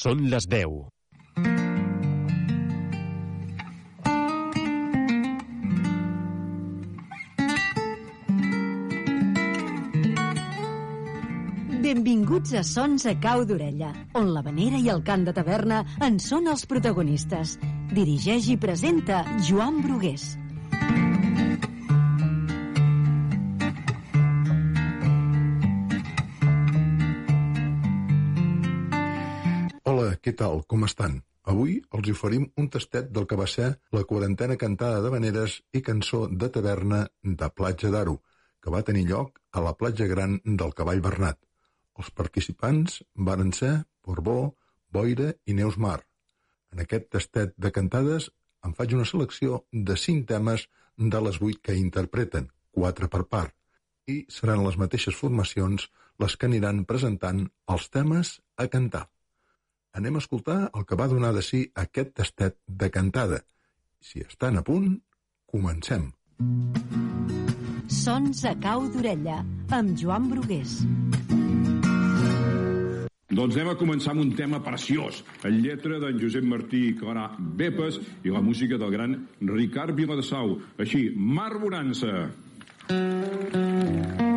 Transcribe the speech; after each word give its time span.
Són 0.00 0.22
les 0.32 0.46
10. 0.48 0.86
Benvinguts 11.84 12.54
a 12.56 12.62
Sons 12.64 13.04
a 13.04 13.12
Cau 13.20 13.44
d'Orella, 13.44 13.90
on 14.16 14.32
la 14.32 14.40
vanera 14.46 14.80
i 14.80 14.88
el 14.88 15.04
cant 15.04 15.26
de 15.28 15.34
taverna 15.36 15.82
en 16.06 16.16
són 16.30 16.48
els 16.48 16.64
protagonistes. 16.70 17.58
Dirigeix 17.92 18.48
i 18.54 18.56
presenta 18.62 19.26
Joan 19.50 19.82
Brugués. 19.84 20.30
Què 30.30 30.36
tal? 30.38 30.60
Com 30.70 30.84
estan? 30.86 31.16
Avui 31.50 31.80
els 31.96 32.10
oferim 32.12 32.44
un 32.62 32.68
tastet 32.70 33.08
del 33.14 33.24
que 33.26 33.38
va 33.38 33.48
ser 33.50 33.70
la 33.96 34.04
quarantena 34.10 34.56
cantada 34.60 35.00
de 35.02 35.10
veneres 35.10 35.56
i 35.74 35.80
cançó 35.82 36.20
de 36.42 36.48
taverna 36.54 37.00
de 37.40 37.48
Platja 37.50 37.90
d'Aro, 37.90 38.14
que 38.62 38.70
va 38.70 38.84
tenir 38.86 39.08
lloc 39.08 39.40
a 39.50 39.64
la 39.64 39.74
platja 39.74 40.06
gran 40.06 40.38
del 40.44 40.76
Cavall 40.78 41.02
Bernat. 41.02 41.40
Els 41.98 42.12
participants 42.14 43.00
varen 43.30 43.50
ser 43.56 43.72
Porbó, 44.06 44.54
Boira 44.94 45.32
i 45.50 45.58
Neus 45.58 45.80
Mar. 45.82 45.98
En 46.70 46.86
aquest 46.86 47.10
tastet 47.10 47.56
de 47.58 47.74
cantades 47.74 48.30
en 48.62 48.78
faig 48.78 48.94
una 48.94 49.08
selecció 49.08 49.64
de 49.72 49.98
cinc 49.98 50.28
temes 50.30 50.68
de 50.96 51.26
les 51.26 51.40
vuit 51.42 51.58
que 51.58 51.74
interpreten, 51.74 52.52
quatre 52.70 53.10
per 53.10 53.24
part, 53.26 53.56
i 54.06 54.22
seran 54.30 54.62
les 54.62 54.78
mateixes 54.78 55.16
formacions 55.16 55.90
les 56.22 56.36
que 56.36 56.46
aniran 56.46 56.84
presentant 56.84 57.48
els 57.66 57.90
temes 57.90 58.38
a 58.54 58.68
cantar. 58.70 59.08
Anem 59.92 60.16
a 60.16 60.22
escoltar 60.22 60.58
el 60.70 60.84
que 60.86 60.98
va 60.98 61.08
donar 61.10 61.32
de 61.34 61.42
si 61.42 61.64
aquest 61.74 62.14
tastet 62.20 62.58
de 62.66 62.90
cantada. 62.94 63.40
Si 64.00 64.22
estan 64.22 64.60
a 64.60 64.62
punt, 64.62 64.94
comencem. 65.50 66.12
Sons 67.90 68.44
a 68.46 68.54
Cau 68.62 68.86
d'Orella, 68.94 69.40
amb 69.74 69.98
Joan 69.98 70.30
Brugués. 70.30 70.78
Doncs 73.30 73.54
anem 73.54 73.72
a 73.72 73.78
començar 73.78 74.14
amb 74.14 74.24
un 74.24 74.32
tema 74.38 74.62
preciós, 74.62 75.20
en 75.46 75.60
lletra 75.62 76.00
d'en 76.02 76.18
Josep 76.22 76.46
Martí 76.46 76.86
i 76.88 76.96
Clara 76.98 77.28
Bepes 77.38 78.00
i 78.26 78.34
la 78.34 78.42
música 78.42 78.78
del 78.78 78.94
gran 78.94 79.20
Ricard 79.42 79.94
Viladasau. 79.98 80.56
Així, 80.78 81.08
Mar 81.14 81.52
Bonança. 81.58 82.26
I 82.90 84.29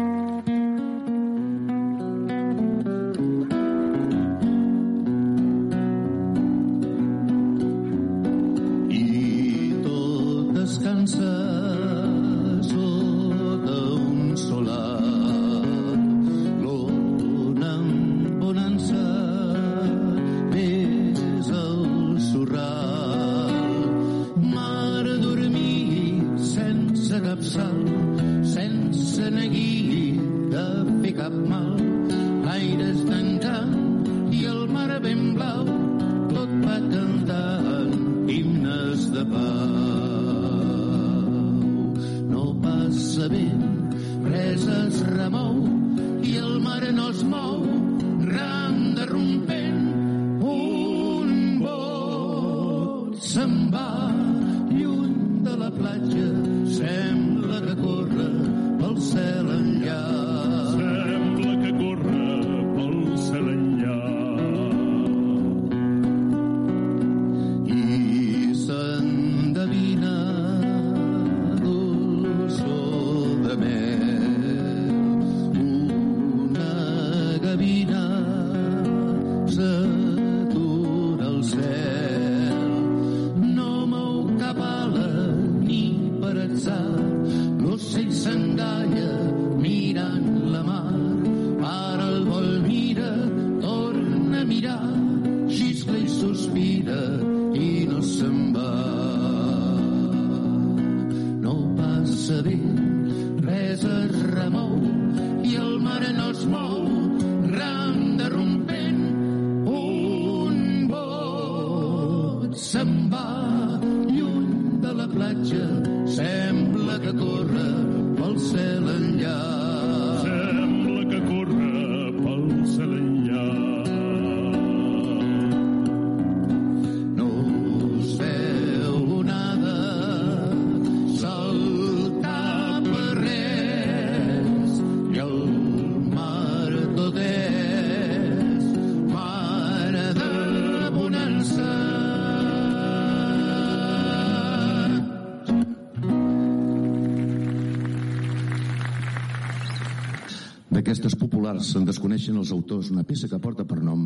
Populars 151.44 151.74
se'n 151.74 151.84
desconeixen 151.84 152.38
els 152.40 152.54
autors 152.56 152.88
una 152.94 153.04
peça 153.04 153.28
que 153.28 153.40
porta 153.46 153.66
per 153.68 153.81
nom 153.84 154.06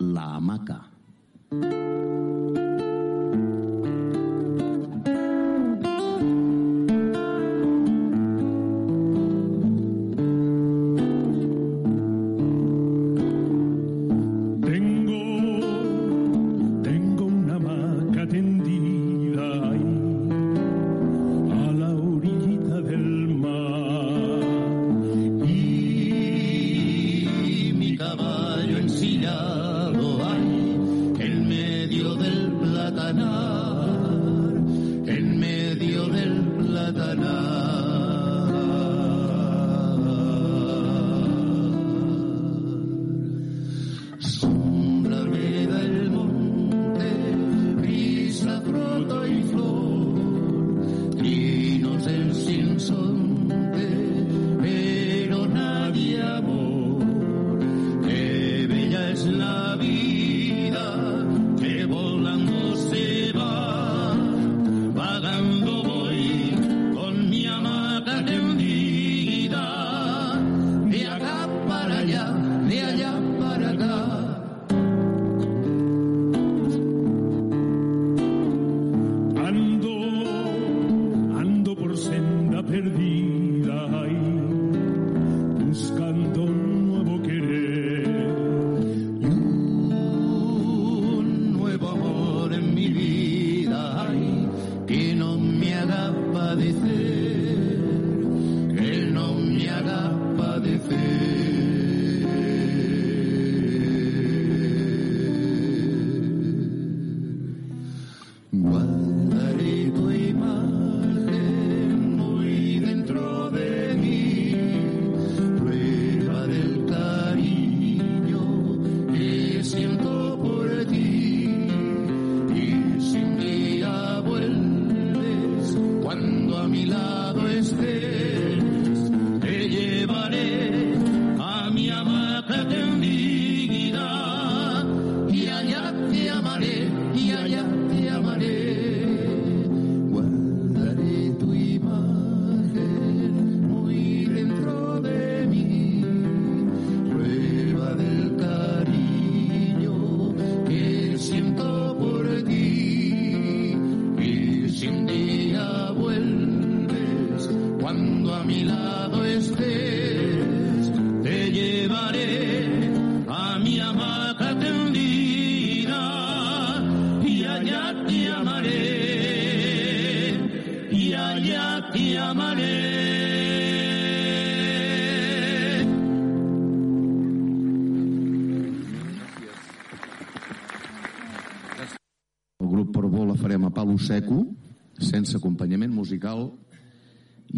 La 0.00 0.24
Hamaca. 0.38 0.78
Tengo, 1.50 1.77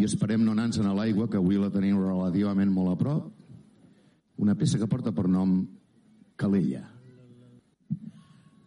i 0.00 0.06
esperem 0.08 0.44
no 0.44 0.54
anar-nos 0.56 0.80
a 0.80 0.94
l'aigua, 0.96 1.28
que 1.28 1.36
avui 1.36 1.60
la 1.60 1.68
tenim 1.74 1.98
relativament 2.00 2.72
molt 2.72 2.94
a 2.94 2.96
prop. 3.02 3.28
Una 4.40 4.56
peça 4.56 4.80
que 4.80 4.88
porta 4.88 5.12
per 5.12 5.28
nom 5.28 5.60
Calella. 6.40 6.86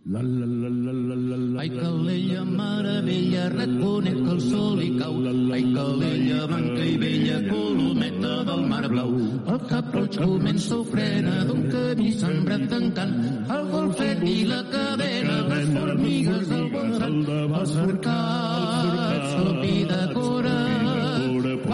La 0.06 0.19
la 0.21 0.45
la 0.45 0.69
la 0.69 0.91
la 0.91 1.15
la 1.15 1.38
la 1.38 1.62
Ai, 1.62 1.69
Calella, 1.69 2.44
meravella, 2.44 3.44
reconec 3.53 4.18
el 4.33 4.41
sol 4.41 4.81
hi 4.83 4.89
cau. 5.00 5.15
Ai, 5.57 5.63
Calella, 5.74 6.39
blanca 6.51 6.83
i 6.83 6.97
vella, 7.03 7.38
colometa 7.47 8.33
del 8.50 8.65
mar 8.68 8.83
blau. 8.91 9.13
El 9.53 9.62
cap 9.71 9.95
roig 9.95 10.18
comença 10.19 10.75
ofrena 10.77 11.45
d'un 11.47 11.63
camí 11.71 12.12
sembrat 12.19 12.68
d'encant. 12.74 13.15
El 13.57 13.71
golfet 13.71 14.27
i 14.27 14.38
la 14.51 14.62
cadena, 14.75 15.39
les 15.53 15.71
formigues 15.80 16.45
del 16.51 16.68
bon 16.75 16.94
sant, 17.00 17.19
els 17.62 17.74
forcats, 17.80 19.33
el 19.39 19.88
de 19.94 20.03
cora, 20.13 20.62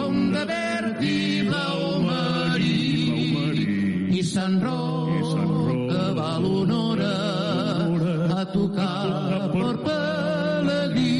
de 0.07 0.43
verd 0.45 1.01
i 1.03 1.43
blau 1.47 1.79
marí. 2.07 2.77
I 4.19 4.21
Sant 4.23 4.57
Roc, 4.63 5.35
que 5.91 6.05
va 6.17 6.31
l'honora 6.43 7.15
a 8.39 8.45
tocar 8.53 9.49
per 9.53 9.75
pelegrí. 9.85 11.15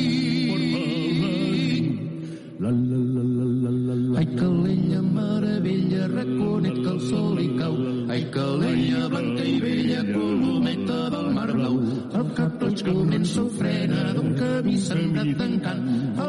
la 2.59 2.69
la 2.69 2.99
la 3.15 3.23
la 3.35 3.45
la 3.63 3.71
la 3.87 3.95
la 3.95 4.19
Ai, 4.19 4.27
Calella, 4.39 5.01
meravella, 5.01 6.03
reconec 6.07 6.75
que 6.83 6.91
el 6.95 6.99
sol 7.09 7.39
hi 7.39 7.49
cau. 7.59 7.75
Ai, 8.13 8.23
Calella, 8.35 9.01
blanca 9.13 9.43
i 9.43 9.59
vella, 9.63 10.01
colometa 10.13 10.99
del 11.15 11.27
mar 11.37 11.49
blau. 11.59 11.77
El 12.19 12.27
cap 12.39 12.61
roig 12.63 12.83
comença 12.89 13.41
ofrena 13.43 14.01
d'un 14.17 14.35
camí 14.41 14.75
sembrat 14.87 15.31
d'encant. 15.39 15.81
El 16.25 16.28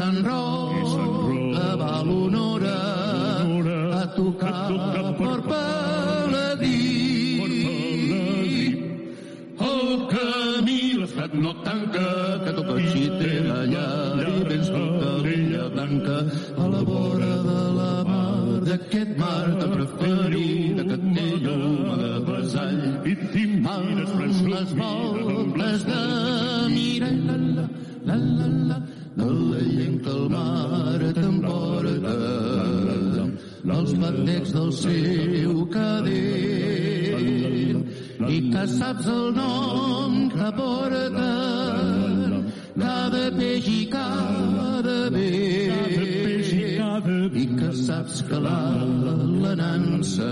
I 0.00 0.02
Sant 0.02 0.22
Roc, 0.24 0.92
que 1.54 1.70
va 1.76 1.96
l'honora 2.08 2.76
a 4.00 4.04
tocar 4.14 4.68
per 5.18 5.34
pelegrí. 5.48 6.78
El 9.66 9.90
camí 10.12 10.78
l'estat 11.00 11.34
no 11.42 11.52
tanca, 11.66 12.06
que 12.44 12.54
tot 12.58 12.70
així 12.76 13.02
té 13.18 13.32
la 13.48 13.58
llar 13.72 14.24
i 14.24 14.38
vens 14.48 14.70
tu 14.76 14.84
calella 15.02 15.66
blanca 15.74 16.16
a 16.64 16.70
la 16.76 16.80
vora 16.88 17.34
de 17.48 17.58
la 17.80 17.92
mar 18.08 18.64
d'aquest 18.70 19.12
mar 19.20 19.44
tan 19.60 19.74
preferida 19.74 20.86
que 20.92 20.98
té 21.10 21.26
llum 21.44 21.92
de 22.00 22.14
besall 22.30 22.80
i 23.12 23.18
t'imagines 23.34 24.40
les 24.54 24.72
voltes 24.80 25.86
de 25.92 26.02
mirall 26.78 27.22
la 27.28 27.38
la 27.58 27.68
la 28.08 28.16
la 28.16 28.50
la 28.70 28.80
de 29.20 29.30
la 29.52 29.60
lleng 29.74 29.96
que 30.04 30.12
el 30.16 30.24
mar 30.34 31.00
t'emporta 31.18 32.16
els 33.80 33.92
batecs 34.02 34.50
del 34.56 34.70
seu 34.80 35.54
cadell 35.74 37.20
i 38.36 38.38
que 38.52 38.64
saps 38.76 39.06
el 39.14 39.26
nom 39.36 40.12
que 40.34 40.48
porta 40.58 41.30
cada 42.80 43.24
peix 43.38 43.66
i 43.76 43.82
cada 43.94 44.98
peix 45.16 46.52
i 47.42 47.46
que 47.56 47.70
saps 47.72 48.22
que 48.28 48.38
la, 48.46 48.60
la 49.42 49.54
nansa. 49.56 50.30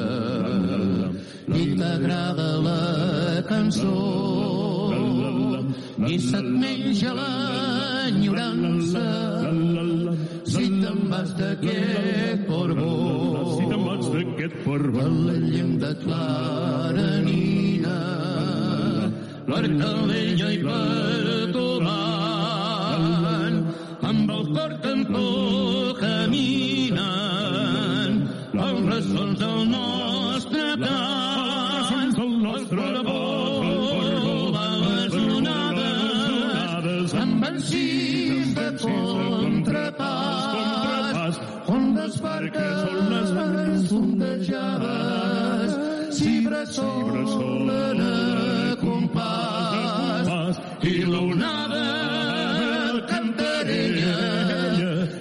I 1.49 1.65
t'agrada 1.79 2.49
la 2.67 3.43
cançó. 3.49 3.97
I 5.99 6.17
se't 6.19 6.51
menja 6.61 7.13
l'enyorança 8.09 9.07
si 10.53 10.65
te'n 10.81 11.01
vas 11.11 11.31
d'aquest 11.39 12.41
portbó 12.49 12.93
si 13.55 13.65
te'n 13.71 13.83
vas 13.89 14.07
d'aquest 14.15 14.55
de 14.55 14.65
portbó 14.65 15.05
la 15.27 15.37
llengua 15.53 15.93
clara 16.05 17.09
nina 17.27 17.99
l'arcalella 19.51 20.49
i 20.57 20.61
amb 24.11 24.31
el 24.37 24.45
cor 24.55 24.73
cantó 24.85 25.27
caminen 25.27 25.38
sol 46.73 47.71
en 47.71 48.01
compàs 48.83 50.57
i 50.85 50.95
l'onada 51.13 51.85
cantarella 53.11 54.17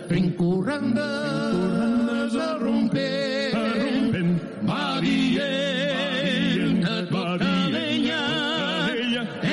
fent 0.10 0.30
corrandes 0.39 2.34
rompent 2.63 4.34
va 4.70 4.88
dient 5.06 6.84
a 6.96 6.98
tota 7.13 7.54
vella 7.75 8.24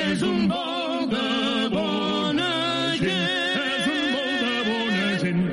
és 0.03 0.19
un 0.31 0.39
vol 0.51 1.07
de 1.15 1.29
bona 1.77 2.51
gent 3.03 3.57
és 3.69 3.85
un 3.95 4.03
vol 4.15 4.33
de 4.43 4.55
bona 4.69 5.07
gent 5.23 5.43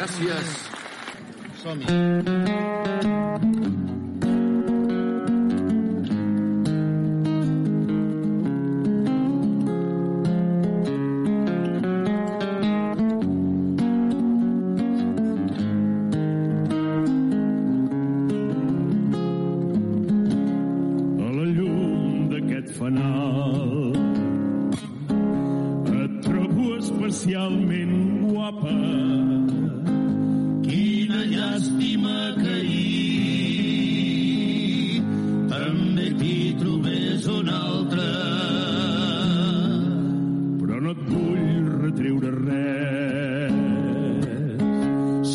Gràcies. 0.00 0.48
Som-hi. 1.60 2.49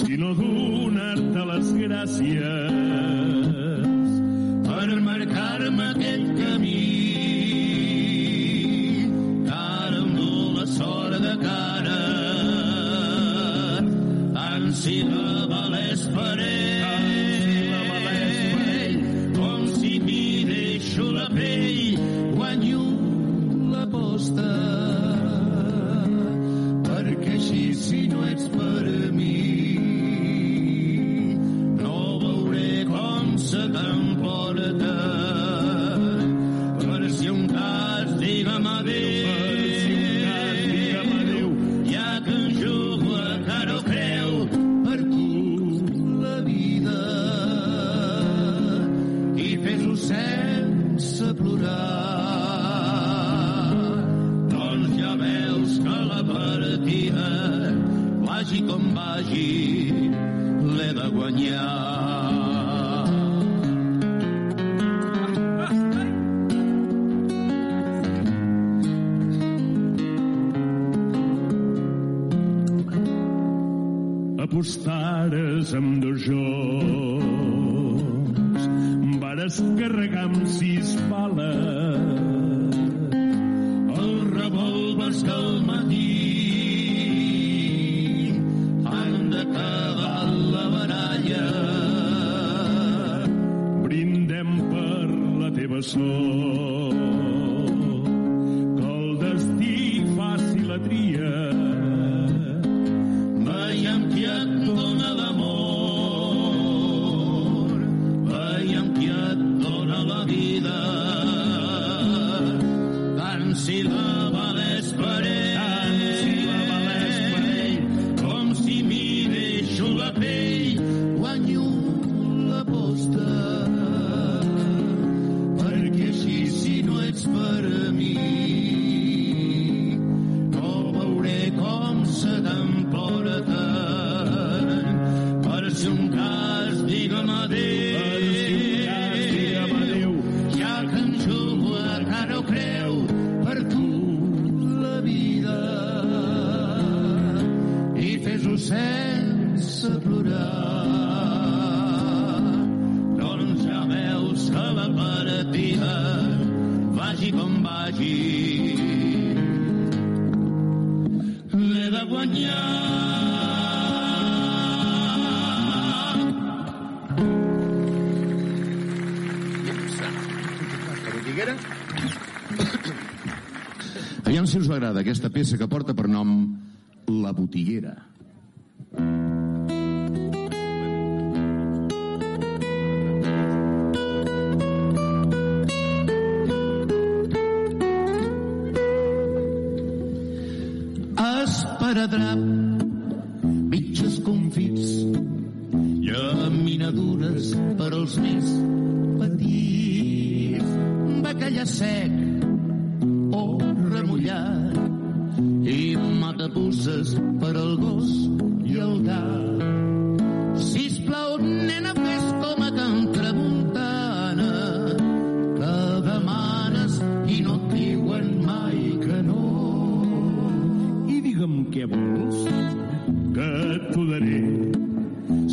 i 0.10 0.18
donar-te 0.18 1.44
les 1.50 1.70
gràcies 1.80 2.70
per 4.68 4.88
marcar-me 5.08 5.88
aquest 5.96 6.28
camí. 6.40 6.84
Ara 9.58 9.98
em 10.04 10.16
du 10.20 10.32
la 10.60 10.66
sort 10.78 11.18
de 11.26 11.36
cara, 11.44 12.02
ansida 14.48 15.28
valés 15.54 16.10
per 16.18 16.34
ell. 16.50 16.85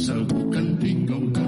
Sợ 0.07 0.15
vụ 0.29 0.53
高 1.09 1.42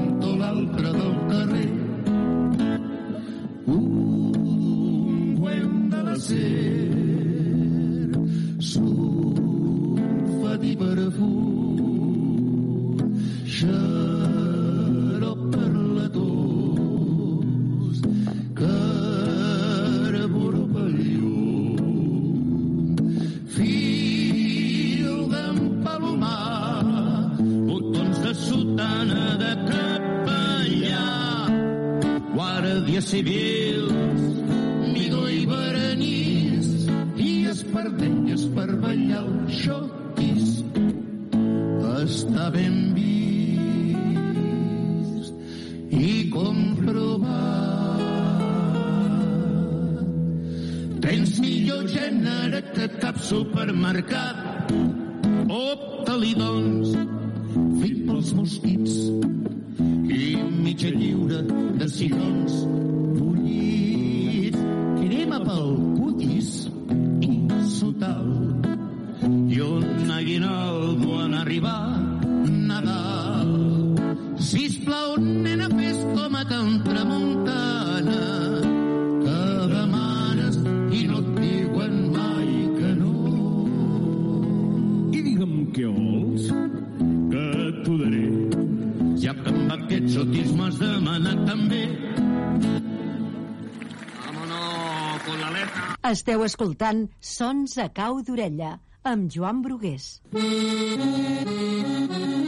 Esteu 96.14 96.44
escoltant 96.47 97.00
Sons 97.18 97.73
a 97.83 97.88
cau 97.97 98.21
d'orella 98.26 98.76
amb 99.14 99.26
Joan 99.35 99.64
Brugués. 99.64 100.06
Mm 100.30 100.38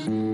-hmm. 0.06 0.25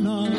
Nana. 0.00 0.37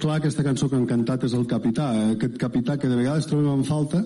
clar 0.00 0.18
aquesta 0.18 0.44
cançó 0.46 0.68
que 0.68 0.78
han 0.78 0.88
cantat 0.88 1.24
és 1.28 1.34
el 1.36 1.46
capità, 1.50 1.90
eh? 1.96 2.10
aquest 2.16 2.38
capità 2.40 2.76
que 2.80 2.88
de 2.88 2.98
vegades 2.98 3.28
trobem 3.28 3.52
en 3.52 3.66
falta 3.68 4.02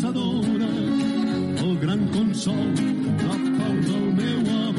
pensadora, 0.00 0.68
el 1.58 1.78
gran 1.78 2.08
consol, 2.08 2.74
la 3.22 3.36
pau 3.58 3.74
del 3.84 4.12
meu 4.14 4.40
amor. 4.40 4.69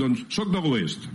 doncs 0.00 0.24
soc 0.36 0.52
de 0.52 0.62
l'oest. 0.62 1.08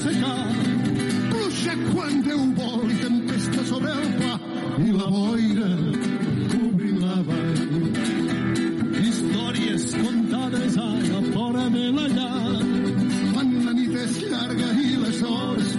secar. 0.00 0.46
Pluja 1.30 1.74
quan 1.90 2.22
Déu 2.24 2.42
vol 2.56 2.90
i 2.92 2.98
tempesta 3.00 3.64
sobre 3.68 3.92
el 3.92 4.12
pla 4.18 4.34
i 4.80 4.94
la 4.96 5.08
boira 5.12 5.70
cobrint 6.52 7.00
la 7.04 7.18
vall. 7.28 7.60
Històries 9.00 9.88
contades 10.00 10.78
a 10.80 10.88
la 11.08 11.22
fora 11.34 11.66
de 11.76 11.86
la 11.98 12.06
llar 12.16 12.56
quan 13.34 13.52
la 13.66 13.76
nit 13.76 13.98
és 14.04 14.18
llarga 14.24 14.72
i 14.86 14.90
les 15.04 15.22
hores 15.32 15.69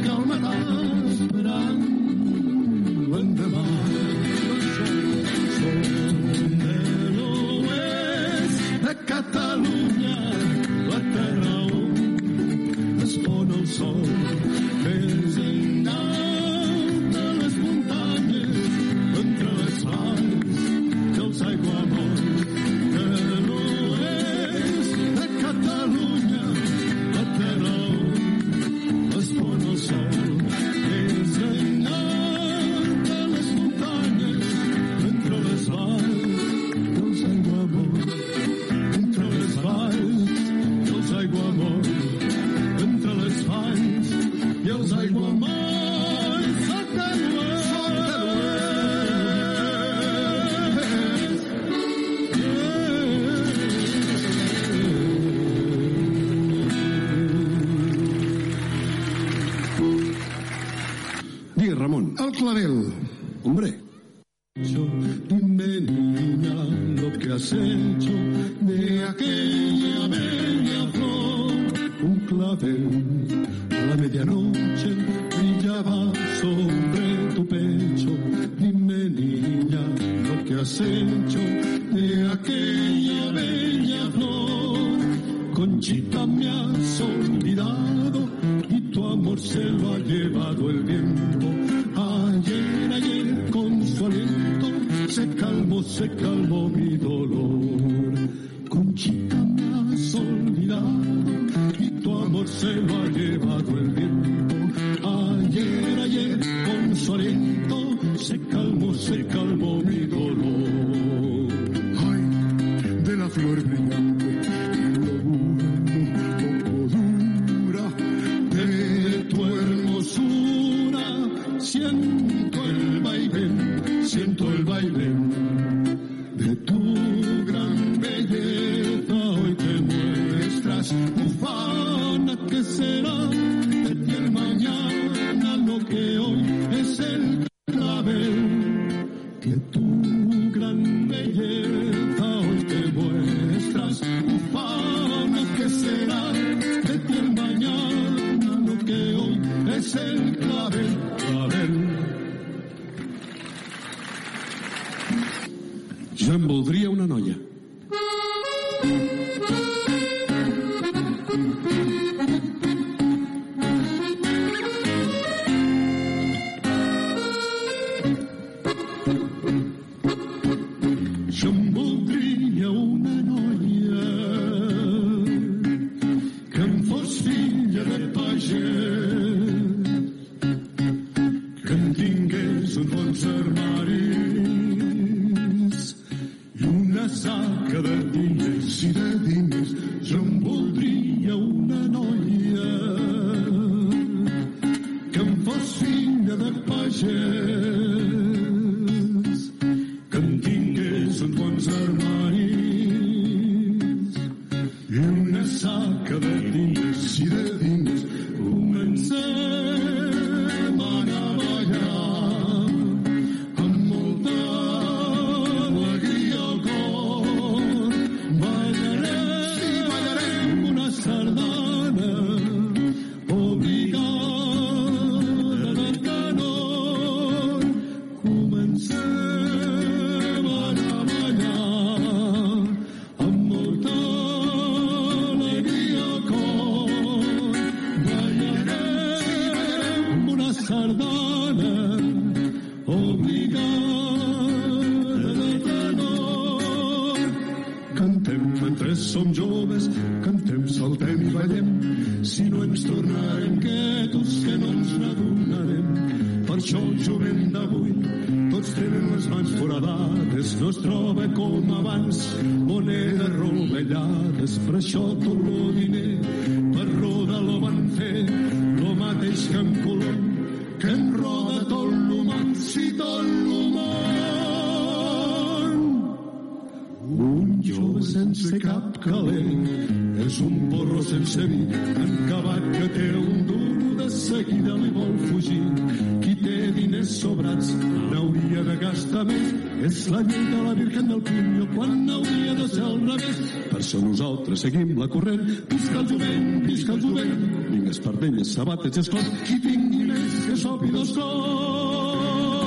és 289.91 290.07
la 290.11 290.21
llei 290.23 290.43
de 290.47 290.59
la 290.63 290.73
Virgen 290.77 291.07
del 291.11 291.21
Pinyo, 291.27 291.65
quan 291.75 292.09
hauria 292.15 292.53
de 292.59 292.67
ser 292.71 292.83
al 292.87 293.01
revés. 293.09 293.41
Per 293.71 293.79
això 293.81 293.99
nosaltres 294.03 294.63
seguim 294.65 294.93
la 294.99 295.09
corrent, 295.11 295.43
visca 295.73 295.99
el 295.99 296.07
jovent, 296.13 296.47
visca 296.69 296.95
el 296.95 297.03
jovent, 297.07 297.43
vinga 297.73 297.95
espardelles, 297.97 298.55
sabates 298.55 299.01
i 299.01 299.05
esclats, 299.05 299.37
qui 299.49 299.59
tingui 299.67 300.07
més 300.13 300.41
que 300.47 300.59
sopi 300.63 300.95
dos 300.95 301.15
cops. 301.19 302.60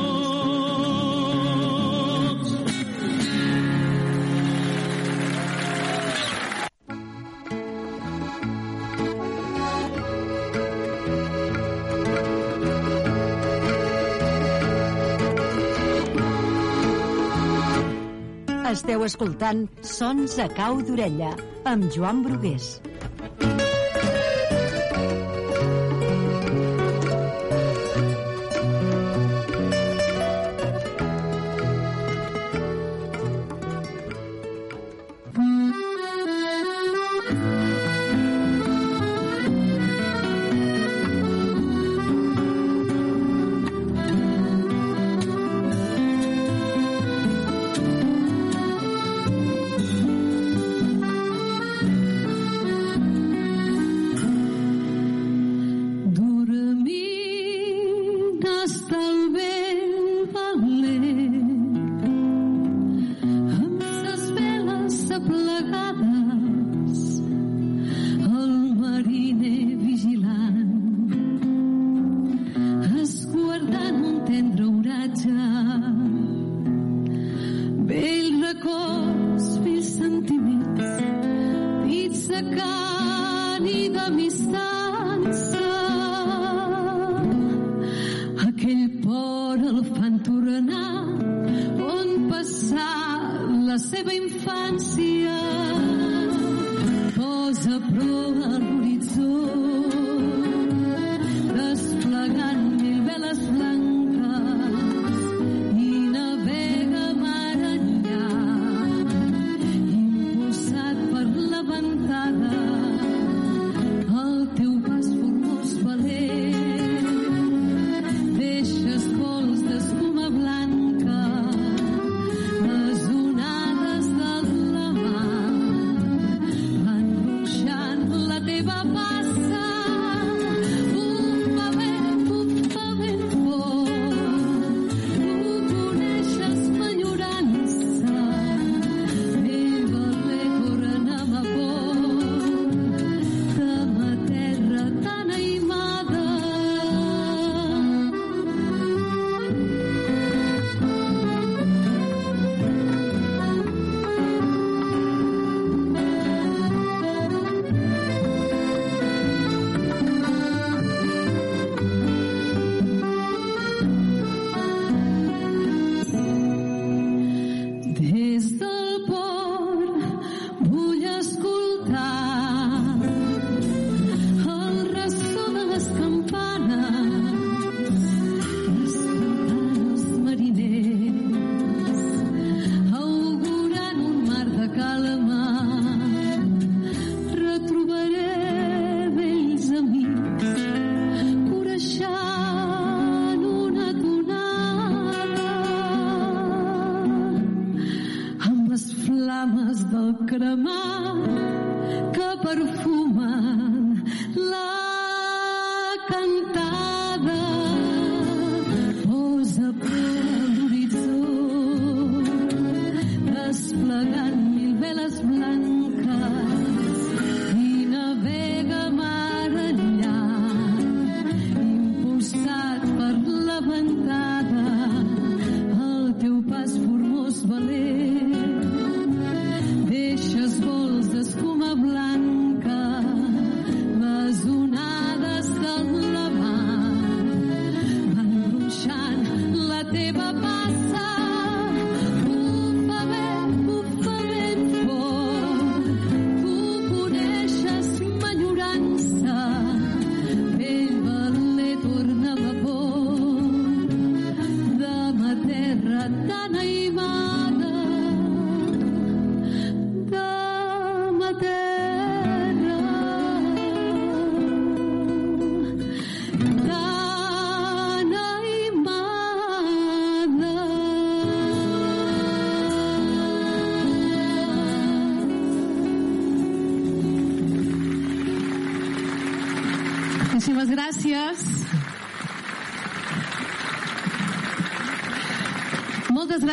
escoltant 19.06 19.66
Sons 19.84 20.38
a 20.40 20.48
cau 20.56 20.80
d'orella 20.86 21.34
amb 21.68 21.90
Joan 21.92 22.24
Brugués. 22.24 22.74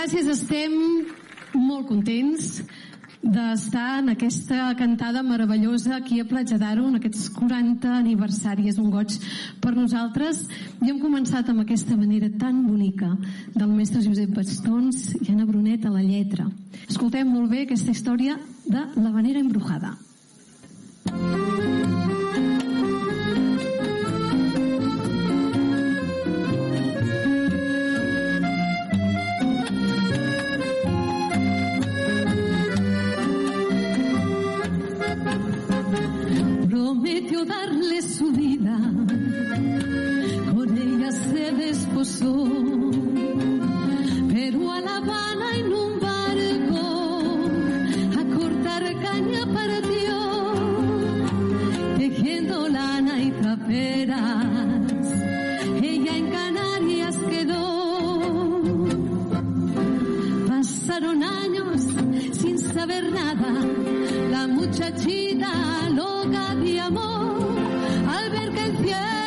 gràcies, 0.02 0.26
estem 0.34 0.72
molt 1.54 1.86
contents 1.86 2.64
d'estar 3.22 4.00
en 4.00 4.10
aquesta 4.10 4.72
cantada 4.80 5.22
meravellosa 5.22 6.00
aquí 6.00 6.18
a 6.18 6.26
Platja 6.26 6.58
d'Aro 6.58 6.88
en 6.90 6.98
aquests 6.98 7.28
40 7.36 7.92
aniversari 8.00 8.66
és 8.72 8.80
un 8.82 8.90
goig 8.90 9.14
per 9.62 9.76
nosaltres. 9.76 10.48
I 10.82 10.90
hem 10.90 10.98
començat 11.04 11.52
amb 11.54 11.62
aquesta 11.62 11.94
manera 12.00 12.32
tan 12.34 12.64
bonica 12.66 13.12
del 13.54 13.76
mestre 13.76 14.02
Josep 14.02 14.34
Bastons 14.34 15.12
i 15.20 15.28
Anna 15.36 15.46
Brunet 15.46 15.86
a 15.86 15.94
la 15.94 16.02
lletra. 16.02 16.48
Escoltem 16.88 17.30
molt 17.30 17.54
bé 17.54 17.68
aquesta 17.68 17.94
història 17.94 18.40
de 18.66 18.88
la 18.98 19.14
manera 19.14 19.46
embrujada. 19.46 19.94
Música 21.12 22.21
prometió 36.92 37.46
darle 37.46 38.02
su 38.02 38.32
vida, 38.32 38.78
con 40.54 40.78
ella 40.78 41.10
se 41.10 41.52
desposó, 41.54 42.50
pero 44.28 44.72
a 44.72 44.82
La 44.82 44.98
Habana 44.98 45.56
en 45.56 45.74
un 45.74 46.00
barco, 46.02 47.40
a 48.20 48.36
cortar 48.36 48.84
caña 49.02 49.46
partió, 49.54 50.18
tejiendo 51.98 52.68
lana 52.68 53.22
y 53.22 53.32
taperas, 53.32 54.84
ella 55.82 56.18
en 56.18 56.30
Canarias 56.30 57.16
quedó. 57.30 57.72
Pasaron 60.46 61.24
años 61.24 61.88
sin 62.34 62.60
saber 62.60 63.10
nada, 63.14 63.54
la 64.30 64.48
muchachita 64.48 65.90
lo 65.96 66.11
loca 66.32 66.56
de 66.56 66.80
amor 66.80 67.58
al 68.10 68.30
ver 68.30 68.52
que 68.52 68.64
el 68.66 68.78
cielo 68.78 69.21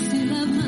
Love 0.00 0.59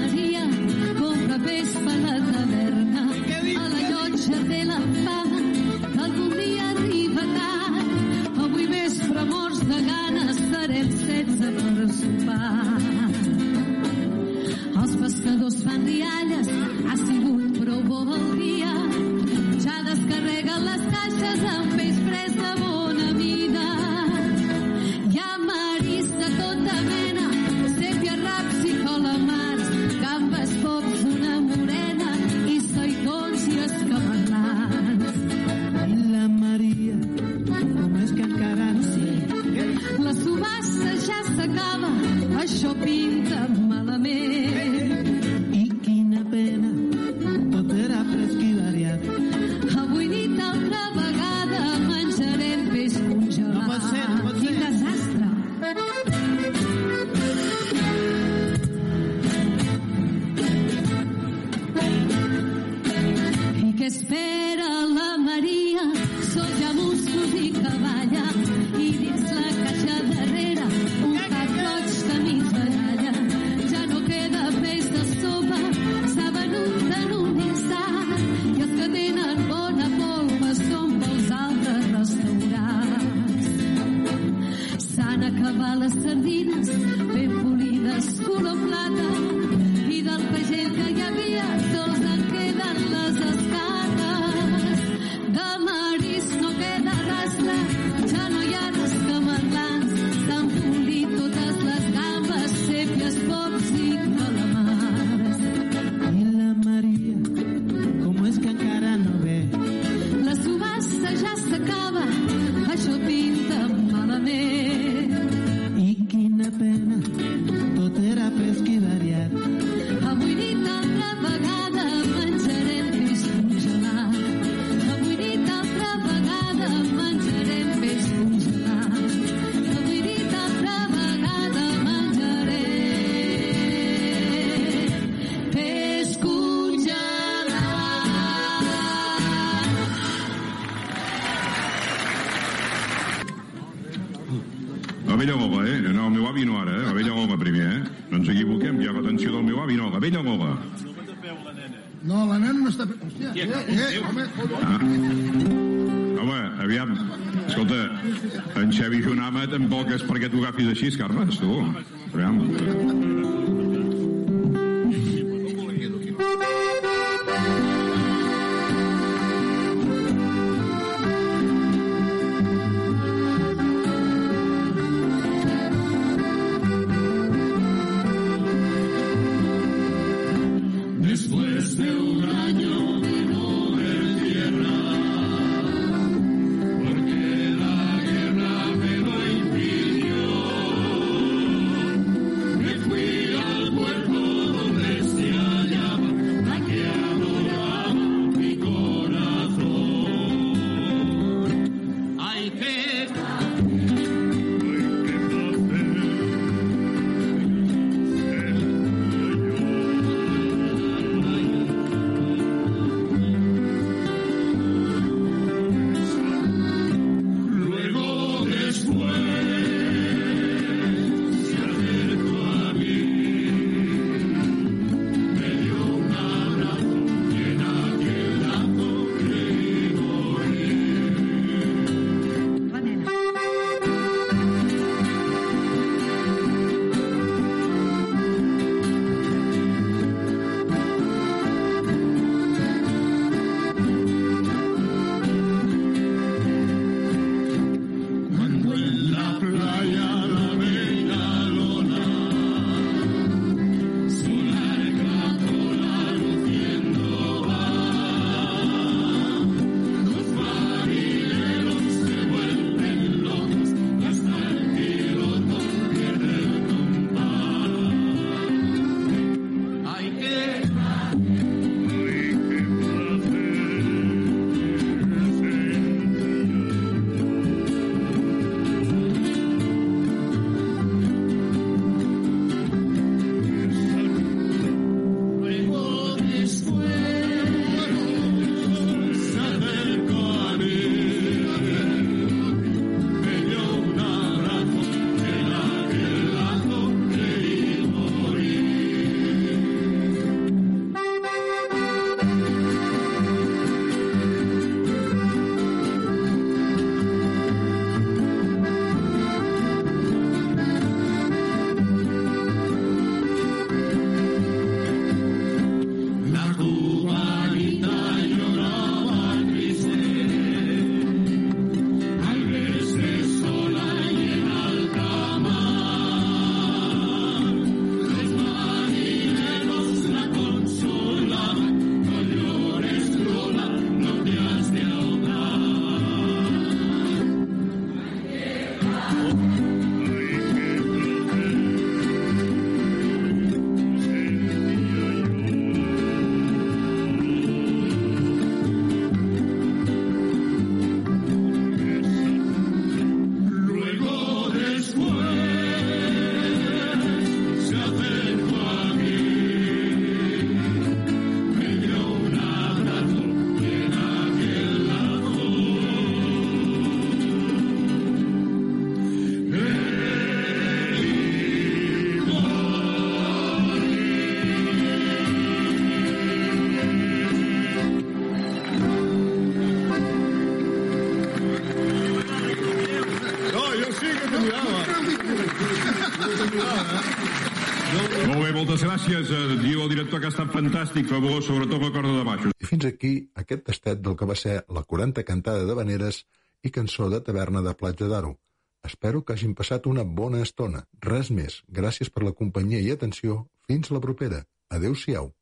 Moltes 388.72 388.88
gràcies, 388.88 389.28
eh, 389.28 389.56
diu 389.60 389.82
el 389.84 389.90
director 389.90 390.18
que 390.18 390.30
ha 390.30 390.32
estat 390.32 390.48
fantàstic, 390.48 391.04
fabulós, 391.04 391.44
sobretot 391.44 391.82
la 391.82 391.90
corda 391.92 392.12
de 392.16 392.22
baixos. 392.24 392.52
I 392.56 392.64
fins 392.64 392.86
aquí 392.88 393.10
aquest 393.36 393.66
tastet 393.66 393.98
del 394.00 394.16
que 394.16 394.24
va 394.24 394.34
ser 394.34 394.64
la 394.72 394.82
40 394.82 395.24
cantada 395.28 395.66
de 395.66 395.74
Vaneres 395.74 396.22
i 396.62 396.70
cançó 396.70 397.10
de 397.10 397.20
taverna 397.20 397.60
de 397.60 397.74
Platja 397.74 398.08
d'Aro. 398.08 398.38
Espero 398.82 399.26
que 399.26 399.34
hagin 399.34 399.52
passat 399.54 399.86
una 399.86 400.04
bona 400.04 400.40
estona. 400.40 400.86
Res 401.02 401.28
més. 401.30 401.60
Gràcies 401.68 402.08
per 402.08 402.24
la 402.24 402.32
companyia 402.32 402.80
i 402.80 402.88
atenció. 402.90 403.46
Fins 403.68 403.90
la 403.90 404.00
propera. 404.00 404.40
Adeu-siau. 404.70 405.34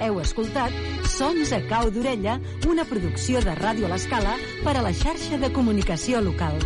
Heu 0.00 0.20
escoltat 0.24 0.72
Sons 1.12 1.52
a 1.52 1.60
cau 1.68 1.92
d'orella, 1.92 2.40
una 2.66 2.88
producció 2.88 3.44
de 3.44 3.52
Ràdio 3.60 3.84
a 3.84 3.92
l'Escala 3.92 4.38
per 4.64 4.78
a 4.78 4.88
la 4.88 4.96
xarxa 4.96 5.36
de 5.36 5.52
comunicació 5.52 6.24
local. 6.24 6.56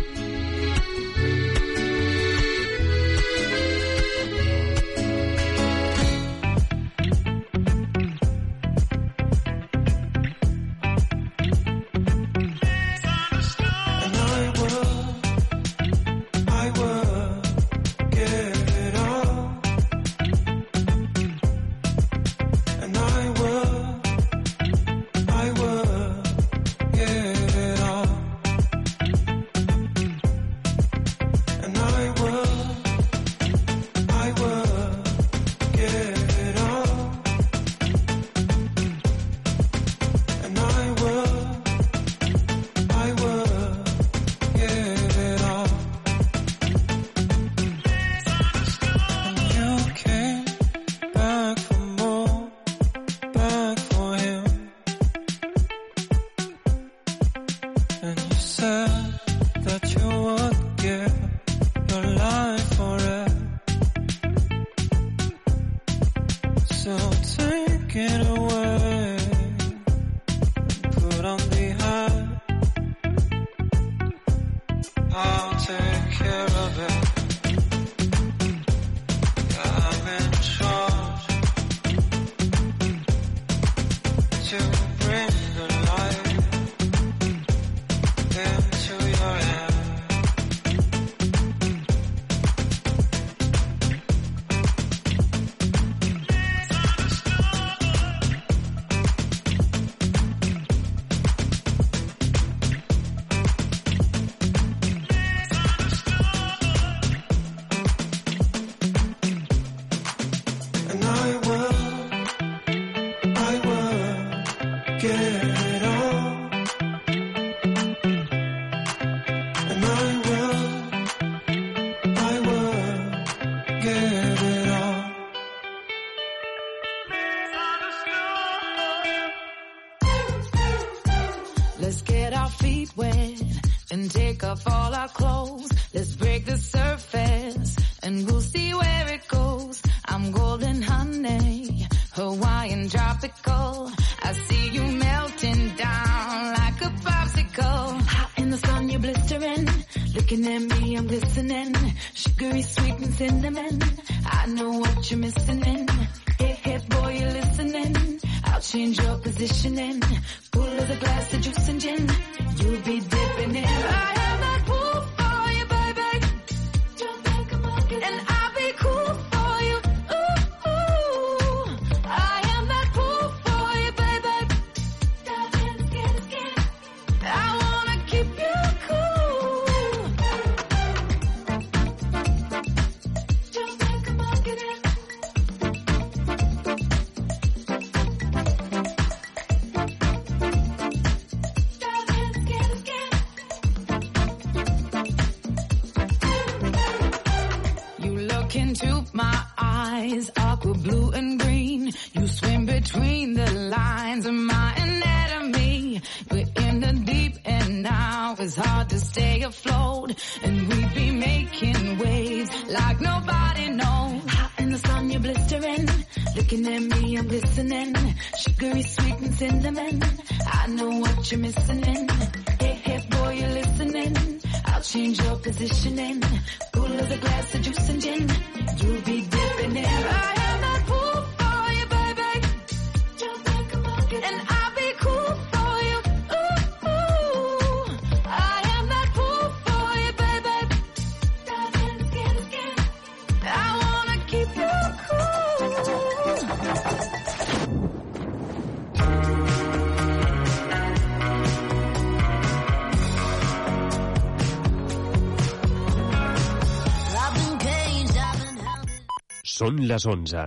Són 259.59 259.79
les 259.89 260.05
11. 260.07 260.43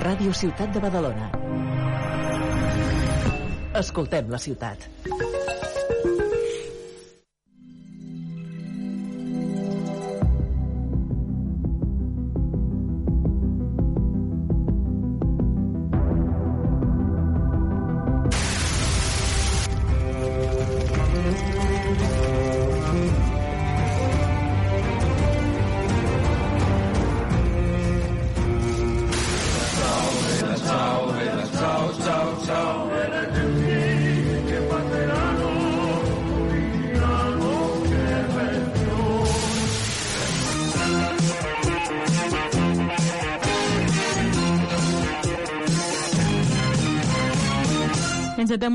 Ràdio 0.00 0.32
Ciutat 0.34 0.72
de 0.74 0.80
Badalona. 0.82 1.28
Escoltem 3.84 4.32
la 4.34 4.40
ciutat. 4.48 4.88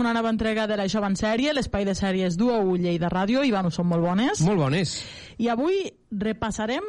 Una 0.09 0.21
nova 0.21 0.31
entrega 0.31 0.65
de 0.65 0.75
la 0.75 0.87
Jove 0.89 1.05
en 1.05 1.15
Sèrie, 1.19 1.51
l'espai 1.53 1.83
de 1.85 1.93
sèries 1.93 2.33
du 2.33 2.47
a 2.49 2.57
ull 2.65 2.81
de 2.81 3.09
Ràdio. 3.11 3.43
Ivan, 3.45 3.67
ho 3.67 3.69
són 3.69 3.85
molt 3.91 4.01
bones. 4.01 4.41
Molt 4.41 4.57
bones. 4.57 4.95
I 5.37 5.51
avui 5.53 5.83
repassarem 6.09 6.81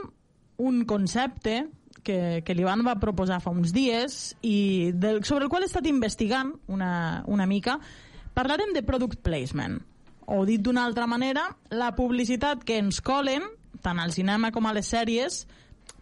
un 0.64 0.78
concepte 0.88 1.66
que, 2.02 2.40
que 2.46 2.56
l'Ivan 2.56 2.80
va 2.86 2.96
proposar 3.02 3.42
fa 3.44 3.52
uns 3.52 3.74
dies 3.76 4.16
i 4.40 4.92
del, 4.96 5.20
sobre 5.28 5.44
el 5.44 5.52
qual 5.52 5.66
he 5.66 5.68
estat 5.68 5.84
investigant 5.90 6.54
una, 6.72 7.20
una 7.28 7.44
mica. 7.44 7.76
Parlarem 8.32 8.72
de 8.72 8.84
product 8.88 9.20
placement, 9.20 9.76
o 10.24 10.46
dit 10.48 10.64
d'una 10.64 10.86
altra 10.88 11.04
manera, 11.10 11.44
la 11.68 11.92
publicitat 11.98 12.64
que 12.64 12.80
ens 12.80 13.02
colen, 13.04 13.44
tant 13.84 14.00
al 14.00 14.16
cinema 14.16 14.48
com 14.48 14.64
a 14.64 14.72
les 14.72 14.88
sèries, 14.88 15.42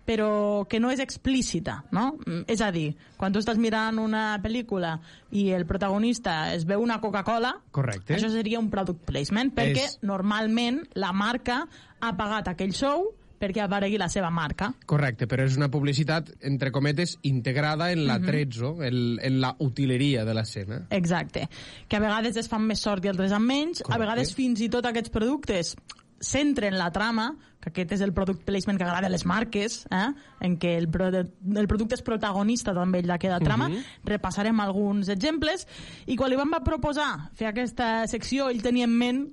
però 0.09 0.65
que 0.69 0.81
no 0.81 0.89
és 0.91 1.03
explícita, 1.05 1.83
no? 1.93 2.15
Mm, 2.25 2.47
És 2.49 2.63
a 2.65 2.71
dir, 2.73 2.95
quan 3.19 3.35
tu 3.35 3.43
estàs 3.43 3.59
mirant 3.61 3.99
una 4.01 4.39
pel·lícula 4.41 4.95
i 5.37 5.51
el 5.53 5.67
protagonista 5.69 6.55
es 6.55 6.65
veu 6.65 6.81
una 6.81 6.97
Coca-Cola, 7.03 7.59
Correcte. 7.71 8.17
això 8.17 8.31
seria 8.33 8.59
un 8.59 8.71
product 8.73 9.05
placement, 9.05 9.53
perquè 9.55 9.85
És- 9.85 9.99
normalment 10.03 10.81
la 10.95 11.13
marca 11.13 11.67
ha 12.01 12.17
pagat 12.17 12.49
aquell 12.49 12.73
show 12.73 13.11
perquè 13.39 13.61
aparegui 13.63 13.99
la 13.99 14.09
seva 14.09 14.31
marca. 14.35 14.73
Correcte, 14.87 15.29
però 15.29 15.45
és 15.45 15.57
una 15.57 15.69
publicitat, 15.71 16.33
entre 16.41 16.73
cometes, 16.73 17.19
integrada 17.23 17.93
en 17.93 18.01
Mhm. 18.01 18.07
l'atrezzo, 18.09 18.83
en, 18.83 19.19
en 19.23 19.41
la 19.41 19.55
utileria 19.61 20.25
de 20.25 20.35
l'escena. 20.35 20.87
Exacte. 20.91 21.49
Que 21.87 21.97
a 21.97 22.01
vegades 22.01 22.37
es 22.37 22.49
fan 22.49 22.67
més 22.67 22.81
sort 22.81 23.05
i 23.05 23.09
altres 23.09 23.31
amb 23.31 23.47
menys. 23.47 23.85
A 23.89 23.97
vegades 23.99 24.35
fins 24.35 24.61
i 24.61 24.69
tot 24.69 24.85
aquests 24.87 25.11
productes 25.11 25.77
centren 26.21 26.77
la 26.79 26.91
trama, 26.91 27.31
que 27.59 27.71
aquest 27.73 27.97
és 27.97 28.03
el 28.05 28.13
product 28.15 28.45
placement 28.47 28.79
que 28.79 28.87
agrada 28.87 29.09
a 29.09 29.13
les 29.13 29.25
marques, 29.27 29.81
eh? 29.91 30.07
en 30.47 30.57
què 30.61 30.77
el, 30.79 30.89
pro 30.91 31.09
el 31.11 31.69
producte 31.71 31.99
és 31.99 32.05
protagonista 32.07 32.75
també 32.75 33.03
d'aquesta 33.03 33.41
trama. 33.43 33.69
Mhm. 33.69 34.07
Repassarem 34.09 34.61
alguns 34.61 35.09
exemples. 35.09 35.67
I 36.07 36.17
quan 36.17 36.31
li 36.31 36.39
vam 36.39 36.51
va 36.55 36.63
proposar 36.65 37.31
fer 37.35 37.51
aquesta 37.51 38.07
secció, 38.07 38.49
ell 38.49 38.63
tenia 38.63 38.87
en 38.87 38.95
ment 38.95 39.25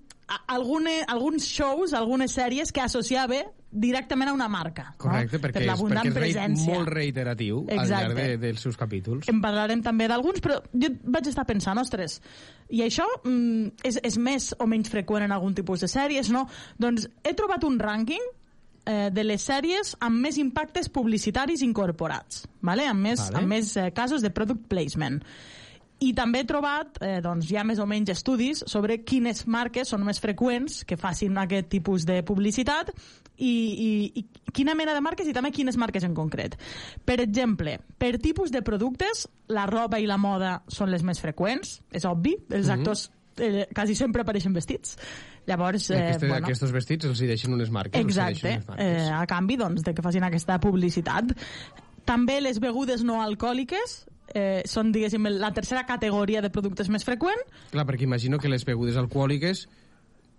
algune, 0.47 1.03
alguns 1.07 1.45
shows, 1.47 1.93
algunes 1.93 2.33
sèries 2.33 2.71
que 2.73 2.81
associava 2.81 3.43
directament 3.75 4.29
a 4.31 4.33
una 4.33 4.47
marca. 4.47 4.87
Correcte, 4.97 5.37
no? 5.37 5.43
perquè, 5.43 5.59
per 5.59 5.63
és, 5.65 5.67
l'abundant 5.67 5.99
perquè 5.99 6.11
és 6.11 6.15
rei, 6.21 6.33
presència. 6.33 6.77
molt 6.77 6.91
reiteratiu 6.93 7.59
al 7.65 7.81
Exacte. 7.81 7.91
llarg 7.91 8.19
de, 8.21 8.37
dels 8.45 8.63
seus 8.63 8.79
capítols. 8.79 9.27
En 9.31 9.41
parlarem 9.43 9.83
també 9.85 10.07
d'alguns, 10.11 10.39
però 10.43 10.61
jo 10.71 10.91
vaig 11.03 11.29
estar 11.29 11.45
pensant, 11.49 11.81
ostres, 11.81 12.21
i 12.71 12.81
això 12.85 13.05
mm, 13.23 13.83
és, 13.85 13.99
és 14.07 14.17
més 14.17 14.53
o 14.57 14.69
menys 14.71 14.89
freqüent 14.93 15.27
en 15.27 15.35
algun 15.35 15.53
tipus 15.57 15.83
de 15.83 15.91
sèries, 15.91 16.31
no? 16.33 16.45
Doncs 16.81 17.09
he 17.27 17.35
trobat 17.37 17.67
un 17.67 17.77
rànquing 17.81 18.23
eh, 18.85 19.09
de 19.11 19.27
les 19.27 19.43
sèries 19.43 19.95
amb 20.05 20.23
més 20.23 20.39
impactes 20.41 20.89
publicitaris 20.93 21.65
incorporats, 21.65 22.45
vale? 22.65 22.87
amb 22.87 23.09
més, 23.09 23.27
Vale. 23.27 23.43
amb 23.43 23.53
més 23.57 23.75
eh, 23.77 23.91
casos 23.95 24.23
de 24.23 24.31
product 24.31 24.69
placement. 24.71 25.19
I 26.05 26.11
també 26.13 26.43
he 26.43 26.45
trobat, 26.45 26.99
eh, 27.01 27.17
doncs, 27.23 27.47
ja 27.49 27.63
més 27.65 27.79
o 27.81 27.85
menys 27.89 28.11
estudis 28.13 28.61
sobre 28.69 28.99
quines 29.07 29.45
marques 29.49 29.89
són 29.89 30.03
més 30.05 30.19
freqüents 30.21 30.83
que 30.85 30.97
facin 31.01 31.37
aquest 31.41 31.69
tipus 31.71 32.05
de 32.05 32.19
publicitat 32.27 32.91
i, 33.37 33.49
i, 33.49 33.89
i 34.21 34.51
quina 34.55 34.75
mena 34.77 34.93
de 34.95 35.01
marques 35.03 35.27
i 35.27 35.33
també 35.35 35.49
quines 35.55 35.75
marques 35.81 36.05
en 36.07 36.13
concret. 36.15 36.55
Per 37.05 37.17
exemple, 37.23 37.79
per 37.97 38.13
tipus 38.23 38.51
de 38.53 38.61
productes, 38.61 39.25
la 39.51 39.65
roba 39.67 39.99
i 39.99 40.05
la 40.07 40.17
moda 40.21 40.59
són 40.67 40.91
les 40.93 41.03
més 41.03 41.19
freqüents, 41.23 41.79
és 41.91 42.05
obvi, 42.05 42.35
els 42.49 42.67
Mhm. 42.69 42.77
actors 42.79 43.09
eh, 43.37 43.67
quasi 43.75 43.95
sempre 43.95 44.21
apareixen 44.21 44.53
vestits. 44.53 44.97
Llavors, 45.45 45.89
eh, 45.91 45.97
Aquestes, 45.97 46.29
bueno, 46.29 46.45
Aquests 46.47 46.71
vestits 46.71 47.05
els 47.05 47.19
hi 47.21 47.27
deixen 47.27 47.53
unes 47.53 47.69
marques. 47.69 47.99
Exacte, 47.99 48.53
unes 48.55 48.67
marques. 48.67 48.85
eh, 48.85 49.11
a 49.11 49.25
canvi 49.27 49.57
doncs, 49.57 49.83
de 49.83 49.93
que 49.93 50.01
facin 50.01 50.23
aquesta 50.23 50.59
publicitat. 50.59 51.33
També 52.05 52.39
les 52.41 52.59
begudes 52.61 53.03
no 53.03 53.21
alcohòliques 53.21 54.05
eh, 54.33 54.61
són, 54.65 54.91
diguéssim, 54.91 55.27
la 55.39 55.53
tercera 55.53 55.85
categoria 55.85 56.41
de 56.41 56.49
productes 56.49 56.89
més 56.89 57.03
freqüent. 57.05 57.41
Clar, 57.71 57.85
perquè 57.85 58.03
imagino 58.07 58.39
que 58.39 58.49
les 58.49 58.65
begudes 58.65 58.97
alcohòliques 58.97 59.67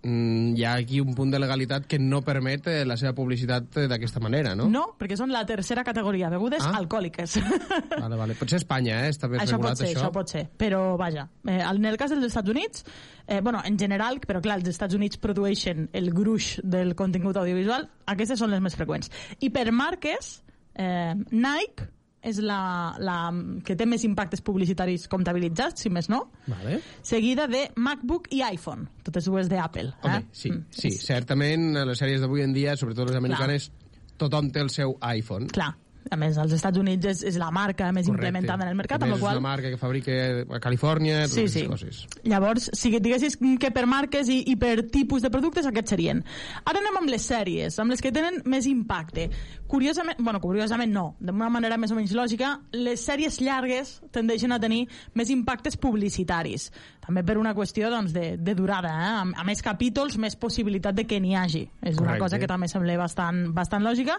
mm, 0.03 0.55
hi 0.57 0.64
ha 0.64 0.74
aquí 0.74 1.01
un 1.01 1.14
punt 1.16 1.30
de 1.32 1.39
legalitat 1.41 1.87
que 1.89 1.99
no 1.99 2.20
permet 2.22 2.66
eh, 2.70 2.84
la 2.87 2.97
seva 3.01 3.12
publicitat 3.16 3.76
eh, 3.82 3.87
d'aquesta 3.91 4.20
manera, 4.22 4.55
no? 4.59 4.68
No, 4.70 4.84
perquè 4.99 5.16
són 5.18 5.32
la 5.34 5.45
tercera 5.49 5.82
categoria, 5.84 6.28
begudes 6.30 6.62
Ah. 6.66 6.74
alcohòliques. 6.78 7.39
Vale, 8.03 8.16
vale. 8.16 8.34
Potser 8.39 8.59
Espanya, 8.61 9.01
eh? 9.07 9.11
Està 9.14 9.28
més 9.28 9.41
això 9.43 9.57
pot 9.57 9.64
regulat, 9.72 9.78
ser, 9.80 9.89
això. 9.89 10.01
això 10.05 10.12
pot 10.14 10.28
ser. 10.30 10.45
Però, 10.61 10.82
vaja, 11.01 11.28
eh, 11.49 11.59
en 11.64 11.84
el 11.89 11.97
cas 11.97 12.11
dels 12.12 12.26
Estats 12.28 12.51
Units, 12.53 12.84
eh, 13.26 13.41
bueno, 13.41 13.61
en 13.64 13.78
general, 13.78 14.20
però 14.20 14.41
clar, 14.45 14.59
els 14.61 14.68
Estats 14.68 14.95
Units 14.95 15.18
produeixen 15.18 15.89
el 15.93 16.12
gruix 16.14 16.61
del 16.62 16.95
contingut 16.95 17.37
audiovisual, 17.41 17.89
aquestes 18.07 18.39
són 18.39 18.51
les 18.53 18.61
més 18.62 18.76
freqüents. 18.76 19.11
I 19.41 19.51
per 19.51 19.70
marques, 19.72 20.43
eh, 20.74 21.14
Nike 21.32 21.89
és 22.26 22.40
la, 22.42 22.58
la 22.98 23.16
que 23.64 23.76
té 23.78 23.86
més 23.86 24.02
impactes 24.08 24.42
publicitaris 24.46 25.06
comptabilitzats, 25.12 25.86
si 25.86 25.92
més 25.94 26.10
no, 26.12 26.24
Vale. 26.50 26.80
seguida 27.06 27.46
de 27.50 27.68
MacBook 27.76 28.28
i 28.34 28.42
iPhone, 28.48 28.88
totes 29.06 29.30
dues 29.30 29.48
d'Apple. 29.52 29.92
Home, 30.02 30.20
eh? 30.24 30.28
sí, 30.34 30.52
sí, 30.74 30.90
certament 30.98 31.72
a 31.82 31.86
les 31.88 32.02
sèries 32.02 32.22
d'avui 32.24 32.42
en 32.42 32.54
dia, 32.56 32.76
sobretot 32.76 33.10
les 33.12 33.18
americanes, 33.22 33.70
tothom 34.18 34.50
té 34.50 34.62
el 34.64 34.70
seu 34.74 34.96
iPhone. 35.06 35.46
Clar, 35.52 35.70
a 36.06 36.14
més, 36.14 36.36
als 36.38 36.52
Estats 36.54 36.78
Units 36.78 37.04
és, 37.10 37.20
és 37.32 37.36
la 37.40 37.48
marca 37.50 37.88
més 37.92 38.06
implementada 38.06 38.62
en 38.62 38.70
el 38.70 38.76
mercat, 38.78 39.02
amb 39.02 39.16
la 39.16 39.18
qual 39.18 39.34
és 39.34 39.40
una 39.40 39.48
marca 39.48 39.72
que 39.72 39.78
fabrica 39.80 40.14
a 40.54 40.60
Califòrnia, 40.62 41.24
totes 41.26 41.34
Sí, 41.34 41.48
sí. 41.50 41.64
coses. 41.66 42.04
Llavors, 42.22 42.68
si 42.78 42.92
diguessis 43.02 43.34
que 43.60 43.72
per 43.74 43.86
marques 43.90 44.30
i, 44.30 44.38
i 44.52 44.54
per 44.60 44.84
tipus 44.94 45.24
de 45.26 45.32
productes, 45.34 45.66
aquests 45.66 45.96
serien. 45.96 46.22
Ara 46.64 46.78
anem 46.78 47.00
amb 47.02 47.10
les 47.10 47.26
sèries, 47.26 47.78
amb 47.82 47.90
les 47.90 48.00
que 48.04 48.12
tenen 48.14 48.38
més 48.46 48.68
impacte. 48.70 49.26
Curiosament, 49.66 50.18
bueno, 50.22 50.40
curiosament 50.40 50.92
no, 50.94 51.16
d'una 51.18 51.48
manera 51.50 51.76
més 51.76 51.90
o 51.90 51.96
menys 51.98 52.12
lògica, 52.14 52.52
les 52.72 53.02
sèries 53.02 53.40
llargues 53.42 53.96
tendeixen 54.14 54.52
a 54.54 54.60
tenir 54.62 54.84
més 55.18 55.30
impactes 55.34 55.76
publicitaris. 55.76 56.68
També 57.06 57.22
per 57.26 57.36
una 57.38 57.52
qüestió 57.54 57.88
doncs, 57.90 58.12
de, 58.14 58.36
de 58.38 58.54
durada. 58.58 58.90
Eh? 58.90 59.10
A, 59.20 59.24
a 59.42 59.44
més 59.46 59.62
capítols, 59.62 60.16
més 60.22 60.36
possibilitat 60.38 60.94
de 60.94 61.04
que 61.06 61.18
n'hi 61.22 61.34
hagi. 61.38 61.64
És 61.82 61.96
una 61.98 62.12
Correcte. 62.16 62.22
cosa 62.24 62.38
que 62.42 62.48
també 62.50 62.68
sembla 62.70 62.96
bastant, 62.98 63.44
bastant 63.54 63.82
lògica. 63.86 64.18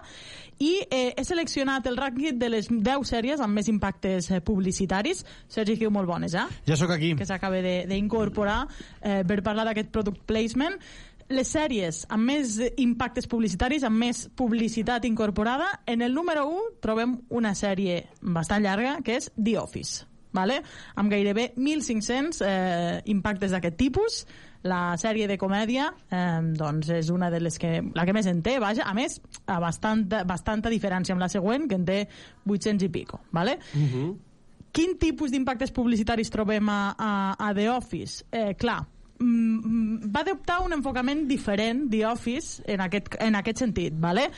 I 0.60 0.70
eh, 0.90 1.14
he 1.16 1.24
seleccionat 1.24 1.86
el 1.88 1.96
rànquing 2.00 2.38
de 2.40 2.48
les 2.52 2.68
10 2.68 3.08
sèries 3.08 3.40
amb 3.44 3.56
més 3.56 3.68
impactes 3.72 4.30
eh, 4.30 4.40
publicitaris. 4.44 5.24
Sergi 5.48 5.76
Kiu, 5.80 5.90
molt 5.92 6.08
bones, 6.08 6.34
eh? 6.34 6.44
Ja 6.68 6.76
sóc 6.76 6.90
aquí. 6.96 7.14
que 7.16 7.26
s'acaba 7.28 7.60
de- 7.64 7.84
d'incorporar 7.88 8.66
eh, 9.02 9.22
per 9.26 9.42
parlar 9.42 9.64
d'aquest 9.68 9.90
product 9.92 10.24
placement. 10.28 10.76
Les 11.28 11.50
sèries 11.52 12.06
amb 12.08 12.24
més 12.30 12.54
impactes 12.80 13.26
publicitaris, 13.28 13.82
amb 13.84 14.00
més 14.00 14.22
publicitat 14.36 15.04
incorporada, 15.04 15.66
en 15.84 16.00
el 16.00 16.14
número 16.16 16.46
1 16.48 16.78
trobem 16.80 17.18
una 17.36 17.52
sèrie 17.58 18.00
bastant 18.22 18.64
llarga, 18.64 18.94
que 19.04 19.18
és 19.20 19.28
The 19.36 19.58
Office, 19.60 20.06
vale? 20.32 20.62
amb 20.96 21.12
gairebé 21.12 21.50
1.500 21.58 22.40
eh, 22.48 23.02
impactes 23.12 23.52
d'aquest 23.52 23.76
tipus. 23.76 24.22
La 24.64 24.96
sèrie 24.98 25.28
de 25.28 25.36
comèdia 25.38 25.90
eh, 26.08 26.40
doncs 26.56 26.88
és 26.96 27.12
una 27.12 27.28
de 27.30 27.42
les 27.44 27.60
que, 27.60 27.76
la 27.94 28.08
que 28.08 28.16
més 28.16 28.26
en 28.26 28.40
té, 28.42 28.56
vaja, 28.58 28.88
a 28.88 28.96
més, 28.96 29.20
a 29.44 29.60
bastanta, 29.60 30.24
bastanta 30.24 30.72
diferència 30.72 31.12
amb 31.12 31.22
la 31.22 31.28
següent, 31.28 31.68
que 31.68 31.76
en 31.76 31.84
té 31.84 32.02
800 32.48 32.88
i 32.88 32.94
pico. 32.94 33.20
Vale? 33.36 33.60
Quin 34.72 34.96
tipus 34.96 35.36
d'impactes 35.36 35.76
publicitaris 35.76 36.32
trobem 36.32 36.72
a, 36.72 36.82
a, 36.96 37.10
a 37.36 37.52
The 37.52 37.68
Office? 37.76 38.24
Eh, 38.32 38.54
clar, 38.56 38.80
va 39.20 40.20
adoptar 40.22 40.60
un 40.64 40.72
enfocament 40.76 41.24
diferent 41.28 41.88
The 41.90 42.04
Office 42.06 42.62
en 42.70 42.80
aquest, 42.84 43.16
en 43.20 43.34
aquest 43.38 43.62
sentit, 43.64 43.96
vale? 43.98 44.28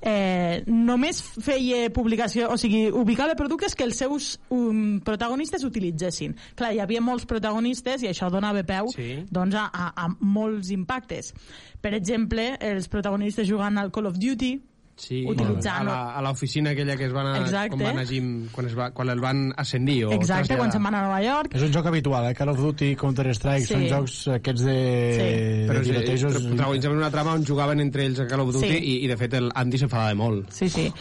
Eh, 0.00 0.62
només 0.66 1.20
feia 1.44 1.90
publicació, 1.92 2.48
o 2.52 2.56
sigui, 2.60 2.86
ubicava 2.90 3.36
productes 3.38 3.76
que 3.76 3.84
els 3.84 4.00
seus 4.00 4.30
um, 4.50 4.98
protagonistes 5.04 5.64
utilitzessin. 5.68 6.34
Clar, 6.56 6.72
hi 6.74 6.80
havia 6.80 7.02
molts 7.04 7.26
protagonistes 7.28 8.02
i 8.04 8.10
això 8.12 8.30
donava 8.32 8.64
peu 8.64 8.88
Sí. 8.94 9.24
doncs, 9.30 9.54
a, 9.54 9.68
a, 9.72 9.92
a 10.06 10.08
molts 10.20 10.70
impactes. 10.74 11.34
Per 11.80 11.92
exemple, 11.96 12.54
els 12.60 12.88
protagonistes 12.88 13.48
jugant 13.48 13.78
al 13.78 13.92
Call 13.92 14.08
of 14.10 14.18
Duty, 14.20 14.56
Sí, 15.00 15.24
Utilitzant- 15.24 15.80
a 15.80 15.84
la- 15.84 16.14
a 16.18 16.20
l'oficina 16.22 16.70
aquella 16.70 16.94
que 16.96 17.06
es 17.06 17.12
van 17.12 17.26
a, 17.26 17.38
Exacte. 17.40 17.70
quan, 17.76 17.94
van 17.96 17.98
a 17.98 18.06
Jim, 18.06 18.48
quan, 18.52 18.66
es 18.66 18.76
va, 18.78 18.90
quan 18.92 19.08
el 19.08 19.18
van 19.18 19.52
ascendir 19.56 20.04
o 20.04 20.10
exacte, 20.12 20.26
traslladar. 20.48 20.58
quan 20.58 20.72
se'n 20.72 20.82
van 20.82 20.94
a 20.94 21.02
Nova 21.02 21.22
York, 21.24 21.54
És 21.54 21.62
un 21.62 21.72
joc 21.72 21.86
habitual, 21.86 22.26
eh? 22.30 22.34
Call 22.34 22.50
of 22.50 22.58
Duty, 22.58 22.94
Counter-Strike, 22.96 23.64
Sí. 23.66 23.72
són 23.74 23.88
jocs 23.88 24.28
aquests 24.28 24.60
de, 24.62 24.74
Sí. 25.14 25.22
de 25.22 25.66
Però 25.72 25.82
sí, 25.82 25.90
tirotejos. 25.90 26.34
protagonitzàvem 26.44 26.96
una 26.98 27.10
trama 27.10 27.32
on 27.32 27.44
jugaven 27.46 27.80
entre 27.80 28.04
ells 28.04 28.20
a 28.20 28.26
Call 28.26 28.40
of 28.40 28.52
Duty 28.52 28.68
Sí. 28.68 28.76
i, 28.76 29.04
i 29.04 29.08
de 29.08 29.16
fet 29.16 29.34
el 29.34 29.50
Andy 29.54 29.78
s'enfadava 29.78 30.14
molt. 30.14 30.50
Sí, 30.52 30.68
sí. 30.68 30.92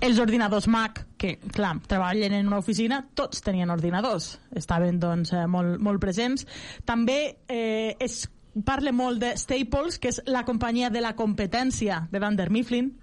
Els 0.00 0.18
ordinadors 0.18 0.66
Mac, 0.68 1.06
que, 1.18 1.36
clar, 1.52 1.78
treballen 1.86 2.32
en 2.32 2.46
una 2.46 2.58
oficina, 2.58 3.06
tots 3.14 3.42
tenien 3.42 3.68
ordinadors. 3.70 4.40
Estaven, 4.54 4.98
doncs, 4.98 5.32
eh, 5.34 5.46
molt, 5.46 5.78
molt 5.78 6.00
presents. 6.00 6.46
També 6.84 7.36
eh, 7.48 7.96
es 8.00 8.30
parla 8.64 8.92
molt 8.92 9.18
de 9.20 9.36
Staples, 9.36 9.98
que 9.98 10.08
és 10.08 10.22
la 10.26 10.44
companyia 10.44 10.90
de 10.90 11.00
la 11.00 11.14
competència 11.16 12.08
de 12.10 12.18
Dunder 12.18 12.50
Mifflin. 12.50 12.98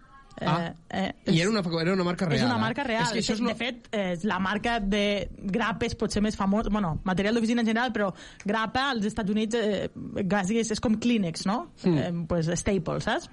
Ah, 0.45 0.73
eh, 0.89 1.13
I 1.27 1.41
era 1.41 1.49
una, 1.49 1.63
era 1.81 1.93
una 1.93 2.03
marca 2.03 2.25
real. 2.25 2.39
és 2.39 2.45
una 2.45 2.55
eh? 2.57 2.61
marca 2.61 2.83
real. 2.87 3.05
És 3.07 3.11
que 3.11 3.19
això 3.23 3.35
és 3.35 3.41
lo... 3.43 3.49
De 3.49 3.55
fet, 3.59 3.89
és 3.95 4.23
la 4.27 4.39
marca 4.39 4.79
de 4.79 5.03
grapes 5.51 5.95
potser 5.99 6.21
més 6.23 6.37
famosa, 6.39 6.71
bueno, 6.71 6.95
material 7.03 7.35
d'oficina 7.35 7.65
en 7.65 7.71
general, 7.71 7.93
però 7.95 8.11
grapa 8.45 8.89
als 8.93 9.05
Estats 9.09 9.31
Units 9.33 9.59
eh, 9.59 9.89
quasi 10.29 10.59
és, 10.61 10.71
és 10.75 10.79
com 10.83 10.95
Kleenex, 11.01 11.45
no? 11.49 11.59
Mm. 11.83 11.97
Eh, 11.97 12.25
pues 12.29 12.51
Staples, 12.61 13.03
saps? 13.09 13.29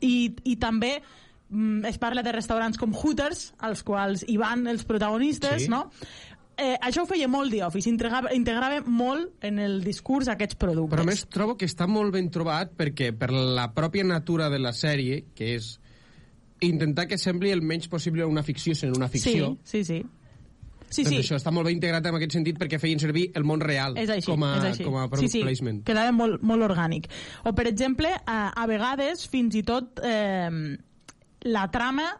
I, 0.00 0.32
i 0.44 0.56
també 0.60 0.96
mm, 0.98 1.86
es 1.88 1.98
parla 2.02 2.24
de 2.26 2.34
restaurants 2.36 2.78
com 2.80 2.92
Hooters, 2.92 3.52
als 3.60 3.82
quals 3.86 4.26
hi 4.28 4.36
van 4.40 4.66
els 4.70 4.84
protagonistes, 4.88 5.66
Sí. 5.66 5.72
no? 5.72 5.86
eh, 6.56 6.76
això 6.80 7.02
ho 7.02 7.08
feia 7.08 7.28
molt 7.28 7.52
The 7.52 7.62
Office, 7.66 7.88
integrava, 7.90 8.32
integrava 8.36 8.82
molt 8.86 9.44
en 9.44 9.58
el 9.62 9.80
discurs 9.84 10.28
aquests 10.28 10.58
productes. 10.60 10.94
Però 10.98 11.06
més 11.06 11.24
trobo 11.32 11.56
que 11.58 11.66
està 11.68 11.88
molt 11.90 12.12
ben 12.14 12.28
trobat 12.30 12.74
perquè 12.78 13.12
per 13.16 13.30
la 13.32 13.70
pròpia 13.74 14.04
natura 14.04 14.50
de 14.52 14.60
la 14.62 14.74
sèrie, 14.76 15.24
que 15.34 15.54
és 15.56 15.78
intentar 16.66 17.06
que 17.08 17.18
sembli 17.18 17.50
el 17.50 17.62
menys 17.62 17.88
possible 17.88 18.24
una 18.24 18.42
ficció 18.42 18.74
sent 18.74 18.96
una 18.96 19.08
ficció, 19.08 19.56
Sí, 19.64 19.84
sí, 19.84 19.84
sí. 19.84 20.02
Sí, 20.92 21.04
doncs 21.06 21.14
sí. 21.16 21.20
això 21.22 21.38
està 21.38 21.50
molt 21.50 21.64
ben 21.64 21.78
integrat 21.78 22.04
en 22.04 22.18
aquest 22.18 22.34
sentit 22.36 22.58
perquè 22.60 22.76
feien 22.78 23.00
servir 23.00 23.30
el 23.38 23.46
món 23.48 23.62
real 23.64 23.94
És 23.96 24.10
així, 24.12 24.26
com, 24.28 24.42
a, 24.44 24.50
és 24.58 24.66
així. 24.74 24.84
com 24.84 24.98
a 25.00 25.06
product 25.08 25.30
sí, 25.32 25.38
sí, 25.38 25.44
placement. 25.46 25.78
Quedava 25.88 26.12
molt, 26.12 26.42
molt 26.44 26.66
orgànic. 26.66 27.08
O, 27.48 27.54
per 27.56 27.64
exemple, 27.70 28.10
a, 28.26 28.40
a 28.52 28.66
vegades, 28.68 29.24
fins 29.32 29.56
i 29.56 29.62
tot, 29.64 30.02
eh, 30.04 30.50
la 31.48 31.64
trama 31.72 32.10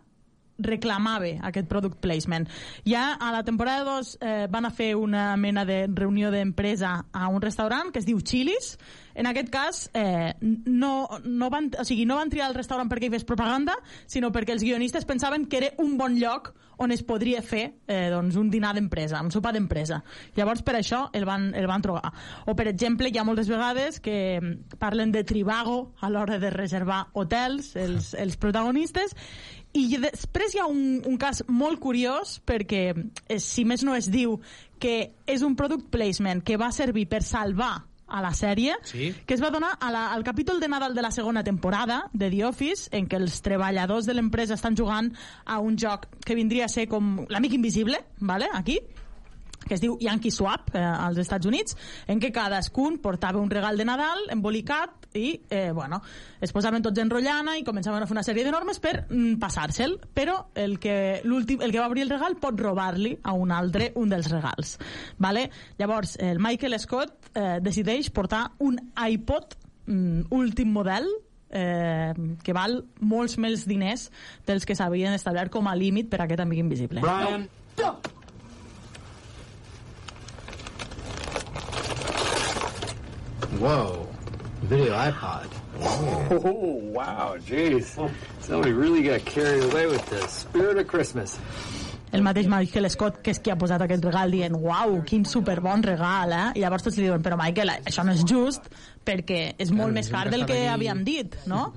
reclamava 0.63 1.35
aquest 1.49 1.69
product 1.69 2.01
placement. 2.01 2.49
Ja 2.89 3.13
a 3.21 3.33
la 3.35 3.43
temporada 3.45 3.85
2 3.85 4.17
eh, 4.21 4.33
van 4.51 4.65
a 4.65 4.71
fer 4.71 4.95
una 4.97 5.37
mena 5.37 5.67
de 5.69 5.87
reunió 5.93 6.31
d'empresa 6.33 7.07
a 7.13 7.29
un 7.29 7.43
restaurant 7.43 7.93
que 7.93 8.01
es 8.01 8.07
diu 8.09 8.21
Chili's. 8.21 8.79
En 9.15 9.29
aquest 9.29 9.51
cas, 9.53 9.85
eh, 9.95 10.35
no, 10.41 11.09
no, 11.25 11.51
van, 11.51 11.71
o 11.79 11.85
sigui, 11.85 12.07
no 12.09 12.17
van 12.21 12.33
triar 12.33 12.51
el 12.51 12.57
restaurant 12.59 12.91
perquè 12.91 13.09
hi 13.09 13.15
fes 13.17 13.29
propaganda, 13.29 13.77
sinó 14.07 14.33
perquè 14.33 14.57
els 14.57 14.65
guionistes 14.65 15.07
pensaven 15.09 15.47
que 15.47 15.63
era 15.63 15.73
un 15.83 15.97
bon 15.99 16.19
lloc 16.21 16.53
on 16.83 16.91
es 16.91 17.03
podria 17.07 17.43
fer 17.47 17.77
eh, 17.87 18.09
doncs, 18.11 18.37
un 18.41 18.51
dinar 18.51 18.73
d'empresa, 18.75 19.21
un 19.23 19.31
sopar 19.31 19.53
d'empresa. 19.55 20.01
Llavors, 20.37 20.65
per 20.67 20.77
això 20.79 21.05
el 21.15 21.27
van, 21.29 21.51
el 21.59 21.69
van 21.71 21.85
trobar. 21.85 22.11
O, 22.47 22.57
per 22.59 22.67
exemple, 22.73 23.11
hi 23.13 23.21
ha 23.21 23.27
moltes 23.29 23.51
vegades 23.53 24.01
que 24.03 24.17
mm, 24.41 24.79
parlen 24.83 25.13
de 25.15 25.23
tribago 25.29 25.93
a 26.01 26.11
l'hora 26.11 26.41
de 26.43 26.51
reservar 26.51 27.05
hotels, 27.13 27.75
els, 27.79 28.13
els 28.19 28.39
protagonistes, 28.41 29.15
i 29.79 29.87
després 30.01 30.53
hi 30.53 30.61
ha 30.61 30.67
un, 30.69 31.01
un 31.09 31.17
cas 31.21 31.45
molt 31.49 31.81
curiós 31.81 32.39
perquè, 32.45 32.83
eh, 32.93 33.39
si 33.41 33.65
més 33.65 33.85
no 33.87 33.95
es 33.97 34.11
diu 34.13 34.37
que 34.83 35.15
és 35.31 35.47
un 35.47 35.55
product 35.57 35.89
placement 35.95 36.43
que 36.45 36.59
va 36.61 36.73
servir 36.75 37.07
per 37.09 37.23
salvar 37.25 37.77
a 38.13 38.21
la 38.23 38.31
sèrie, 38.37 38.77
Sí. 38.85 39.15
que 39.27 39.35
es 39.35 39.43
va 39.43 39.51
donar 39.51 39.73
a 39.81 39.91
la, 39.91 40.05
al 40.13 40.23
capítol 40.23 40.61
de 40.61 40.69
Nadal 40.69 40.95
de 40.95 41.03
la 41.03 41.11
segona 41.11 41.43
temporada 41.43 42.05
de 42.13 42.29
The 42.31 42.45
Office, 42.45 42.89
en 42.93 43.09
què 43.09 43.17
els 43.17 43.41
treballadors 43.43 44.05
de 44.07 44.15
l'empresa 44.15 44.55
estan 44.55 44.77
jugant 44.77 45.11
a 45.45 45.59
un 45.59 45.79
joc 45.81 46.07
que 46.25 46.35
vindria 46.37 46.67
a 46.67 46.69
ser 46.69 46.87
com 46.89 47.25
l'amic 47.29 47.55
invisible, 47.57 48.05
vale? 48.21 48.49
aquí, 48.53 48.79
que 49.67 49.75
es 49.75 49.81
diu 49.81 49.97
Yankee 50.01 50.31
Swap 50.35 50.75
eh, 50.75 50.79
als 50.83 51.19
Estats 51.23 51.47
Units, 51.47 51.77
en 52.11 52.21
què 52.21 52.33
cadascun 52.35 52.99
portava 52.99 53.39
un 53.41 53.49
regal 53.51 53.79
de 53.79 53.85
Nadal 53.87 54.29
embolicat 54.35 55.02
i, 55.15 55.41
eh, 55.51 55.71
bueno, 55.73 56.03
es 56.41 56.53
posaven 56.53 56.83
tots 56.83 57.01
en 57.03 57.11
rotllana 57.11 57.57
i 57.59 57.65
començaven 57.67 58.03
a 58.03 58.09
fer 58.09 58.17
una 58.17 58.25
sèrie 58.27 58.45
de 58.47 58.53
normes 58.55 58.81
per 58.83 58.95
mm, 59.09 59.39
passar-se'l, 59.43 59.99
però 60.15 60.39
el 60.55 60.79
que, 60.83 61.21
l'últim, 61.25 61.63
el 61.63 61.73
que 61.73 61.81
va 61.81 61.89
obrir 61.91 62.07
el 62.07 62.15
regal 62.15 62.39
pot 62.41 62.59
robar-li 62.61 63.17
a 63.23 63.35
un 63.37 63.53
altre 63.53 63.93
un 64.01 64.13
dels 64.13 64.31
regals. 64.33 64.77
Vale? 65.19 65.49
Llavors, 65.79 66.17
el 66.21 66.41
Michael 66.43 66.79
Scott 66.81 67.33
eh, 67.35 67.59
decideix 67.63 68.11
portar 68.11 68.49
un 68.61 68.79
iPod 68.97 69.57
mm, 69.87 70.33
últim 70.35 70.73
model 70.73 71.09
eh, 71.53 72.15
que 72.43 72.57
val 72.57 72.81
molts 73.01 73.37
més 73.39 73.67
diners 73.69 74.09
dels 74.49 74.67
que 74.67 74.77
s'havien 74.79 75.15
establert 75.15 75.53
com 75.53 75.69
a 75.69 75.77
límit 75.77 76.11
per 76.11 76.23
a 76.23 76.27
aquest 76.27 76.43
amic 76.45 76.65
invisible. 76.65 77.05
Brian. 77.05 77.47
Whoa, 83.63 84.09
video 84.63 84.95
iPod. 84.95 85.49
Oh, 86.45 86.81
wow, 86.93 87.37
jeez. 87.47 87.97
Somebody 88.41 88.73
really 88.73 89.03
got 89.03 89.25
carried 89.25 89.65
away 89.65 89.87
with 89.87 90.05
the 90.07 90.27
spirit 90.29 90.79
of 90.79 90.87
Christmas. 90.87 91.39
el 92.13 92.21
mateix 92.21 92.47
Michael 92.47 92.91
Scott, 92.93 93.23
que 93.25 93.33
és 93.33 93.41
qui 93.41 93.51
ha 93.51 93.57
posat 93.57 93.81
aquest 93.87 94.05
regal 94.05 94.35
dient, 94.35 94.57
uau, 94.61 94.99
quin 95.09 95.25
superbon 95.25 95.81
regal, 95.87 96.35
eh? 96.37 96.45
I 96.59 96.61
llavors 96.61 96.85
tots 96.85 96.99
li 97.01 97.07
diuen, 97.07 97.23
però 97.25 97.39
Michael, 97.41 97.73
això 97.89 98.05
no 98.05 98.13
és 98.13 98.21
just, 98.29 98.69
perquè 99.09 99.55
és 99.57 99.73
molt 99.73 99.97
més 99.97 100.13
car 100.13 100.27
del 100.29 100.45
que 100.49 100.59
havíem 100.69 101.01
dit, 101.09 101.39
no? 101.49 101.71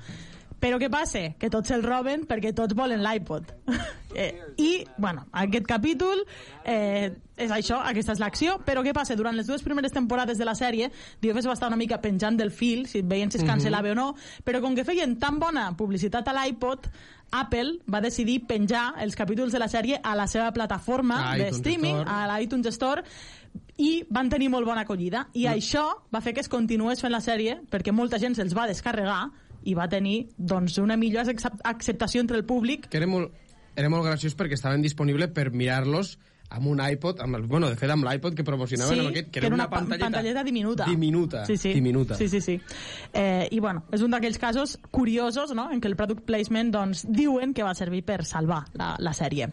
Però 0.60 0.80
què 0.80 0.90
passa? 0.90 1.34
Que 1.40 1.50
tots 1.50 1.68
se'l 1.70 1.84
roben 1.84 2.26
perquè 2.26 2.54
tots 2.56 2.74
volen 2.74 3.04
l'iPod. 3.04 3.52
eh, 4.16 4.32
I, 4.58 4.86
bueno, 4.98 5.26
aquest 5.32 5.66
capítol 5.68 6.24
eh, 6.64 7.12
és 7.38 7.52
això, 7.52 7.82
aquesta 7.84 8.14
és 8.16 8.22
l'acció, 8.24 8.60
però 8.66 8.82
què 8.86 8.94
passa? 8.96 9.16
Durant 9.20 9.36
les 9.36 9.48
dues 9.48 9.62
primeres 9.66 9.92
temporades 9.92 10.38
de 10.40 10.46
la 10.48 10.56
sèrie, 10.56 10.90
Office 11.26 11.48
va 11.48 11.54
estar 11.58 11.68
una 11.68 11.78
mica 11.78 12.00
penjant 12.02 12.38
del 12.40 12.52
fil, 12.52 12.88
si 12.88 13.02
veien 13.02 13.30
si 13.32 13.38
es 13.38 13.44
Mhm. 13.44 13.50
cancel·lava 13.52 13.92
o 13.92 13.96
no, 13.96 14.16
però 14.46 14.62
com 14.62 14.76
que 14.76 14.86
feien 14.86 15.18
tan 15.20 15.40
bona 15.40 15.76
publicitat 15.76 16.28
a 16.28 16.34
l'iPod, 16.34 16.88
Apple 17.32 17.80
va 17.92 18.00
decidir 18.02 18.46
penjar 18.48 18.94
els 19.02 19.16
capítols 19.16 19.52
de 19.52 19.60
la 19.60 19.68
sèrie 19.68 20.00
a 20.02 20.16
la 20.16 20.28
seva 20.28 20.52
plataforma 20.54 21.32
A 21.34 21.38
de 21.38 21.50
streaming, 21.50 21.98
Store. 22.04 22.10
a 22.10 22.40
l'iTunes 22.40 22.68
Store, 22.72 23.04
i 23.78 24.06
van 24.10 24.30
tenir 24.30 24.50
molt 24.50 24.66
bona 24.66 24.82
acollida. 24.86 25.28
I 25.34 25.46
això 25.48 25.84
va 26.14 26.22
fer 26.22 26.34
que 26.34 26.40
es 26.40 26.48
continués 26.50 27.02
fent 27.02 27.12
la 27.12 27.20
sèrie, 27.20 27.60
perquè 27.70 27.92
molta 27.92 28.20
gent 28.20 28.36
se'ls 28.36 28.56
va 28.56 28.68
descarregar 28.68 29.32
i 29.66 29.74
va 29.74 29.90
tenir 29.90 30.30
doncs, 30.38 30.78
una 30.80 30.96
millor 30.98 31.26
accep- 31.26 31.60
acceptació 31.64 32.22
entre 32.22 32.38
el 32.38 32.46
públic. 32.46 32.88
Que 32.90 32.98
era 33.02 33.08
molt, 33.10 33.34
era 33.76 33.90
molt 33.90 34.06
graciós 34.06 34.38
perquè 34.38 34.54
estaven 34.56 34.82
disponibles 34.86 35.30
per 35.36 35.50
mirar-los 35.52 36.18
amb 36.56 36.68
un 36.70 36.80
iPod, 36.80 37.20
amb 37.26 37.36
el, 37.40 37.48
bueno, 37.50 37.68
de 37.72 37.76
fet 37.76 37.90
amb 37.90 38.06
l'iPod 38.06 38.36
que 38.38 38.44
promocionaven 38.46 39.00
amb 39.02 39.10
aquest, 39.10 39.32
que, 39.34 39.40
era 39.42 39.50
una, 39.50 39.66
pa- 39.68 39.80
pantalleta, 39.80 40.06
pantalleta 40.06 40.44
diminuta. 40.46 40.86
diminuta, 40.86 41.46
Sí, 41.48 41.58
sí. 41.58 41.72
diminuta. 41.74 42.16
Sí, 42.16 42.30
sí, 42.30 42.40
sí. 42.40 42.60
Eh, 43.12 43.48
I 43.52 43.60
bueno, 43.60 43.82
és 43.92 44.04
un 44.06 44.12
d'aquells 44.14 44.38
casos 44.38 44.78
curiosos 44.92 45.56
no? 45.58 45.72
en 45.74 45.82
què 45.82 45.90
el 45.90 45.96
product 45.98 46.22
placement 46.24 46.70
doncs, 46.72 47.02
diuen 47.10 47.52
que 47.58 47.66
va 47.66 47.74
servir 47.74 48.04
per 48.06 48.24
salvar 48.30 48.62
la, 48.78 48.94
la 49.00 49.12
sèrie. 49.18 49.50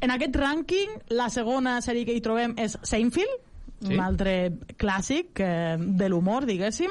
En 0.00 0.14
aquest 0.14 0.38
rànquing, 0.38 0.94
la 1.18 1.26
segona 1.28 1.80
sèrie 1.82 2.06
que 2.06 2.14
hi 2.14 2.22
trobem 2.22 2.54
és 2.56 2.78
Seinfeld, 2.82 3.44
Sí. 3.78 3.92
un 3.94 4.00
altre 4.02 4.32
clàssic 4.76 5.38
eh, 5.38 5.76
de 5.78 6.08
l'humor, 6.10 6.46
diguéssim, 6.48 6.90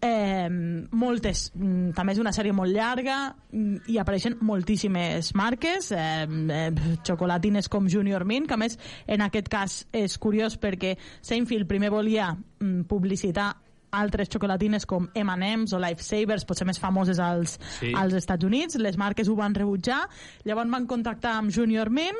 eh, 0.00 0.48
moltes, 0.92 1.50
mm, 1.54 1.90
també 1.96 2.12
és 2.14 2.20
una 2.22 2.32
sèrie 2.34 2.52
molt 2.54 2.74
llarga 2.74 3.34
mm, 3.50 3.88
i 3.90 3.98
apareixen 3.98 4.36
moltíssimes 4.46 5.32
marques 5.38 5.90
eh, 5.92 6.26
eh, 6.26 6.68
xocolatines 7.06 7.68
com 7.68 7.88
Junior 7.90 8.24
Mint 8.28 8.46
que 8.48 8.54
a 8.54 8.60
més 8.60 8.78
en 9.06 9.24
aquest 9.26 9.48
cas 9.48 9.78
és 9.92 10.18
curiós 10.18 10.58
perquè 10.60 10.96
Seinfeld 11.20 11.66
primer 11.68 11.90
volia 11.90 12.30
mm, 12.34 12.86
publicitar 12.90 13.52
altres 13.90 14.28
xocolatines 14.28 14.84
com 14.84 15.06
M&M's 15.16 15.72
o 15.72 15.78
Lifesavers, 15.80 16.44
potser 16.44 16.66
més 16.68 16.78
famoses 16.78 17.18
als, 17.18 17.58
Sí. 17.78 17.92
als 17.96 18.12
Estats 18.14 18.44
Units, 18.44 18.76
les 18.76 18.98
marques 19.00 19.28
ho 19.28 19.34
van 19.34 19.54
rebutjar, 19.56 20.02
llavors 20.44 20.70
van 20.70 20.86
contactar 20.86 21.38
amb 21.38 21.50
Junior 21.50 21.88
Mint 21.90 22.18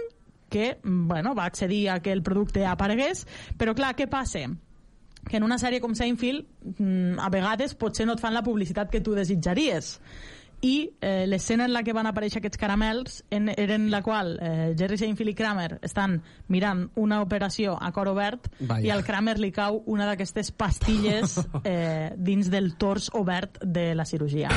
que 0.49 0.79
bueno, 0.83 1.35
va 1.35 1.45
accedir 1.45 1.91
a 1.91 2.01
que 2.01 2.11
el 2.11 2.23
producte 2.23 2.65
aparegués, 2.65 3.27
però 3.59 3.75
clar, 3.77 3.95
què 3.95 4.09
passa? 4.09 4.47
Que 5.29 5.37
en 5.37 5.47
una 5.47 5.59
sèrie 5.61 5.81
com 5.81 5.95
Seinfeld 5.95 6.47
mm, 6.79 7.21
a 7.21 7.29
vegades 7.33 7.77
potser 7.79 8.07
no 8.09 8.17
et 8.17 8.23
fan 8.23 8.35
la 8.35 8.45
publicitat 8.47 8.91
que 8.91 9.03
tu 9.05 9.15
desitjaries 9.17 9.97
i 10.61 10.91
eh, 11.01 11.25
l'escena 11.27 11.67
en 11.69 11.73
la 11.73 11.85
que 11.87 11.95
van 11.95 12.09
aparèixer 12.11 12.41
aquests 12.41 12.59
caramels 12.59 13.21
en, 13.31 13.49
era 13.55 13.77
en 13.79 13.91
la 13.93 14.03
qual 14.03 14.35
eh, 14.43 14.75
Jerry 14.79 14.99
Seinfeld 14.99 15.31
i 15.31 15.37
Kramer 15.39 15.79
estan 15.87 16.19
mirant 16.51 16.89
una 16.99 17.21
operació 17.23 17.77
a 17.81 17.93
cor 17.95 18.11
obert 18.11 18.49
Vaja. 18.59 18.83
i 18.83 18.91
al 18.91 19.05
Kramer 19.07 19.39
li 19.39 19.53
cau 19.55 19.83
una 19.87 20.09
d'aquestes 20.09 20.51
pastilles 20.51 21.39
eh, 21.65 22.11
dins 22.17 22.51
del 22.51 22.75
tors 22.77 23.11
obert 23.15 23.63
de 23.63 23.93
la 23.95 24.07
cirurgia 24.09 24.51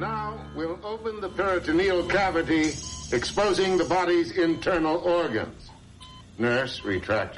Now 0.00 0.40
we'll 0.56 0.78
open 0.82 1.20
the 1.20 1.28
peritoneal 1.28 2.06
cavity, 2.08 2.72
exposing 3.12 3.76
the 3.76 3.84
body's 3.84 4.32
internal 4.32 4.96
organs. 4.96 5.70
Nurse, 6.38 6.82
retract 6.84 7.36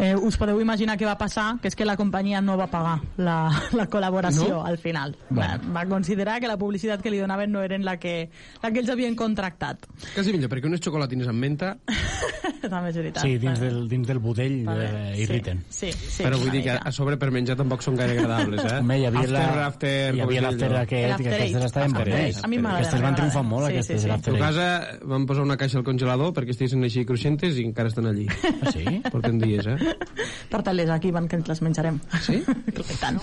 eh, 0.00 0.14
us 0.16 0.38
podeu 0.40 0.58
imaginar 0.64 0.96
què 0.98 1.04
va 1.06 1.14
passar 1.20 1.58
que 1.60 1.68
és 1.68 1.76
que 1.76 1.84
la 1.86 1.96
companyia 2.00 2.40
no 2.40 2.56
va 2.58 2.66
pagar 2.72 2.96
la, 3.20 3.36
la 3.76 3.86
col·laboració 3.92 4.48
No? 4.50 4.62
al 4.66 4.78
final 4.80 5.14
va, 5.36 5.52
va 5.74 5.84
considerar 5.86 6.38
que 6.40 6.48
la 6.48 6.56
publicitat 6.58 7.02
que 7.04 7.10
li 7.12 7.20
donaven 7.20 7.52
no 7.52 7.60
eren 7.62 7.84
la 7.84 7.98
que, 8.00 8.30
la 8.62 8.70
que 8.72 8.80
ells 8.82 8.90
havien 8.90 9.14
contractat 9.18 9.84
Quasi 10.14 10.32
millor, 10.32 10.48
perquè 10.50 10.66
unes 10.70 10.80
xocolatines 10.80 11.28
amb 11.30 11.38
menta... 11.44 11.74
també 12.70 12.90
és 12.90 12.96
veritat 13.00 13.22
Sí, 13.24 13.36
dins 13.40 13.60
del, 13.60 13.78
dins 13.90 14.06
del 14.08 14.18
budell 14.22 14.58
eh, 14.68 15.14
irriten. 15.22 15.62
Sí, 15.72 15.90
sí. 15.92 16.22
però 16.24 16.38
vull 16.40 16.50
dir 16.52 16.62
que 16.66 16.74
a 16.76 16.92
sobre 16.94 17.16
per 17.20 17.30
menjar 17.34 17.56
tampoc 17.58 17.82
són 17.84 17.96
gaire 17.98 18.16
agradables, 18.18 18.64
eh? 18.64 18.78
Home, 18.80 18.98
hi 19.00 19.06
havia 19.08 19.22
after, 19.24 19.34
la- 19.34 19.66
after, 19.66 20.14
hi 20.16 20.22
havia 20.24 20.42
l'after 20.44 20.68
aquest, 20.80 20.90
que 20.90 21.00
L'after 21.10 21.34
aquestes 21.34 21.64
estaven 21.70 21.94
bones. 21.96 22.40
A 22.44 22.48
mi 22.52 22.58
m'agraden, 22.60 22.84
Aquestes 22.86 23.02
van 23.04 23.16
triomfar 23.18 23.42
molt, 23.48 23.66
Sí, 23.66 23.72
aquestes 23.78 23.96
sí, 24.00 24.04
sí. 24.04 24.10
A 24.10 24.12
l'after 24.14 24.36
casa 24.38 24.66
van 25.14 25.26
posar 25.26 25.44
una 25.46 25.56
caixa 25.60 25.80
al 25.80 25.86
congelador 25.88 26.32
perquè 26.36 26.54
estiguessin 26.54 26.84
així 26.86 27.04
cruixentes 27.08 27.58
i 27.60 27.66
encara 27.68 27.90
estan 27.92 28.06
allí. 28.12 28.26
Ah, 28.30 28.70
sí? 28.72 29.00
Porten 29.10 29.40
dies, 29.42 29.66
eh? 29.66 29.89
Porta-les 30.52 30.90
aquí, 30.90 31.10
van 31.14 31.28
que 31.28 31.38
ens 31.40 31.48
les 31.50 31.62
menjarem. 31.64 32.00
Sí? 32.24 32.42
tant. 33.02 33.20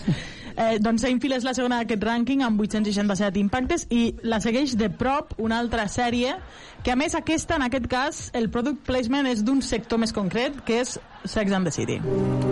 Eh, 0.58 0.78
doncs 0.82 1.04
Seinfeld 1.06 1.38
és 1.38 1.46
la 1.46 1.54
segona 1.58 1.82
d'aquest 1.82 2.04
rànquing 2.08 2.42
amb 2.46 2.62
867 2.64 3.40
impactes 3.42 3.86
i 3.94 4.16
la 4.26 4.40
segueix 4.44 4.76
de 4.80 4.90
prop 4.90 5.36
una 5.38 5.60
altra 5.62 5.86
sèrie 5.92 6.36
que 6.84 6.94
a 6.94 6.98
més 6.98 7.16
aquesta, 7.18 7.58
en 7.60 7.68
aquest 7.68 7.88
cas, 7.92 8.24
el 8.38 8.50
product 8.54 8.86
placement 8.88 9.30
és 9.30 9.44
d'un 9.46 9.62
sector 9.62 10.02
més 10.02 10.14
concret 10.16 10.62
que 10.66 10.82
és 10.84 10.98
Sex 11.26 11.52
and 11.54 11.68
the 11.68 11.74
City. 11.74 12.00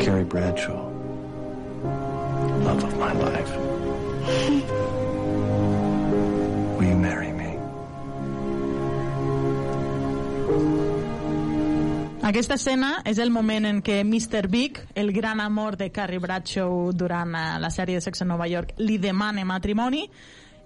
Carrie 0.03 0.25
Bradshaw. 0.25 0.91
Love 2.65 2.83
of 2.83 2.97
my 2.97 3.13
life. 3.13 3.53
Aquesta 12.25 12.55
escena 12.57 13.03
és 13.05 13.19
el 13.21 13.29
moment 13.29 13.67
en 13.69 13.83
què 13.85 13.99
Mr. 14.01 14.47
Big, 14.49 14.79
el 14.97 15.11
gran 15.13 15.43
amor 15.43 15.75
de 15.77 15.91
Carrie 15.93 16.17
Bradshaw 16.17 16.89
durant 16.97 17.35
eh, 17.37 17.43
la 17.61 17.69
sèrie 17.69 17.99
de 17.99 18.01
Sex 18.01 18.25
en 18.25 18.31
Nova 18.33 18.47
York, 18.49 18.73
li 18.81 18.97
demana 18.97 19.45
matrimoni 19.45 20.01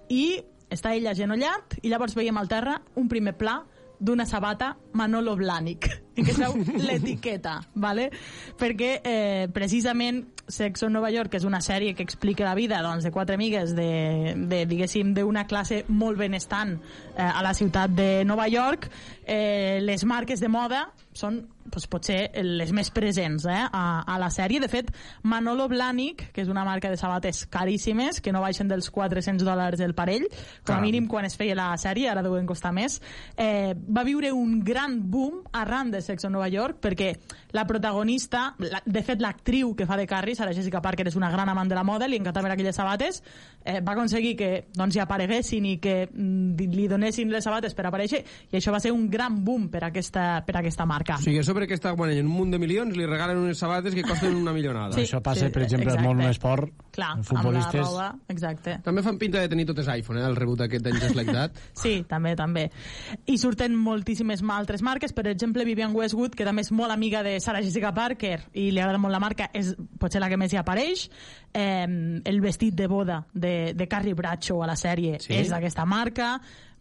i 0.08 0.24
està 0.72 0.94
ell 0.96 1.12
agenollat 1.12 1.76
i 1.82 1.92
llavors 1.92 2.16
veiem 2.16 2.40
al 2.40 2.48
terra 2.48 2.80
un 2.96 3.12
primer 3.12 3.36
pla 3.36 3.58
d'una 4.00 4.24
sabata 4.24 4.72
Manolo 4.96 5.36
Blahnik 5.36 5.99
en 6.20 6.30
veu 6.36 6.56
l'etiqueta 6.82 7.60
vale? 7.74 8.10
perquè 8.58 8.90
eh, 9.04 9.48
precisament 9.52 10.24
Sex 10.50 10.82
on 10.82 10.94
Nova 10.96 11.12
York 11.14 11.36
és 11.38 11.46
una 11.46 11.60
sèrie 11.62 11.94
que 11.94 12.02
explica 12.02 12.44
la 12.44 12.56
vida 12.58 12.80
doncs, 12.82 13.06
de 13.06 13.12
quatre 13.14 13.36
amigues 13.38 13.74
de, 13.76 14.34
de 14.50 14.64
diguéssim 14.70 15.14
d'una 15.14 15.46
classe 15.50 15.84
molt 15.88 16.18
benestant 16.18 16.76
eh, 16.76 17.22
a 17.22 17.42
la 17.46 17.54
ciutat 17.54 17.94
de 17.94 18.10
Nova 18.26 18.48
York 18.50 18.90
eh, 19.24 19.78
les 19.82 20.04
marques 20.04 20.42
de 20.42 20.50
moda 20.50 20.88
són 21.14 21.44
doncs, 21.70 21.86
potser 21.90 22.18
les 22.44 22.72
més 22.76 22.90
presents 22.94 23.46
eh, 23.46 23.60
a, 23.66 23.84
a 24.06 24.18
la 24.20 24.30
sèrie. 24.30 24.60
De 24.60 24.68
fet, 24.70 24.90
Manolo 25.22 25.68
Blahnik, 25.70 26.28
que 26.34 26.44
és 26.44 26.50
una 26.52 26.64
marca 26.66 26.90
de 26.90 26.98
sabates 27.00 27.44
caríssimes, 27.50 28.20
que 28.20 28.32
no 28.34 28.42
baixen 28.44 28.68
dels 28.70 28.90
400 28.90 29.46
dòlars 29.46 29.80
el 29.80 29.94
parell, 29.94 30.26
com 30.66 30.76
a 30.76 30.82
mínim 30.82 31.08
quan 31.10 31.28
es 31.28 31.36
feia 31.38 31.56
la 31.58 31.70
sèrie, 31.80 32.10
ara 32.10 32.24
deuen 32.26 32.48
costar 32.48 32.72
més, 32.76 33.00
eh, 33.36 33.74
va 33.74 34.04
viure 34.04 34.32
un 34.36 34.60
gran 34.64 34.98
boom 35.10 35.40
arran 35.52 35.90
de 35.90 36.02
Sex 36.02 36.26
on 36.28 36.34
Nova 36.36 36.48
York, 36.50 36.80
perquè 36.82 37.14
la 37.52 37.66
protagonista, 37.66 38.54
la, 38.58 38.82
de 38.84 39.02
fet 39.06 39.22
l'actriu 39.22 39.74
que 39.76 39.86
fa 39.86 39.98
de 39.98 40.06
Carrie, 40.10 40.36
Sarah 40.38 40.54
Jessica 40.56 40.82
Parker, 40.82 41.08
és 41.08 41.18
una 41.18 41.30
gran 41.32 41.48
amant 41.48 41.70
de 41.70 41.78
la 41.78 41.84
moda, 41.86 42.08
li 42.08 42.18
encantaven 42.20 42.52
aquelles 42.52 42.76
sabates, 42.76 43.22
eh, 43.64 43.80
va 43.80 43.94
aconseguir 43.96 44.36
que 44.38 44.50
doncs, 44.76 44.96
hi 44.96 45.02
apareguessin 45.02 45.66
i 45.66 45.76
que 45.82 45.96
mm, 46.06 46.70
li 46.74 46.86
donessin 46.90 47.30
les 47.32 47.44
sabates 47.44 47.74
per 47.76 47.86
aparèixer, 47.88 48.22
i 48.50 48.58
això 48.58 48.72
va 48.74 48.80
ser 48.82 48.92
un 48.94 49.08
gran 49.10 49.40
boom 49.44 49.68
per 49.72 49.84
aquesta, 49.88 50.42
per 50.46 50.56
aquesta 50.60 50.86
marca. 50.86 51.18
O 51.20 51.24
sigui, 51.24 51.42
sobre 51.46 51.59
que 51.68 51.76
està 51.76 51.92
guanyant 51.96 52.24
un 52.26 52.32
munt 52.32 52.52
de 52.54 52.58
milions, 52.62 52.96
li 52.96 53.06
regalen 53.08 53.38
unes 53.42 53.58
sabates 53.58 53.94
que 53.96 54.04
costen 54.06 54.36
una 54.36 54.52
millonada. 54.56 54.94
Sí, 54.96 55.04
Això 55.08 55.20
passa, 55.24 55.46
sí, 55.48 55.52
per 55.52 55.64
exemple, 55.66 55.92
al 55.92 56.02
món 56.04 56.20
exacte. 56.20 56.36
esport, 56.36 56.84
Clar, 56.96 57.10
en 57.18 57.24
futbolistes... 57.24 57.80
amb 57.80 57.96
la 57.98 58.08
roba, 58.10 58.32
exacte. 58.34 58.78
També 58.84 59.02
fan 59.06 59.18
pinta 59.18 59.40
de 59.42 59.48
tenir 59.52 59.66
totes 59.68 59.88
iPhone, 59.92 60.20
eh, 60.20 60.26
el 60.28 60.36
rebut 60.36 60.64
aquest 60.66 60.84
d'en 60.86 60.98
Just 61.00 61.16
Like 61.18 61.32
That. 61.36 61.60
Sí, 61.80 61.94
també, 62.08 62.34
també. 62.36 62.66
I 63.26 63.36
surten 63.40 63.74
moltíssimes 63.76 64.42
altres 64.50 64.82
marques, 64.82 65.12
per 65.16 65.26
exemple, 65.30 65.64
Vivian 65.64 65.94
Westwood, 65.96 66.34
que 66.36 66.44
també 66.48 66.64
és 66.66 66.72
molt 66.72 66.92
amiga 66.92 67.22
de 67.26 67.38
Sarah 67.40 67.62
Jessica 67.64 67.92
Parker 67.96 68.38
i 68.54 68.70
li 68.70 68.80
agrada 68.80 68.98
molt 69.00 69.12
la 69.14 69.20
marca, 69.22 69.50
és 69.54 69.74
potser 69.98 70.20
la 70.20 70.28
que 70.28 70.38
més 70.40 70.52
hi 70.52 70.58
apareix. 70.60 71.08
Eh, 71.52 71.86
el 72.24 72.40
vestit 72.40 72.74
de 72.78 72.86
boda 72.86 73.24
de, 73.34 73.72
de 73.74 73.88
Carrie 73.90 74.14
Bradshaw 74.14 74.62
a 74.62 74.68
la 74.70 74.76
sèrie 74.78 75.16
Sí? 75.20 75.34
és 75.34 75.48
d'aquesta 75.50 75.84
marca 75.88 76.36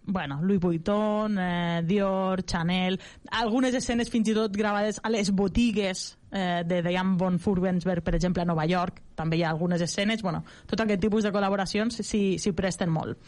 bueno, 0.10 0.40
Louis 0.42 0.60
Vuitton, 0.60 1.38
eh, 1.40 1.82
Dior, 1.86 2.44
Chanel, 2.44 3.00
algunes 3.32 3.74
escenes 3.74 4.10
fins 4.10 4.30
i 4.30 4.36
tot 4.38 4.56
gravades 4.56 5.00
a 5.04 5.10
les 5.14 5.32
botigues 5.32 6.18
eh, 6.32 6.64
de 6.66 6.82
Diane 6.84 7.16
von 7.18 7.40
Furwensberg, 7.40 8.04
per 8.04 8.16
exemple, 8.16 8.42
a 8.42 8.50
Nova 8.50 8.66
York, 8.66 9.04
també 9.16 9.38
hi 9.38 9.44
ha 9.44 9.54
algunes 9.54 9.82
escenes, 9.82 10.24
bueno, 10.26 10.44
tot 10.66 10.82
aquest 10.82 11.02
tipus 11.02 11.26
de 11.26 11.34
col·laboracions 11.36 12.02
s'hi 12.02 12.56
presten 12.58 12.90
molt. 12.90 13.22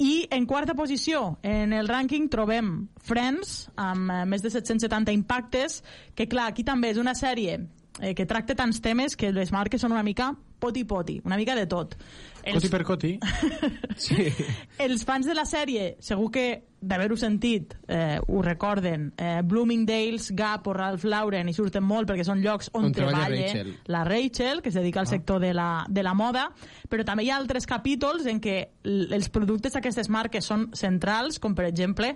I 0.00 0.26
en 0.32 0.46
quarta 0.48 0.74
posició, 0.74 1.38
en 1.42 1.74
el 1.76 1.88
rànquing, 1.88 2.30
trobem 2.32 2.70
Friends, 3.04 3.68
amb 3.76 4.10
eh, 4.10 4.22
més 4.26 4.42
de 4.42 4.50
770 4.50 5.12
impactes, 5.12 5.82
que 6.16 6.26
clar, 6.26 6.48
aquí 6.48 6.64
també 6.64 6.94
és 6.94 7.00
una 7.00 7.14
sèrie 7.14 7.58
eh, 8.00 8.14
que 8.16 8.26
tracta 8.26 8.56
tants 8.56 8.80
temes 8.80 9.16
que 9.16 9.30
les 9.36 9.52
marques 9.52 9.84
són 9.84 9.92
una 9.92 10.06
mica 10.06 10.32
poti-poti, 10.60 11.20
una 11.24 11.36
mica 11.40 11.56
de 11.58 11.66
tot. 11.66 11.96
Coti 12.40 12.68
per 12.72 12.84
coti. 12.88 13.18
Sí. 14.00 14.30
Els 14.80 15.02
fans 15.04 15.26
de 15.28 15.34
la 15.36 15.42
sèrie, 15.44 15.96
segur 16.00 16.30
que 16.32 16.44
d'haver-ho 16.80 17.16
sentit, 17.20 17.74
eh, 17.92 18.16
ho 18.26 18.40
recorden. 18.40 19.10
Eh, 19.20 19.42
Bloomingdale's, 19.44 20.30
Gap 20.32 20.70
o 20.70 20.72
Ralph 20.72 21.04
Lauren 21.04 21.50
hi 21.50 21.52
surten 21.52 21.84
molt 21.84 22.08
perquè 22.08 22.24
són 22.24 22.40
llocs 22.40 22.70
on, 22.72 22.86
On 22.88 22.94
treballa 22.96 23.26
treballa 23.26 23.42
Rachel. 23.44 23.74
la 23.92 24.00
Rachel, 24.08 24.62
que 24.64 24.70
es 24.72 24.78
dedica 24.78 25.00
al 25.02 25.06
sector 25.10 25.42
de 25.44 25.52
la, 25.52 25.84
de 25.90 26.02
la 26.02 26.14
moda, 26.16 26.46
però 26.88 27.04
també 27.04 27.26
hi 27.26 27.30
ha 27.30 27.36
altres 27.36 27.68
capítols 27.68 28.24
en 28.32 28.40
què 28.40 28.56
els 28.88 29.28
productes 29.28 29.76
d'aquestes 29.76 30.08
marques 30.08 30.48
són 30.48 30.70
centrals, 30.72 31.38
com 31.38 31.54
per 31.54 31.66
exemple, 31.68 32.14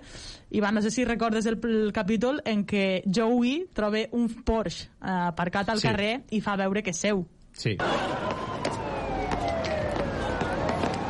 Ivan, 0.49 0.73
no 0.73 0.81
sé 0.81 0.89
si 0.89 1.05
recordes 1.05 1.45
el, 1.45 1.59
el 1.69 1.93
capítol 1.93 2.41
en 2.45 2.65
què 2.65 3.03
Joey 3.05 3.67
troba 3.77 4.07
un 4.17 4.25
Porsche 4.41 4.89
eh, 4.89 5.13
aparcat 5.29 5.69
al 5.69 5.77
Sí. 5.85 5.87
carrer 5.91 6.23
i 6.33 6.41
fa 6.41 6.57
veure 6.57 6.81
que 6.81 6.89
és 6.89 6.97
seu. 7.05 7.27
Sí. 7.55 7.77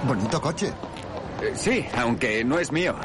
Bonito 0.07 0.39
coche. 0.39 0.71
Sí, 1.55 1.85
aunque 1.97 2.43
no 2.43 2.59
es 2.59 2.71
mío. 2.71 2.95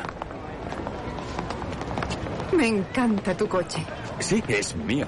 Me 2.57 2.67
encanta 2.67 3.37
tu 3.37 3.49
coche. 3.49 3.85
Sí, 4.21 4.43
es 4.49 4.77
mío. 4.77 5.07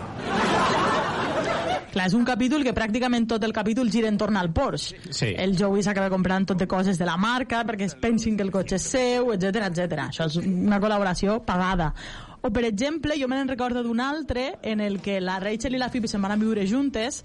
Clar, 1.92 2.06
és 2.08 2.14
un 2.16 2.24
capítol 2.24 2.62
que 2.64 2.72
pràcticament 2.72 3.26
tot 3.28 3.42
el 3.44 3.52
capítol 3.52 3.90
gira 3.92 4.08
entorn 4.08 4.38
al 4.40 4.48
Porsche. 4.56 4.96
Sí. 5.12 5.34
El 5.36 5.52
Joey 5.58 5.82
s'acaba 5.84 6.08
comprant 6.08 6.46
tot 6.48 6.56
de 6.56 6.64
coses 6.66 6.96
de 6.96 7.04
la 7.04 7.18
marca 7.20 7.60
perquè 7.68 7.84
es 7.84 7.94
pensin 8.00 8.38
que 8.38 8.46
el 8.46 8.52
cotxe 8.54 8.78
és 8.78 8.86
seu, 8.94 9.28
etc 9.34 9.66
etc. 9.68 10.06
Això 10.06 10.30
és 10.30 10.38
una 10.40 10.80
col·laboració 10.80 11.42
pagada. 11.44 11.90
O, 12.40 12.48
per 12.50 12.64
exemple, 12.64 13.14
jo 13.20 13.28
me 13.28 13.36
n'en 13.36 13.52
recordo 13.52 13.84
d'un 13.84 14.00
altre 14.00 14.54
en 14.62 14.80
el 14.80 15.02
que 15.04 15.20
la 15.20 15.36
Rachel 15.38 15.76
i 15.76 15.82
la 15.82 15.90
Phoebe 15.92 16.08
se'n 16.08 16.24
van 16.24 16.32
a 16.32 16.40
viure 16.40 16.64
juntes 16.66 17.20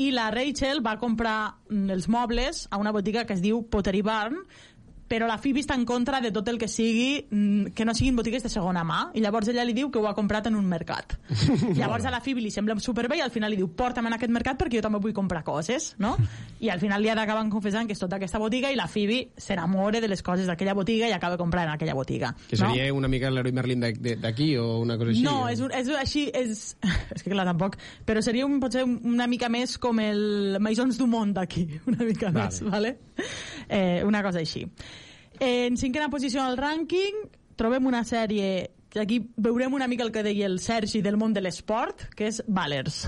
i 0.00 0.08
la 0.14 0.30
Rachel 0.32 0.80
va 0.84 0.96
comprar 1.00 1.52
mm, 1.68 1.90
els 1.92 2.08
mobles 2.08 2.64
a 2.70 2.78
una 2.80 2.92
botiga 2.96 3.26
que 3.28 3.36
es 3.36 3.42
diu 3.44 3.60
Pottery 3.68 4.00
Barn 4.06 4.38
però 5.10 5.26
la 5.26 5.38
Phoebe 5.42 5.58
està 5.58 5.74
en 5.74 5.82
contra 5.88 6.20
de 6.22 6.30
tot 6.30 6.46
el 6.52 6.58
que 6.60 6.68
sigui 6.70 7.24
mm, 7.28 7.72
que 7.74 7.84
no 7.84 7.94
siguin 7.98 8.14
botigues 8.14 8.44
de 8.46 8.48
segona 8.52 8.84
mà 8.86 9.00
i 9.18 9.20
llavors 9.24 9.48
ella 9.50 9.64
li 9.66 9.74
diu 9.74 9.88
que 9.90 9.98
ho 9.98 10.06
ha 10.06 10.14
comprat 10.14 10.46
en 10.46 10.54
un 10.54 10.68
mercat 10.70 11.16
llavors 11.78 12.04
a 12.06 12.12
la 12.14 12.20
Phoebe 12.22 12.40
li 12.44 12.50
sembla 12.54 12.76
superbé 12.78 13.18
i 13.18 13.24
al 13.24 13.32
final 13.34 13.50
li 13.50 13.58
diu 13.58 13.66
porta'm 13.74 14.06
en 14.06 14.14
aquest 14.14 14.30
mercat 14.30 14.60
perquè 14.60 14.78
jo 14.78 14.84
també 14.86 15.00
vull 15.02 15.12
comprar 15.16 15.42
coses 15.42 15.96
no? 15.98 16.12
i 16.60 16.70
al 16.70 16.78
final 16.78 17.02
li 17.02 17.10
ha 17.10 17.16
d'acabar 17.18 17.42
confessant 17.50 17.88
que 17.90 17.96
és 17.98 18.02
tota 18.02 18.20
aquesta 18.20 18.38
botiga 18.38 18.70
i 18.70 18.78
la 18.78 18.86
Phoebe 18.86 19.32
s'enamora 19.36 20.00
de 20.00 20.08
les 20.12 20.22
coses 20.22 20.46
d'aquella 20.46 20.74
botiga 20.78 21.08
i 21.10 21.12
acaba 21.16 21.36
comprant 21.40 21.66
en 21.66 21.74
aquella 21.74 21.94
botiga 21.98 22.30
Que 22.48 22.56
seria 22.56 22.86
una 22.94 23.08
mica 23.10 23.30
l'heroi 23.34 23.52
Merlin 23.52 23.80
d'aquí 23.82 24.52
o 24.62 24.78
una 24.84 24.96
cosa 24.96 25.10
així. 25.10 25.22
no, 25.26 25.42
o- 25.44 25.48
és, 25.50 25.58
un, 25.60 25.74
és 25.74 25.88
així, 25.98 26.28
és, 26.32 26.76
és 27.16 27.22
que 27.26 27.30
clar, 27.34 27.44
tampoc, 27.50 27.76
però 28.06 28.22
seria 28.22 28.46
un, 28.46 28.60
potser 28.62 28.84
una 28.86 29.26
mica 29.26 29.48
més 29.50 29.74
com 29.82 29.98
el 30.00 30.58
Maisons 30.62 30.98
du 31.02 31.06
Món 31.10 31.34
d'aquí, 31.34 31.66
una 31.90 32.04
mica 32.04 32.30
Vale. 32.30 32.46
més, 32.46 32.62
vale? 32.62 32.96
Eh, 33.68 34.02
una 34.06 34.22
cosa 34.22 34.38
així. 34.38 34.64
En 35.40 35.78
cinquena 35.80 36.10
posició 36.12 36.44
al 36.44 36.58
rànquing 36.60 37.24
trobem 37.56 37.88
una 37.88 38.04
sèrie 38.04 38.68
aquí 38.98 39.20
veurem 39.36 39.74
una 39.74 39.88
mica 39.88 40.02
el 40.04 40.12
que 40.12 40.24
deia 40.26 40.46
el 40.46 40.58
Sergi 40.58 41.02
del 41.02 41.16
món 41.16 41.32
de 41.32 41.44
l'esport, 41.44 42.08
que 42.16 42.28
és 42.32 42.42
Valers. 42.48 43.04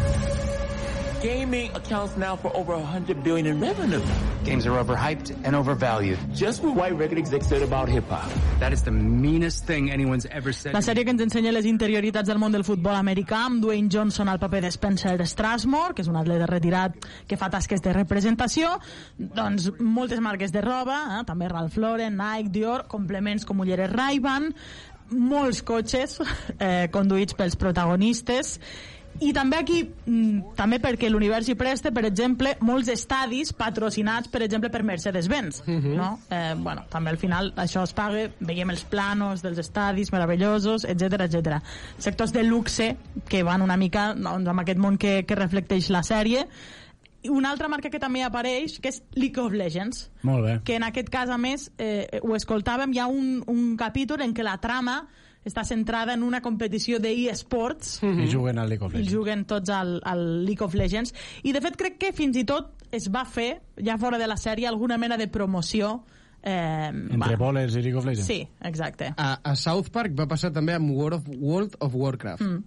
Gaming 1.23 1.71
accounts 1.77 2.17
now 2.17 2.35
for 2.35 2.51
over 2.57 2.75
100 2.77 3.23
billion 3.23 3.47
in 3.47 3.61
revenue. 3.61 4.03
Games 4.43 4.67
are 4.67 4.83
overhyped 4.83 5.31
and 5.45 5.55
overvalued. 5.55 6.19
Just 6.35 6.65
what 6.65 6.75
white 6.75 6.99
record 6.99 7.17
execs 7.17 7.47
said 7.47 7.63
about 7.63 7.89
hip 7.89 8.03
hop. 8.11 8.29
That 8.59 8.73
is 8.73 8.83
the 8.83 8.91
meanest 8.91 9.65
thing 9.65 9.93
anyone's 9.93 10.27
ever 10.27 10.53
said. 10.53 10.75
La 10.75 10.83
sèrie 10.83 11.05
que 11.05 11.13
ens 11.15 11.23
ensenya 11.23 11.53
les 11.55 11.69
interioritats 11.71 12.27
del 12.27 12.41
món 12.43 12.51
del 12.51 12.65
futbol 12.67 12.97
americà 12.99 13.45
amb 13.47 13.63
Dwayne 13.63 13.87
Johnson 13.87 14.33
al 14.33 14.41
paper 14.43 14.65
de 14.65 14.73
Spencer 14.75 15.15
Strasmore, 15.31 15.95
que 15.95 16.03
és 16.03 16.11
un 16.11 16.19
atleta 16.19 16.49
retirat 16.51 16.99
que 17.31 17.39
fa 17.39 17.53
tasques 17.55 17.85
de 17.85 17.93
representació, 17.95 18.73
doncs 19.17 19.69
moltes 19.79 20.19
marques 20.19 20.51
de 20.51 20.65
roba, 20.65 21.21
eh? 21.21 21.21
també 21.29 21.47
Ralph 21.53 21.79
Lauren, 21.79 22.19
Nike, 22.19 22.51
Dior, 22.59 22.89
complements 22.91 23.47
com 23.47 23.63
ulleres 23.63 23.95
Ray-Ban, 23.95 24.51
molts 25.13 25.63
cotxes 25.63 26.19
eh, 26.59 26.89
conduïts 26.91 27.39
pels 27.39 27.55
protagonistes 27.61 28.57
i 29.21 29.33
també 29.33 29.57
aquí, 29.59 29.83
mm, 30.07 30.55
també 30.57 30.81
perquè 30.83 31.09
l'univers 31.11 31.49
hi 31.49 31.55
presta, 31.55 31.91
per 31.93 32.05
exemple, 32.07 32.57
molts 32.61 32.89
estadis 32.89 33.53
patrocinats, 33.53 34.29
per 34.29 34.43
exemple, 34.43 34.71
per 34.71 34.83
Mercedes-Benz, 34.83 35.63
Mhm. 35.67 35.95
no? 35.97 36.21
Eh, 36.31 36.55
bueno, 36.57 36.85
també 36.91 37.11
al 37.11 37.19
final 37.19 37.53
això 37.57 37.83
es 37.85 37.93
paga, 37.93 38.31
veiem 38.41 38.71
els 38.71 38.85
planos 38.85 39.43
dels 39.43 39.59
estadis 39.59 40.11
meravellosos, 40.13 40.85
etc 40.85 41.21
etc. 41.21 41.63
Sectors 41.99 42.33
de 42.33 42.43
luxe 42.43 42.97
que 43.29 43.43
van 43.43 43.63
una 43.63 43.77
mica 43.77 44.15
doncs, 44.15 44.49
amb 44.49 44.61
aquest 44.61 44.79
món 44.79 44.99
que, 44.99 45.25
que 45.27 45.35
reflecteix 45.35 45.91
la 45.91 46.03
sèrie. 46.03 46.47
I 47.25 47.29
una 47.29 47.51
altra 47.53 47.69
marca 47.69 47.89
que 47.89 48.01
també 48.01 48.25
apareix, 48.25 48.81
que 48.81 48.89
és 48.89 49.03
League 49.15 49.39
of 49.41 49.53
Legends, 49.53 50.11
Molt 50.23 50.45
bé. 50.45 50.61
que 50.65 50.75
en 50.75 50.83
aquest 50.83 51.09
cas, 51.09 51.29
a 51.31 51.39
més, 51.39 51.71
eh, 51.79 52.19
ho 52.21 52.35
escoltàvem, 52.35 52.93
hi 52.93 52.99
ha 52.99 53.07
un, 53.07 53.45
un 53.47 53.77
capítol 53.77 54.23
en 54.23 54.35
què 54.35 54.43
la 54.43 54.59
trama 54.59 55.07
està 55.45 55.65
centrada 55.67 56.15
en 56.15 56.23
una 56.23 56.41
competició 56.41 56.99
d'e-sports 57.03 57.99
I 58.07 58.29
juguen 58.31 58.59
al 58.63 58.69
League 58.71 58.85
of 58.87 58.93
i 58.95 58.99
Legends. 58.99 59.13
juguen 59.15 59.45
tots 59.45 59.71
al, 59.75 59.97
al 60.05 60.45
League 60.47 60.63
of 60.65 60.75
Legends 60.79 61.15
i 61.43 61.53
de 61.53 61.61
fet 61.65 61.77
crec 61.77 61.99
que 61.99 62.13
fins 62.13 62.37
i 62.39 62.45
tot 62.45 62.75
es 62.93 63.09
va 63.11 63.25
fer 63.25 63.61
ja 63.83 63.97
fora 63.99 64.19
de 64.19 64.27
la 64.29 64.37
sèrie 64.37 64.69
alguna 64.69 64.99
mena 64.99 65.17
de 65.19 65.27
promoció 65.29 66.05
eh, 66.43 66.91
Entre 66.93 67.37
bowlers 67.37 67.75
i 67.77 67.83
League 67.83 67.99
of 67.99 68.05
Legends. 68.07 68.27
sí, 68.27 68.47
exacte 68.61 69.13
A, 69.17 69.41
a 69.43 69.57
South 69.57 69.91
Park 69.91 70.15
va 70.19 70.27
passar 70.31 70.53
també 70.53 70.75
amb 70.75 70.91
World 70.95 71.21
of, 71.21 71.29
World 71.41 71.77
of 71.81 71.95
Warcraft. 71.95 72.43
Mm. 72.43 72.63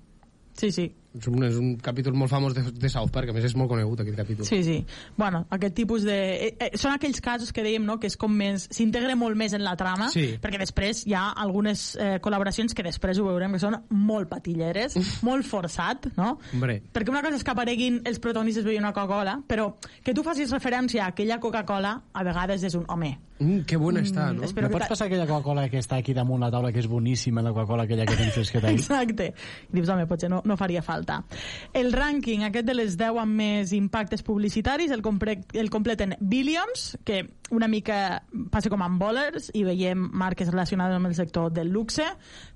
sí, 0.58 0.72
sí 0.72 0.92
És 1.16 1.28
un, 1.32 1.44
és 1.48 1.56
un 1.60 1.76
capítol 1.80 2.14
molt 2.18 2.32
famós 2.32 2.54
de, 2.58 2.64
de 2.76 2.90
South 2.92 3.12
Park, 3.14 3.30
a 3.32 3.36
més 3.36 3.46
és 3.48 3.56
molt 3.56 3.70
conegut 3.72 4.02
aquest 4.04 4.18
capítol. 4.20 4.46
Sí, 4.48 4.62
sí. 4.64 4.78
Bueno, 5.18 5.46
aquest 5.56 5.76
tipus 5.78 6.04
de... 6.04 6.18
Eh, 6.48 6.50
eh, 6.60 6.70
són 6.78 6.94
aquells 6.96 7.22
casos 7.24 7.54
que 7.56 7.64
dèiem, 7.64 7.86
no?, 7.88 7.98
que 8.02 8.10
és 8.12 8.18
com 8.20 8.34
més... 8.36 8.68
s'integra 8.76 9.16
molt 9.16 9.38
més 9.40 9.54
en 9.56 9.64
la 9.64 9.76
trama, 9.80 10.10
Sí. 10.12 10.26
perquè 10.42 10.60
després 10.62 11.06
hi 11.08 11.16
ha 11.16 11.30
algunes 11.42 11.96
eh, 11.96 12.18
col·laboracions 12.24 12.76
que 12.76 12.84
després 12.86 13.20
ho 13.20 13.28
veurem 13.30 13.56
que 13.56 13.62
són 13.64 13.78
molt 13.90 14.30
patilleres, 14.32 14.98
molt 15.26 15.48
forçat, 15.48 16.10
no? 16.18 16.36
Hombre. 16.54 16.82
Perquè 16.94 17.14
una 17.14 17.24
cosa 17.26 17.40
és 17.40 17.46
que 17.48 17.54
apareguin 17.56 18.02
els 18.06 18.20
protagonistes 18.20 18.66
veient 18.68 18.84
una 18.84 18.94
Coca-Cola, 18.96 19.40
però 19.48 19.72
que 20.04 20.14
tu 20.14 20.24
facis 20.26 20.52
referència 20.52 21.06
a 21.06 21.14
aquella 21.14 21.40
Coca-Cola, 21.40 21.96
a 22.14 22.24
vegades 22.28 22.64
és 22.68 22.76
un 22.76 22.84
home. 22.92 23.14
Mm, 23.36 23.66
que 23.68 23.76
bona 23.76 24.00
està, 24.00 24.30
no? 24.32 24.46
espero 24.48 24.70
Me 24.70 24.72
que 24.72 24.78
pots 24.78 24.92
passar 24.94 25.08
aquella 25.10 25.26
Coca-Cola 25.28 25.66
que 25.68 25.82
està 25.84 25.98
aquí 26.00 26.14
damunt 26.16 26.40
la 26.40 26.48
taula, 26.54 26.70
que 26.72 26.80
és 26.80 26.88
boníssima, 26.88 27.42
la 27.44 27.52
Coca-Cola 27.52 27.84
aquella 27.84 28.06
que 28.08 28.16
tens 28.16 28.32
fresqueta? 28.38 28.72
Exacte. 28.72 29.26
I 29.68 29.76
dius, 29.76 29.90
home, 29.92 30.06
potser 30.08 30.30
no, 30.32 30.40
no 30.48 30.56
faria 30.56 30.82
falta. 30.82 31.05
El 31.74 31.92
rànquing, 31.94 32.44
aquest 32.48 32.66
de 32.68 32.74
les 32.74 32.96
10 32.98 33.20
amb 33.22 33.36
més 33.40 33.72
impactes 33.74 34.24
publicitaris, 34.24 34.92
el, 34.92 35.02
compre 35.06 35.38
el 35.54 35.70
completen 35.70 36.16
Billions, 36.20 36.98
que 37.06 37.22
una 37.52 37.68
mica 37.68 38.24
passa 38.52 38.70
com 38.74 38.82
amb 38.82 39.00
Bowlers, 39.02 39.52
i 39.54 39.64
veiem 39.64 40.10
marques 40.14 40.50
relacionades 40.52 40.96
amb 40.98 41.08
el 41.12 41.16
sector 41.16 41.52
del 41.54 41.70
luxe, 41.70 42.06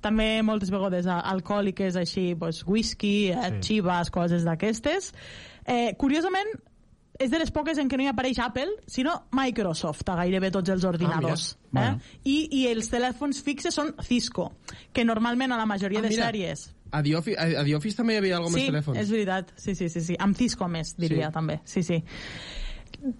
també 0.01 0.41
moltes 0.43 0.71
vegades 0.71 1.05
alcohòliques, 1.07 1.95
així, 1.95 2.33
pues, 2.35 2.63
whisky, 2.67 3.29
eh, 3.31 3.37
Sí. 3.59 3.75
xivas, 3.75 4.09
coses 4.11 4.43
d'aquestes. 4.45 5.13
Eh, 5.65 5.93
curiosament, 5.97 6.47
és 7.19 7.29
de 7.31 7.37
les 7.37 7.51
poques 7.51 7.77
en 7.77 7.89
què 7.89 7.97
no 7.97 8.03
hi 8.03 8.07
apareix 8.07 8.37
Apple, 8.39 8.69
sinó 8.87 9.25
Microsoft 9.35 10.07
a 10.07 10.15
gairebé 10.15 10.51
tots 10.55 10.69
els 10.71 10.85
ordinadors. 10.87 11.57
Ah, 11.59 11.67
mira. 11.73 11.89
eh? 11.91 12.19
I, 12.23 12.37
I 12.61 12.67
els 12.71 12.87
telèfons 12.89 13.41
fixes 13.43 13.75
són 13.75 13.93
Cisco, 14.01 14.53
que 14.93 15.03
normalment 15.03 15.51
a 15.51 15.57
la 15.57 15.65
majoria 15.65 15.99
Ah, 15.99 16.03
de 16.03 16.09
mira. 16.09 16.25
sèries... 16.29 16.75
A 16.91 17.03
The 17.03 17.15
Office, 17.15 17.37
a, 17.39 17.63
The 17.63 17.75
Office 17.75 17.95
també 17.97 18.13
hi 18.15 18.17
havia 18.17 18.37
alguna 18.37 18.57
Sí, 18.57 18.63
més 18.63 18.69
telèfons. 18.71 18.97
és 18.99 19.09
veritat. 19.11 19.51
Sí, 19.55 19.75
sí, 19.75 19.89
sí, 19.89 20.01
sí. 20.01 20.15
Amb 20.19 20.35
Cisco 20.37 20.67
més, 20.67 20.95
diria 20.97 21.27
Sí. 21.27 21.33
també. 21.33 21.59
Sí, 21.65 21.83
sí. 21.83 22.03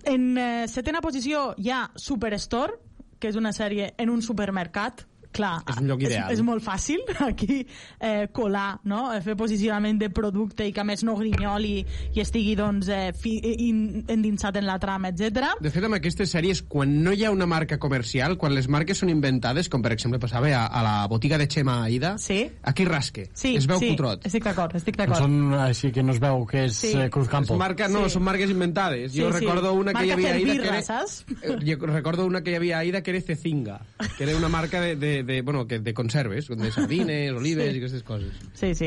En 0.06 0.38
eh, 0.38 0.68
setena 0.68 1.02
posició 1.02 1.54
hi 1.58 1.70
ha 1.72 1.84
Superstore, 1.96 2.74
que 3.20 3.30
és 3.30 3.36
una 3.36 3.52
sèrie 3.54 3.94
en 3.98 4.10
un 4.10 4.22
supermercat 4.22 5.06
clar, 5.32 5.62
És 5.70 5.78
un 5.78 5.88
lloc 5.88 6.02
ideal. 6.02 6.32
És, 6.32 6.40
és 6.40 6.44
molt 6.46 6.64
fàcil 6.66 7.04
aquí 7.28 7.60
eh, 8.00 8.28
colar, 8.34 8.80
no? 8.90 9.12
Eh, 9.14 9.22
fer 9.22 9.36
posicionament 9.40 10.00
de 10.02 10.10
producte 10.10 10.66
i 10.68 10.74
que 10.74 10.82
a 10.82 10.86
més 10.88 11.04
no 11.06 11.16
grinyoli 11.20 11.86
i 12.16 12.22
estigui 12.24 12.56
doncs, 12.60 12.88
eh, 12.90 13.12
fi, 13.14 13.36
in, 13.68 14.04
endinsat 14.10 14.58
en 14.60 14.66
la 14.66 14.78
trama, 14.82 15.12
etc. 15.14 15.54
De 15.62 15.70
fet, 15.72 15.84
amb 15.86 15.98
aquestes 16.00 16.32
sèries, 16.34 16.64
quan 16.68 16.98
no 17.04 17.14
hi 17.14 17.24
ha 17.26 17.32
una 17.32 17.46
marca 17.50 17.78
comercial, 17.80 18.38
quan 18.42 18.54
les 18.56 18.68
marques 18.68 18.98
són 18.98 19.10
inventades, 19.14 19.70
com 19.70 19.82
per 19.86 19.94
exemple 19.96 20.20
passava 20.20 20.50
a, 20.56 20.66
a 20.68 20.84
la 20.86 20.96
botiga 21.12 21.38
de 21.38 21.48
Xema 21.50 21.84
Aida, 21.86 22.16
sí. 22.18 22.42
aquí 22.64 22.86
rasque, 22.86 23.30
Sí, 23.34 23.56
es 23.56 23.68
veu 23.70 23.80
sí, 23.80 23.92
putrot. 23.94 24.26
estic 24.26 24.44
d'acord, 24.50 24.76
estic 24.76 24.98
d'acord. 24.98 25.20
Són 25.22 25.54
així 25.60 25.92
que 25.96 26.04
no 26.04 26.14
es 26.14 26.20
veu 26.20 26.46
que 26.50 26.66
és 26.66 26.76
Sí. 26.80 26.92
sí. 26.94 27.06
Cruz 27.14 27.28
Campo. 27.30 27.54
És 27.54 27.60
marca, 27.60 27.88
no, 27.88 28.06
Sí. 28.08 28.16
són 28.18 28.24
marques 28.24 28.50
inventades. 28.50 29.12
Sí, 29.12 29.22
jo 29.22 29.32
sí. 29.32 29.40
recordo 29.40 29.74
una 29.74 29.94
que 29.94 30.06
hi 30.06 30.10
Marca 30.10 30.14
havia 30.14 30.34
Aida 30.34 30.40
que 30.40 30.52
Cerbirra, 30.52 30.78
era... 30.78 30.82
saps? 30.84 31.26
Eh, 31.42 31.58
Jo 31.70 31.86
recordo 31.88 32.26
una 32.26 32.42
que 32.44 32.52
hi 32.52 32.56
havia 32.56 32.80
Aida 32.80 33.02
que 33.04 33.12
era 33.12 33.22
Cecinga, 33.22 33.80
que 34.18 34.24
era 34.24 34.36
una 34.38 34.50
marca 34.50 34.82
de, 34.82 34.96
de, 34.96 35.19
de, 35.24 35.42
bueno, 35.42 35.66
que, 35.68 35.80
de 35.80 35.94
conserves, 35.94 36.48
de 36.48 36.72
sardines, 36.72 37.32
olives 37.34 37.70
Sí. 37.72 37.76
i 37.76 37.78
aquestes 37.82 38.04
coses. 38.04 38.34
Sí, 38.54 38.74
sí. 38.76 38.86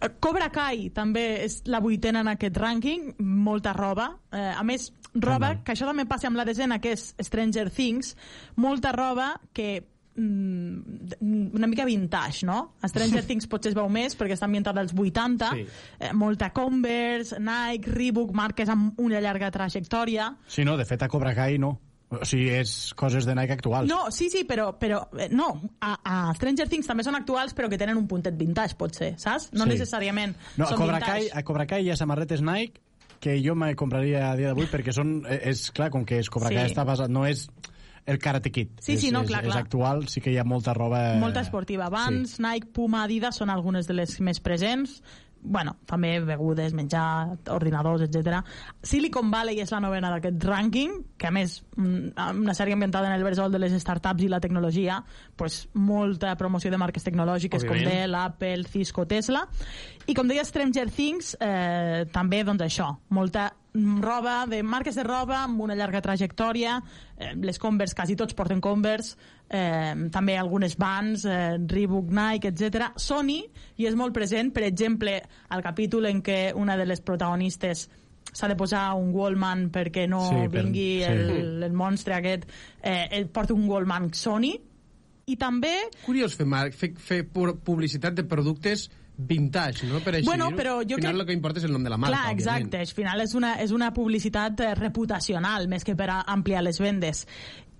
Eh, 0.00 0.08
Cobra 0.20 0.50
Kai 0.50 0.90
també 0.90 1.44
és 1.44 1.62
la 1.66 1.80
vuitena 1.80 2.20
en 2.20 2.28
aquest 2.28 2.56
rànquing, 2.56 3.14
molta 3.18 3.72
roba. 3.72 4.18
Eh, 4.32 4.52
a 4.56 4.62
més, 4.64 4.92
roba, 5.14 5.62
que 5.64 5.72
això 5.72 5.86
també 5.86 6.06
passa 6.06 6.28
amb 6.28 6.36
la 6.36 6.44
desena, 6.44 6.80
que 6.80 6.92
és 6.92 7.14
Stranger 7.20 7.70
Things, 7.70 8.16
molta 8.56 8.92
roba 8.92 9.40
que 9.52 9.86
mm, 10.16 11.50
una 11.54 11.66
mica 11.66 11.84
vintage, 11.84 12.44
no? 12.46 12.74
A 12.82 12.88
Stranger 12.88 13.24
Things 13.28 13.46
potser 13.50 13.70
es 13.72 13.76
veu 13.78 13.88
més 13.88 14.16
perquè 14.18 14.34
està 14.36 14.46
ambientada 14.48 14.80
als 14.80 14.94
80, 14.96 15.50
Sí. 15.54 15.66
eh, 15.98 16.12
molta 16.12 16.52
Converse, 16.52 17.38
Nike, 17.40 17.90
Reebok, 17.90 18.32
marques 18.32 18.68
amb 18.68 18.98
una 19.00 19.20
llarga 19.20 19.50
trajectòria. 19.50 20.36
Sí, 20.46 20.64
no, 20.64 20.76
de 20.76 20.84
fet 20.84 21.02
a 21.02 21.08
Cobra 21.08 21.34
Kai 21.34 21.58
no. 21.58 21.78
O 22.10 22.24
sigui, 22.26 22.48
és 22.58 22.70
coses 22.98 23.22
de 23.24 23.34
Nike 23.38 23.54
actuals. 23.54 23.86
No, 23.86 24.08
sí, 24.10 24.26
sí, 24.32 24.42
però, 24.48 24.72
però 24.80 25.04
eh, 25.14 25.28
no, 25.30 25.46
a, 25.78 25.92
a 26.02 26.34
Stranger 26.34 26.66
Things 26.68 26.88
també 26.90 27.04
són 27.06 27.14
actuals 27.14 27.54
però 27.54 27.68
que 27.70 27.78
tenen 27.78 28.00
un 28.00 28.08
puntet 28.10 28.34
vintage, 28.38 28.74
potser, 28.80 29.12
saps? 29.16 29.52
No 29.54 29.64
Sí. 29.68 29.76
necessàriament 29.76 30.34
No, 30.56 30.64
a 30.64 30.72
són 30.72 30.80
Cobra, 30.82 30.98
vintage. 30.98 31.28
Kai, 31.30 31.38
a 31.38 31.44
Cobra 31.46 31.66
Kai 31.70 31.84
hi 31.86 31.92
ha 31.94 31.96
samarretes 32.00 32.42
Nike 32.42 32.82
que 33.20 33.36
jo 33.44 33.54
me 33.54 33.76
compraria 33.76 34.30
a 34.30 34.36
dia 34.36 34.48
d'avui 34.50 34.66
perquè 34.72 34.90
són, 34.96 35.20
eh, 35.28 35.38
és 35.52 35.70
clar, 35.76 35.90
com 35.94 36.04
que 36.04 36.18
és 36.18 36.30
Cobra 36.32 36.48
Sí. 36.50 36.56
Kai 36.58 36.72
està 36.72 36.84
basat, 36.88 37.10
no 37.12 37.26
és 37.28 37.46
el 38.06 38.18
Karate 38.18 38.50
Kid. 38.50 38.80
Sí, 38.80 38.94
és, 38.94 39.00
sí, 39.04 39.10
no, 39.12 39.20
és, 39.22 39.28
clar, 39.28 39.44
és 39.44 39.52
clar. 39.52 39.62
actual, 39.62 40.08
sí 40.08 40.20
que 40.24 40.32
hi 40.32 40.38
ha 40.40 40.44
molta 40.44 40.74
roba... 40.74 41.14
Molta 41.20 41.42
esportiva. 41.44 41.90
Vans, 41.92 42.38
sí. 42.38 42.42
Nike, 42.42 42.72
Puma, 42.74 43.04
Adidas 43.04 43.36
són 43.38 43.50
algunes 43.52 43.86
de 43.86 43.94
les 43.94 44.18
més 44.24 44.40
presents. 44.40 45.02
Bueno, 45.42 45.76
també 45.86 46.18
begudes, 46.24 46.74
menjar, 46.76 47.36
ordinadors, 47.50 48.02
etc. 48.06 48.40
Silicon 48.82 49.30
Valley 49.32 49.60
és 49.62 49.72
la 49.72 49.80
novena 49.80 50.10
d'aquest 50.12 50.44
rànquing, 50.44 50.96
que 51.18 51.28
a 51.28 51.30
més, 51.34 51.62
mm, 51.76 52.12
una 52.42 52.54
sèrie 52.54 52.74
ambientada 52.74 53.08
en 53.08 53.14
el 53.14 53.24
bressol 53.24 53.52
de 53.52 53.58
les 53.58 53.72
startups 53.80 54.22
i 54.22 54.28
la 54.28 54.40
tecnologia, 54.40 55.02
pues, 55.36 55.68
molta 55.74 56.36
promoció 56.36 56.70
de 56.70 56.78
marques 56.78 57.04
tecnològiques 57.04 57.64
com 57.64 57.76
Òbviament. 57.76 58.00
Dell, 58.00 58.14
Apple, 58.14 58.64
Cisco, 58.64 59.06
Tesla. 59.06 59.46
I 60.06 60.14
com 60.14 60.28
deia 60.28 60.44
Stranger 60.44 60.90
Things, 60.90 61.36
eh, 61.40 62.06
també 62.12 62.44
doncs 62.44 62.62
això, 62.62 62.98
molta 63.08 63.54
roba, 63.74 64.46
de 64.46 64.62
marques 64.62 64.96
de 64.96 65.04
roba 65.04 65.44
amb 65.44 65.60
una 65.60 65.74
llarga 65.74 66.00
trajectòria, 66.00 66.82
eh, 67.16 67.34
les 67.36 67.58
Converse, 67.58 67.94
quasi 67.94 68.16
tots 68.16 68.34
porten 68.34 68.60
Converse, 68.60 69.16
eh, 69.50 69.94
també 70.14 70.36
algunes 70.38 70.76
Vans, 70.78 71.24
eh, 71.26 71.58
Reebok, 71.66 72.10
Nike, 72.14 72.48
etc. 72.54 72.92
Sony, 72.96 73.40
i 73.76 73.86
és 73.90 73.96
molt 73.98 74.14
present, 74.14 74.52
per 74.54 74.62
exemple, 74.68 75.16
al 75.48 75.62
capítol 75.62 76.06
en 76.06 76.22
què 76.22 76.52
una 76.54 76.76
de 76.78 76.86
les 76.86 77.00
protagonistes 77.02 77.88
s'ha 78.32 78.46
de 78.46 78.54
posar 78.54 78.92
un 78.94 79.10
Wallman 79.14 79.70
perquè 79.74 80.04
no 80.08 80.20
Sí, 80.28 80.44
per- 80.48 80.62
vingui 80.62 80.88
sí. 81.00 81.08
el, 81.08 81.62
el 81.66 81.72
monstre 81.72 82.14
aquest, 82.14 82.44
eh, 82.82 83.08
ell 83.10 83.26
porta 83.28 83.54
un 83.54 83.66
Wallman 83.68 84.12
Sony, 84.14 84.52
i 85.30 85.36
també 85.36 85.74
Curiós 86.04 86.34
fer, 86.34 86.46
mar... 86.46 86.70
fer, 86.72 86.92
fer 86.98 87.24
pu- 87.26 87.56
publicitat 87.64 88.14
de 88.14 88.24
productes 88.24 88.88
vintage, 89.20 89.84
no? 89.86 89.98
Per 90.00 90.14
així 90.16 90.24
Bueno, 90.26 90.46
però 90.56 90.78
jo 90.80 90.96
Al 90.96 91.02
final 91.02 91.14
crec- 91.16 91.20
el 91.20 91.26
que 91.26 91.34
importa 91.36 91.58
és 91.60 91.66
el 91.68 91.72
nom 91.74 91.82
de 91.84 91.90
la 91.92 91.98
marca, 92.00 92.16
Clar, 92.22 92.32
exacte. 92.32 92.78
Al 92.80 92.86
final 92.96 93.20
és 93.20 93.34
una, 93.36 93.54
és 93.60 93.70
una 93.76 93.90
publicitat 93.92 94.60
eh, 94.64 94.74
reputacional, 94.78 95.66
més 95.68 95.84
que 95.84 95.94
per 95.96 96.08
a 96.10 96.20
ampliar 96.32 96.62
les 96.64 96.78
vendes. 96.80 97.26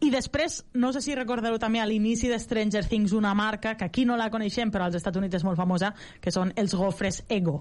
I 0.01 0.09
després, 0.09 0.62
no 0.81 0.94
sé 0.97 1.02
si 1.05 1.14
recordeu 1.14 1.59
també 1.60 1.81
a 1.81 1.86
l'inici 1.89 2.31
de 2.31 2.39
Stranger 2.40 2.86
Things 2.89 3.12
una 3.12 3.35
marca, 3.35 3.74
que 3.77 3.85
aquí 3.85 4.06
no 4.09 4.16
la 4.16 4.31
coneixem, 4.32 4.70
però 4.72 4.86
als 4.86 4.97
Estats 4.97 5.20
Units 5.20 5.36
és 5.36 5.44
molt 5.44 5.60
famosa, 5.60 5.93
que 6.20 6.32
són 6.32 6.55
els 6.56 6.74
gofres 6.74 7.22
Ego. 7.28 7.59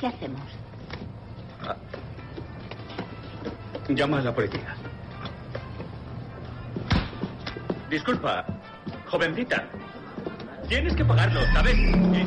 ¿Qué 0.00 0.06
hacemos? 0.06 0.42
Llama 3.88 4.18
a 4.18 4.22
la 4.22 4.34
policía. 4.34 4.76
Disculpa, 7.90 8.44
jovencita. 9.06 9.64
Tienes 10.68 10.94
que 10.94 11.04
pagarlo, 11.04 11.40
¿sabes? 11.52 11.74
Eh, 11.74 12.26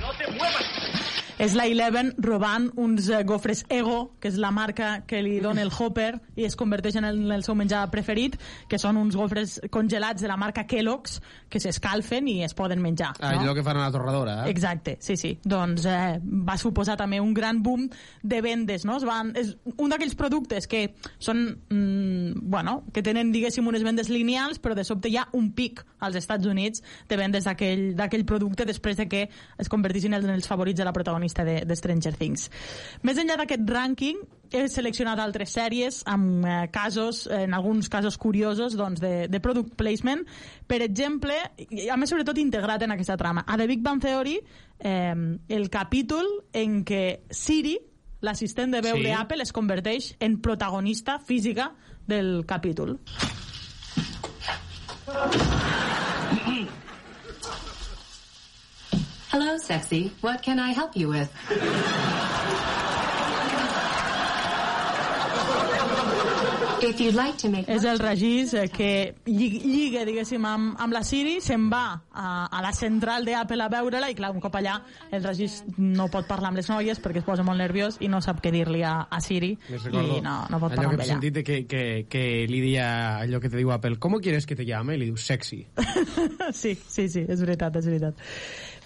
no 0.00 0.12
te 0.18 0.30
muevas. 0.32 1.19
És 1.40 1.54
la 1.56 1.64
Eleven 1.64 2.10
robant 2.20 2.66
uns 2.76 3.06
eh, 3.08 3.22
gofres 3.24 3.62
Ego, 3.72 4.12
que 4.20 4.28
és 4.28 4.36
la 4.36 4.50
marca 4.52 5.06
que 5.08 5.22
li 5.24 5.38
dona 5.40 5.62
el 5.64 5.70
Hopper 5.72 6.10
i 6.36 6.44
es 6.44 6.52
converteix 6.52 6.98
en 7.00 7.06
el, 7.08 7.22
en 7.24 7.32
el 7.32 7.44
seu 7.46 7.56
menjar 7.56 7.86
preferit, 7.88 8.34
que 8.68 8.76
són 8.76 8.98
uns 9.00 9.16
gofres 9.16 9.54
congelats 9.72 10.20
de 10.20 10.28
la 10.28 10.36
marca 10.36 10.66
Kellogg's 10.68 11.16
que 11.48 11.62
s'escalfen 11.64 12.28
i 12.28 12.42
es 12.44 12.52
poden 12.52 12.82
menjar. 12.84 13.14
Ah, 13.16 13.32
no? 13.32 13.46
allò 13.46 13.54
que 13.56 13.64
fan 13.64 13.80
a 13.80 13.86
la 13.86 13.94
torradora, 13.94 14.34
eh? 14.42 14.50
Exacte, 14.52 14.98
sí, 15.00 15.16
sí. 15.16 15.30
Doncs 15.40 15.86
eh, 15.88 16.18
va 16.20 16.58
suposar 16.60 16.98
també 17.00 17.22
un 17.24 17.32
gran 17.32 17.62
boom 17.64 17.88
de 18.20 18.42
vendes, 18.44 18.84
no? 18.84 18.98
Es 19.00 19.08
van, 19.08 19.32
és 19.40 19.54
un 19.78 19.94
d'aquells 19.94 20.18
productes 20.20 20.68
que 20.68 20.90
són, 21.16 21.40
mm, 21.72 22.44
bueno, 22.52 22.82
que 22.92 23.00
tenen, 23.06 23.32
diguéssim, 23.32 23.64
unes 23.64 23.86
vendes 23.86 24.12
lineals, 24.12 24.60
però 24.60 24.76
de 24.76 24.84
sobte 24.84 25.08
hi 25.08 25.16
ha 25.16 25.24
un 25.32 25.54
pic 25.56 25.80
als 26.04 26.20
Estats 26.20 26.44
Units 26.44 26.84
de 27.08 27.16
vendes 27.16 27.48
d'aquell 27.48 27.94
d'aquell 27.96 28.28
producte 28.28 28.68
després 28.68 29.00
de 29.00 29.08
que 29.08 29.24
es 29.30 29.72
convertissin 29.72 30.20
en 30.20 30.28
els 30.28 30.48
favorits 30.48 30.76
de 30.76 30.84
la 30.84 30.92
protagonista 30.92 31.29
de, 31.34 31.60
de 31.66 31.76
Stranger 31.78 32.14
Things. 32.18 32.48
Més 33.06 33.18
enllà 33.20 33.38
d'aquest 33.40 33.66
rànquing, 33.68 34.20
he 34.50 34.64
seleccionat 34.68 35.20
altres 35.22 35.52
sèries 35.54 36.00
amb 36.10 36.44
eh, 36.44 36.54
casos, 36.74 37.22
en 37.30 37.54
alguns 37.54 37.88
casos 37.92 38.18
curiosos, 38.18 38.74
doncs, 38.78 39.00
de, 39.02 39.28
de 39.30 39.40
product 39.42 39.76
placement. 39.78 40.24
Per 40.66 40.80
exemple, 40.82 41.36
i 41.70 41.88
a 41.90 41.98
més 42.00 42.10
sobretot 42.10 42.38
integrat 42.42 42.82
en 42.86 42.96
aquesta 42.96 43.18
trama. 43.20 43.44
A 43.46 43.58
The 43.60 43.68
Big 43.70 43.84
Bang 43.84 44.02
Theory, 44.02 44.40
eh, 44.78 45.14
el 45.48 45.70
capítol 45.70 46.26
en 46.52 46.82
què 46.84 47.04
Siri, 47.30 47.78
l'assistent 48.26 48.74
de 48.74 48.82
veu 48.84 48.98
sí. 48.98 49.06
d'Apple, 49.08 49.46
es 49.46 49.54
converteix 49.56 50.14
en 50.20 50.40
protagonista 50.44 51.18
física 51.18 51.70
del 52.10 52.44
capítol. 52.46 52.98
Hello, 59.32 59.56
sexy. 59.58 60.10
What 60.22 60.42
can 60.42 60.58
I 60.58 60.72
help 60.72 60.96
you 60.96 61.06
with? 61.06 61.30
Like 66.80 67.64
és 67.70 67.84
el 67.84 67.98
regís 68.00 68.54
eh, 68.54 68.68
que 68.72 69.14
lli- 69.26 69.60
lliga, 69.64 70.04
diguéssim, 70.08 70.44
amb, 70.48 70.74
amb 70.80 70.92
la 70.94 71.02
Siri, 71.04 71.38
se'n 71.44 71.68
va 71.70 71.82
a, 72.10 72.46
a 72.46 72.62
la 72.62 72.72
central 72.72 73.24
d'Apple 73.28 73.62
a 73.62 73.68
veure-la 73.72 74.10
i, 74.10 74.16
clar, 74.18 74.30
un 74.34 74.40
cop 74.40 74.54
allà, 74.56 74.78
el 75.12 75.22
regís 75.24 75.60
no 75.78 76.08
pot 76.12 76.26
parlar 76.28 76.50
amb 76.50 76.60
les 76.60 76.68
noies 76.70 77.00
perquè 77.02 77.20
es 77.22 77.26
posa 77.26 77.44
molt 77.46 77.60
nerviós 77.60 77.98
i 78.00 78.08
no 78.08 78.20
sap 78.24 78.40
què 78.42 78.52
dir-li 78.54 78.82
a, 78.82 79.06
a 79.10 79.20
Siri 79.20 79.52
recordo 79.68 80.18
i 80.18 80.20
no, 80.24 80.36
no 80.50 80.60
pot 80.62 80.72
allò 80.72 80.76
parlar 80.76 80.90
que 80.90 80.94
amb 80.94 81.00
he 81.00 81.04
ella. 81.04 81.14
sentit 81.18 81.34
de 81.34 81.44
que, 81.44 81.60
que, 81.70 81.84
que 82.08 82.24
li 82.50 82.60
dia 82.64 82.88
allò 83.20 83.40
que 83.40 83.50
te 83.52 83.56
diu 83.60 83.72
Apple 83.72 83.98
¿Cómo 83.98 84.20
quieres 84.20 84.46
que 84.46 84.56
te 84.56 84.64
llame? 84.64 84.96
I 84.96 85.02
li 85.04 85.10
diu 85.10 85.16
sexy 85.20 85.66
sí, 86.52 86.74
sí, 86.88 87.08
sí, 87.08 87.24
és 87.28 87.40
veritat, 87.44 87.76
és 87.76 87.86
veritat. 87.86 88.26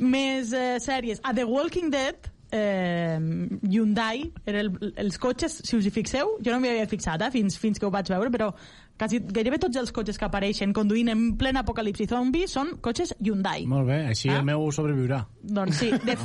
Més 0.00 0.52
eh, 0.52 0.76
sèries. 0.82 1.20
A 1.22 1.32
The 1.34 1.44
Walking 1.46 1.90
Dead, 1.92 2.16
eh, 2.52 3.18
Hyundai, 3.62 4.30
era 4.46 4.60
el, 4.64 4.70
els 4.96 5.18
cotxes, 5.18 5.60
si 5.66 5.76
us 5.76 5.86
hi 5.86 5.92
fixeu, 5.94 6.36
jo 6.44 6.52
no 6.52 6.60
m'hi 6.62 6.70
havia 6.72 6.86
fixat 6.90 7.22
eh, 7.26 7.30
fins, 7.34 7.58
fins 7.60 7.78
que 7.80 7.86
ho 7.86 7.90
vaig 7.94 8.08
veure, 8.12 8.30
però 8.34 8.50
quasi, 8.98 9.18
gairebé 9.18 9.58
tots 9.58 9.76
els 9.80 9.90
cotxes 9.94 10.18
que 10.20 10.26
apareixen 10.28 10.72
conduint 10.76 11.10
en 11.10 11.24
plena 11.40 11.64
apocalipsi 11.64 12.06
zombi 12.10 12.44
són 12.50 12.76
cotxes 12.84 13.14
Hyundai. 13.20 13.66
Molt 13.70 13.88
bé, 13.90 14.00
així 14.12 14.30
Ah. 14.30 14.38
el 14.38 14.44
meu 14.46 14.68
sobreviurà. 14.72 15.24
Doncs 15.42 15.76
sí, 15.82 15.90
de, 16.04 16.16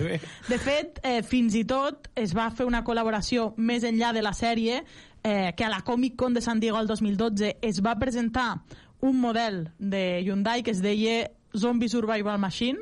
bé? 0.08 0.20
de 0.48 0.58
fet, 0.58 1.00
eh, 1.02 1.22
fins 1.22 1.54
i 1.54 1.64
tot 1.64 2.08
es 2.16 2.34
va 2.36 2.50
fer 2.50 2.66
una 2.66 2.82
col·laboració 2.84 3.52
més 3.56 3.84
enllà 3.84 4.12
de 4.12 4.22
la 4.22 4.32
sèrie 4.34 4.82
eh, 5.22 5.52
que 5.56 5.64
a 5.64 5.70
la 5.70 5.82
Comic 5.82 6.16
Con 6.16 6.34
de 6.34 6.40
San 6.42 6.60
Diego 6.60 6.80
el 6.80 6.86
2012 6.90 7.58
es 7.62 7.80
va 7.84 7.94
presentar 7.98 8.62
un 9.00 9.20
model 9.20 9.70
de 9.78 10.22
Hyundai 10.24 10.62
que 10.62 10.70
es 10.72 10.80
deia 10.82 11.30
Zombie 11.56 11.88
Survival 11.88 12.38
Machine 12.38 12.78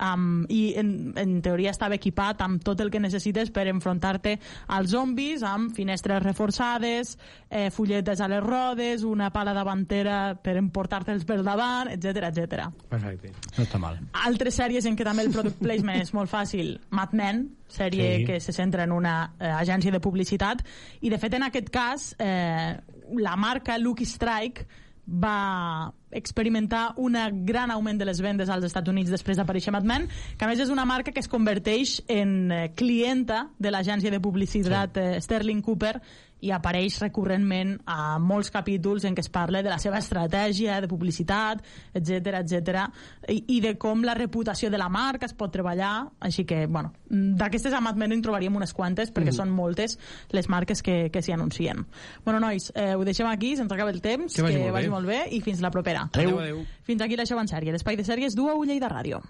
um, 0.00 0.44
i 0.48 0.74
en, 0.80 1.12
en 1.20 1.36
teoria 1.44 1.70
estava 1.74 1.96
equipat 1.98 2.40
amb 2.44 2.62
tot 2.64 2.80
el 2.80 2.90
que 2.90 3.00
necessites 3.00 3.50
per 3.54 3.66
enfrontar-te 3.70 4.38
als 4.68 4.90
zombis, 4.94 5.44
amb 5.46 5.74
finestres 5.76 6.22
reforçades, 6.24 7.16
eh, 7.48 7.68
fulletes 7.70 8.20
a 8.20 8.28
les 8.28 8.42
rodes, 8.42 9.04
una 9.04 9.30
pala 9.30 9.54
davantera 9.56 10.34
per 10.42 10.56
emportar-te'ls 10.60 11.24
per 11.28 11.40
davant, 11.46 11.90
etc 11.92 12.28
etc. 12.30 12.68
Perfecte. 12.90 13.32
No 13.56 13.64
està 13.64 13.78
mal. 13.82 13.98
Altres 14.26 14.58
sèries 14.60 14.86
en 14.86 14.96
què 14.98 15.06
també 15.06 15.26
el 15.26 15.32
product 15.34 15.60
placement 15.62 16.00
és 16.02 16.14
molt 16.16 16.30
fàcil, 16.30 16.78
Mad 16.90 17.14
Men, 17.16 17.48
sèrie 17.70 18.10
Sí. 18.10 18.20
sí. 18.20 18.24
que 18.26 18.40
se 18.40 18.52
centra 18.52 18.84
en 18.84 18.92
una 18.92 19.34
eh, 19.38 19.46
agència 19.46 19.92
de 19.92 20.00
publicitat, 20.00 20.64
i 21.00 21.10
de 21.10 21.18
fet 21.18 21.34
en 21.34 21.44
aquest 21.46 21.68
cas 21.70 22.14
eh, 22.18 22.76
la 23.18 23.36
marca 23.36 23.78
Lucky 23.78 24.06
Strike 24.06 24.66
va 25.10 25.92
experimentar 26.10 26.94
un 26.96 27.16
gran 27.46 27.70
augment 27.70 27.98
de 27.98 28.06
les 28.06 28.20
vendes 28.22 28.50
als 28.50 28.64
Estats 28.66 28.90
Units 28.90 29.10
després 29.10 29.38
d'aparèixer 29.38 29.74
Mad 29.74 29.86
Men, 29.86 30.08
que 30.38 30.46
a 30.46 30.48
més 30.50 30.62
és 30.62 30.70
una 30.70 30.86
marca 30.86 31.12
que 31.12 31.22
es 31.22 31.28
converteix 31.30 32.00
en 32.08 32.50
eh, 32.50 32.62
clienta 32.78 33.48
de 33.58 33.70
l'agència 33.74 34.10
de 34.10 34.22
publicitat 34.22 34.94
sí. 34.94 35.06
eh, 35.06 35.20
Sterling 35.22 35.62
Cooper 35.66 35.96
i 36.40 36.50
apareix 36.50 36.98
recurrentment 37.02 37.78
a 37.86 38.18
molts 38.18 38.50
capítols 38.50 39.04
en 39.04 39.14
què 39.14 39.20
es 39.20 39.28
parla 39.28 39.62
de 39.62 39.68
la 39.68 39.78
seva 39.78 39.98
estratègia 39.98 40.80
de 40.80 40.88
publicitat, 40.88 41.62
etc 41.94 42.40
etc 42.40 42.86
i, 43.28 43.44
i 43.56 43.60
de 43.60 43.74
com 43.78 44.02
la 44.04 44.14
reputació 44.14 44.70
de 44.70 44.78
la 44.78 44.88
marca 44.88 45.26
es 45.26 45.34
pot 45.34 45.52
treballar, 45.52 46.08
així 46.20 46.44
que, 46.44 46.66
bueno, 46.66 46.92
d'aquestes 47.10 47.72
a 47.74 47.80
Mad 47.80 47.96
Men 47.96 48.12
en 48.12 48.22
trobaríem 48.22 48.56
unes 48.56 48.72
quantes 48.72 49.12
perquè 49.12 49.30
Mhm. 49.30 49.36
són 49.36 49.50
moltes 49.50 49.98
les 50.30 50.48
marques 50.48 50.82
que, 50.82 51.10
que 51.10 51.22
s'hi 51.22 51.32
anuncien. 51.32 51.84
Bueno, 52.24 52.40
nois, 52.40 52.72
eh, 52.74 52.94
ho 52.94 53.04
deixem 53.04 53.26
aquí, 53.26 53.56
se'ns 53.56 53.70
acaba 53.72 53.90
el 53.90 54.00
temps, 54.00 54.34
Que 54.34 54.42
vagi 54.42 54.56
molt 54.58 54.66
bé. 54.66 54.72
vagi 54.72 54.88
molt 54.88 55.06
bé 55.06 55.20
i 55.30 55.40
fins 55.40 55.60
la 55.60 55.70
propera. 55.70 56.08
Adéu. 56.12 56.38
Adéu. 56.38 56.64
Fins 56.82 57.02
aquí 57.02 57.16
l'Això 57.16 57.38
en 57.40 57.46
sèrie, 57.48 57.72
l'espai 57.72 57.96
de 57.96 58.04
sèries 58.04 58.34
du 58.34 58.48
a 58.48 58.54
Ulla 58.54 58.74
i 58.74 58.80
de 58.80 58.88
Ràdio. 58.88 59.20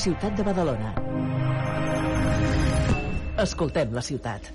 Ciutat 0.00 0.32
de 0.32 0.44
Badalona. 0.46 0.94
Escoltem 3.42 3.90
la 3.92 4.00
ciutat. 4.00 4.46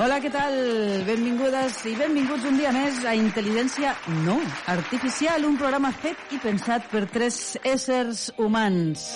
Hola, 0.00 0.16
què 0.18 0.30
tal? 0.34 0.56
Benvingudes 1.06 1.76
i 1.86 1.94
benvinguts 2.00 2.48
un 2.50 2.58
dia 2.58 2.72
més 2.74 3.04
a 3.06 3.14
Intel·ligència 3.14 3.94
No 4.24 4.40
Artificial, 4.74 5.46
un 5.46 5.60
programa 5.60 5.92
fet 5.92 6.34
i 6.34 6.42
pensat 6.42 6.90
per 6.90 7.04
tres 7.14 7.54
éssers 7.62 8.26
humans. 8.40 9.06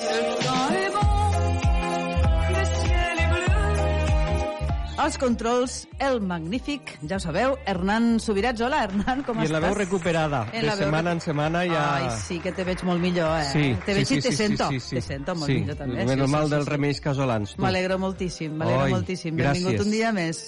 Als 4.97 5.19
controls, 5.19 5.89
el 5.99 6.21
magnífic, 6.23 6.93
ja 7.03 7.17
ho 7.17 7.21
sabeu, 7.21 7.57
Hernán 7.67 8.21
Subirats. 8.23 8.61
Hola, 8.63 8.85
Hernán, 8.85 9.25
com 9.27 9.41
I 9.43 9.49
estàs? 9.49 9.51
la 9.57 9.61
veu 9.65 9.75
recuperada, 9.75 10.45
En 10.53 10.61
de 10.63 10.67
la 10.69 10.77
veu 10.77 10.85
setmana 10.85 11.11
recu- 11.11 11.17
en 11.17 11.21
setmana 11.25 11.65
ja... 11.67 11.83
Ai, 11.97 12.07
sí, 12.23 12.39
que 12.41 12.53
te 12.55 12.63
veig 12.65 12.85
molt 12.87 13.03
millor, 13.03 13.35
eh? 13.41 13.49
Sí, 13.51 13.65
te 13.85 13.91
sí, 13.91 13.99
veig 13.99 14.07
sí, 14.07 14.15
i 14.15 14.23
te 14.23 14.31
sí, 14.31 14.37
sento. 14.39 14.69
sí, 14.71 14.79
sí. 14.81 14.95
Te 14.97 15.03
sento 15.03 15.35
molt 15.35 15.51
sí. 15.51 15.59
millor, 15.59 15.77
també. 15.83 15.99
Menys 16.07 16.25
sí, 16.29 16.31
mal 16.37 16.47
sí, 16.47 16.55
dels 16.55 16.65
sí, 16.65 16.71
remeis 16.77 17.01
casolans. 17.03 17.57
M'alegro 17.59 17.99
moltíssim, 17.99 18.55
m'alegro 18.55 18.89
moltíssim. 18.95 19.35
gràcies. 19.37 19.65
Benvingut 19.67 19.85
un 19.85 19.91
dia 19.99 20.13
més. 20.15 20.45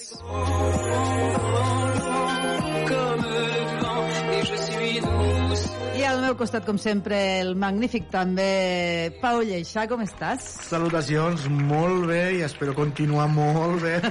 Meu 6.27 6.35
costat, 6.35 6.65
com 6.67 6.75
sempre, 6.75 7.15
el 7.39 7.53
magnífic 7.55 8.09
també 8.11 9.13
Pau 9.21 9.39
Lleixà, 9.47 9.85
com 9.87 10.01
estàs? 10.03 10.43
Salutacions, 10.67 11.45
molt 11.69 12.09
bé, 12.09 12.21
i 12.39 12.43
espero 12.43 12.75
continuar 12.75 13.29
molt 13.31 13.85
bé. 13.85 13.99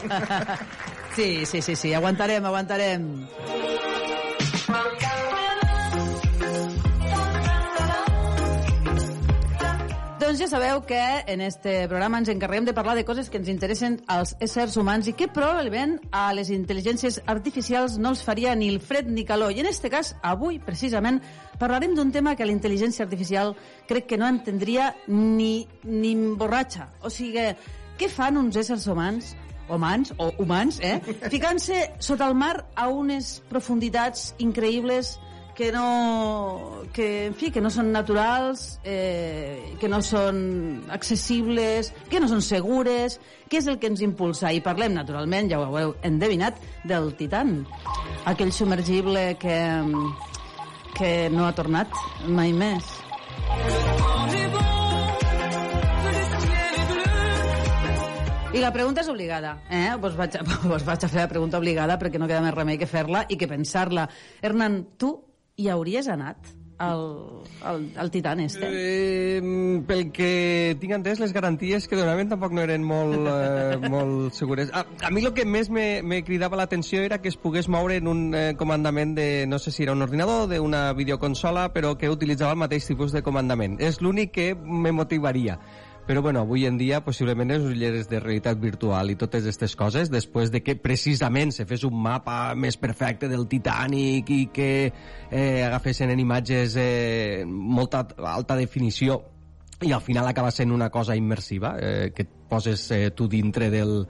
Sí, 1.17 1.47
sí, 1.49 1.63
sí, 1.65 1.73
sí, 1.81 1.95
aguantarem, 1.97 2.45
aguantarem. 2.45 3.07
Doncs 10.27 10.41
ja 10.41 10.49
sabeu 10.51 10.81
que 10.83 10.99
en 11.31 11.41
este 11.41 11.87
programa 11.87 12.19
ens 12.19 12.27
encarreguem 12.33 12.65
de 12.67 12.73
parlar 12.75 12.97
de 12.99 13.05
coses 13.07 13.29
que 13.31 13.39
ens 13.39 13.47
interessen 13.47 14.01
als 14.11 14.33
éssers 14.43 14.75
humans 14.75 15.07
i 15.07 15.13
que 15.15 15.29
probablement 15.31 16.01
a 16.11 16.33
les 16.35 16.51
intel·ligències 16.51 17.21
artificials 17.31 17.95
no 18.03 18.11
els 18.11 18.25
faria 18.27 18.57
ni 18.59 18.67
el 18.67 18.81
fred 18.83 19.07
ni 19.07 19.23
calor. 19.23 19.55
I 19.55 19.63
en 19.63 19.71
este 19.71 19.87
cas, 19.87 20.17
avui, 20.27 20.59
precisament, 20.59 21.21
parlarem 21.61 21.95
d'un 21.95 22.11
tema 22.11 22.35
que 22.35 22.43
la 22.43 22.51
intel·ligència 22.51 23.07
artificial 23.07 23.55
crec 23.87 24.09
que 24.11 24.19
no 24.19 24.27
entendria 24.27 24.97
ni, 25.07 25.69
ni 25.85 26.17
borratxa. 26.35 26.89
O 27.07 27.13
sigui, 27.21 27.53
què 27.95 28.11
fan 28.11 28.43
uns 28.43 28.59
éssers 28.59 28.91
humans 28.91 29.37
humans, 29.71 30.13
o 30.19 30.33
humans, 30.39 30.81
eh? 30.83 31.01
ficant-se 31.31 31.85
sota 31.99 32.27
el 32.27 32.35
mar 32.39 32.67
a 32.75 32.89
unes 32.91 33.41
profunditats 33.51 34.33
increïbles 34.43 35.17
que 35.57 35.73
no, 35.73 36.83
que, 36.93 37.27
en 37.27 37.35
fi, 37.35 37.51
que 37.51 37.63
no 37.65 37.71
són 37.73 37.89
naturals, 37.91 38.77
eh, 38.85 39.73
que 39.81 39.89
no 39.89 40.03
són 40.05 40.85
accessibles, 40.93 41.95
que 42.13 42.21
no 42.21 42.29
són 42.29 42.45
segures, 42.45 43.17
què 43.49 43.63
és 43.63 43.71
el 43.73 43.81
que 43.81 43.89
ens 43.89 44.05
impulsa? 44.05 44.53
I 44.53 44.61
parlem, 44.61 44.93
naturalment, 44.95 45.49
ja 45.51 45.63
ho 45.63 45.73
heu 45.81 45.97
endevinat, 46.05 46.61
del 46.85 47.15
Titan, 47.17 47.63
aquell 48.29 48.53
submergible 48.53 49.33
que, 49.41 49.59
que 51.01 51.13
no 51.33 51.49
ha 51.49 51.57
tornat 51.57 51.97
mai 52.29 52.53
més. 52.53 52.93
I 58.57 58.61
la 58.61 58.73
pregunta 58.73 59.03
és 59.03 59.09
obligada, 59.13 59.59
eh? 59.69 59.97
Vos 60.01 60.15
vaig, 60.17 60.37
a, 60.37 60.45
vos 60.71 60.85
vaig 60.85 61.03
a 61.05 61.09
fer 61.13 61.25
la 61.25 61.33
pregunta 61.33 61.59
obligada 61.61 61.97
perquè 62.01 62.21
no 62.21 62.29
queda 62.29 62.45
més 62.45 62.55
remei 62.55 62.77
que 62.81 62.89
fer-la 62.89 63.27
i 63.29 63.37
que 63.41 63.49
pensar-la. 63.49 64.07
Hernán, 64.41 64.83
tu 64.97 65.17
hi 65.57 65.69
hauries 65.73 66.09
anat? 66.13 66.57
el, 66.79 67.43
el, 67.65 67.93
el 67.99 68.11
Titan 68.11 68.41
este? 68.41 68.69
Eh, 68.69 69.83
pel 69.87 70.11
que 70.13 70.77
tinc 70.81 70.93
entès, 70.99 71.21
les 71.23 71.33
garanties 71.33 71.89
que 71.89 71.97
donaven 71.99 72.29
tampoc 72.29 72.53
no 72.57 72.65
eren 72.65 72.85
molt, 72.85 73.17
eh, 73.31 73.79
molt 73.95 74.37
segures. 74.37 74.73
A, 74.77 74.85
a 75.07 75.11
mi 75.11 75.25
el 75.25 75.33
que 75.37 75.47
més 75.49 75.71
me, 75.73 76.03
me 76.03 76.23
cridava 76.27 76.59
l'atenció 76.61 77.03
era 77.07 77.21
que 77.23 77.33
es 77.33 77.39
pogués 77.41 77.71
moure 77.73 77.99
en 78.01 78.11
un 78.13 78.23
eh, 78.35 78.47
comandament 78.59 79.17
de, 79.17 79.29
no 79.49 79.59
sé 79.59 79.73
si 79.73 79.87
era 79.87 79.97
un 79.97 80.05
ordinador, 80.05 80.47
d'una 80.53 80.91
videoconsola, 80.99 81.71
però 81.75 81.97
que 81.97 82.13
utilitzava 82.13 82.53
el 82.57 82.63
mateix 82.67 82.89
tipus 82.93 83.17
de 83.17 83.25
comandament. 83.25 83.81
És 83.81 84.03
l'únic 84.05 84.35
que 84.37 84.53
me 84.55 84.93
motivaria. 84.93 85.59
Però 86.07 86.23
bueno, 86.23 86.41
avui 86.47 86.69
en 86.69 86.77
dia 86.79 87.01
possiblement 87.03 87.51
les 87.51 87.65
ulleres 87.67 88.07
de 88.07 88.21
realitat 88.23 88.61
virtual 88.63 89.11
i 89.11 89.17
totes 89.19 89.43
aquestes 89.43 89.75
coses, 89.75 90.11
després 90.13 90.53
de 90.55 90.61
que 90.63 90.77
precisament 90.79 91.51
se 91.51 91.67
fes 91.67 91.83
un 91.89 91.97
mapa 91.99 92.55
més 92.55 92.79
perfecte 92.79 93.27
del 93.27 93.49
Titanic 93.51 94.31
i 94.31 94.45
que 94.55 94.71
eh, 94.87 95.65
agafessin 95.67 96.15
en 96.15 96.23
imatges 96.23 96.79
eh, 96.79 97.43
molta 97.47 98.05
alta 98.23 98.55
definició 98.55 99.19
i 99.83 99.91
al 99.93 100.01
final 100.01 100.31
acaba 100.31 100.55
sent 100.55 100.71
una 100.73 100.89
cosa 100.95 101.17
immersiva, 101.19 101.75
eh, 101.83 102.13
que 102.15 102.23
et 102.23 102.31
poses 102.49 102.87
eh, 102.95 103.11
tu 103.11 103.27
dintre 103.29 103.69
del, 103.75 104.07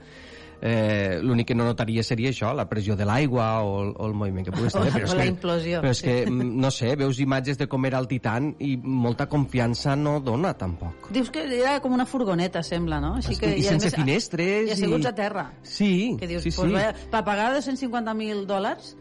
eh, 0.61 1.19
l'únic 1.21 1.47
que 1.47 1.55
no 1.55 1.65
notaria 1.65 2.03
seria 2.03 2.29
això, 2.29 2.53
la 2.55 2.67
pressió 2.69 2.95
de 2.95 3.05
l'aigua 3.05 3.61
o, 3.63 3.83
el- 3.83 3.93
o 3.97 4.07
el 4.07 4.13
moviment 4.13 4.45
que 4.45 4.51
puguis 4.51 4.73
tenir. 4.77 4.91
Però 4.93 5.05
és 5.05 5.13
o 5.13 5.17
la 5.17 5.23
que, 5.23 5.29
implosió, 5.29 5.81
Però 5.81 5.91
és 5.91 6.01
que, 6.01 6.15
sí. 6.25 6.31
mm, 6.31 6.57
no 6.61 6.71
sé, 6.71 6.95
veus 6.95 7.19
imatges 7.19 7.57
de 7.57 7.67
com 7.67 7.85
era 7.85 7.99
el 7.99 8.07
Titan 8.07 8.53
i 8.59 8.75
molta 8.77 9.27
confiança 9.29 9.95
no 9.95 10.19
dona, 10.19 10.53
tampoc. 10.57 11.11
Dius 11.11 11.29
que 11.29 11.45
era 11.59 11.79
com 11.81 11.93
una 11.93 12.05
furgoneta, 12.05 12.63
sembla, 12.63 12.99
no? 12.99 13.15
Així 13.21 13.35
que, 13.37 13.53
I 13.57 13.65
a 13.67 13.69
sense 13.75 13.91
més, 13.91 13.95
finestres 13.95 14.67
I 14.69 14.71
asseguts 14.77 15.05
i- 15.05 15.07
a 15.07 15.15
terra. 15.15 15.45
Sí, 15.63 16.15
Que 16.19 16.27
dius, 16.27 16.43
sí, 16.43 16.51
pues 16.55 16.67
sí. 16.69 16.73
vaya, 16.73 16.93
per 17.11 17.23
pagar 17.23 17.53
250.000 17.55 18.45
dòlars, 18.45 18.95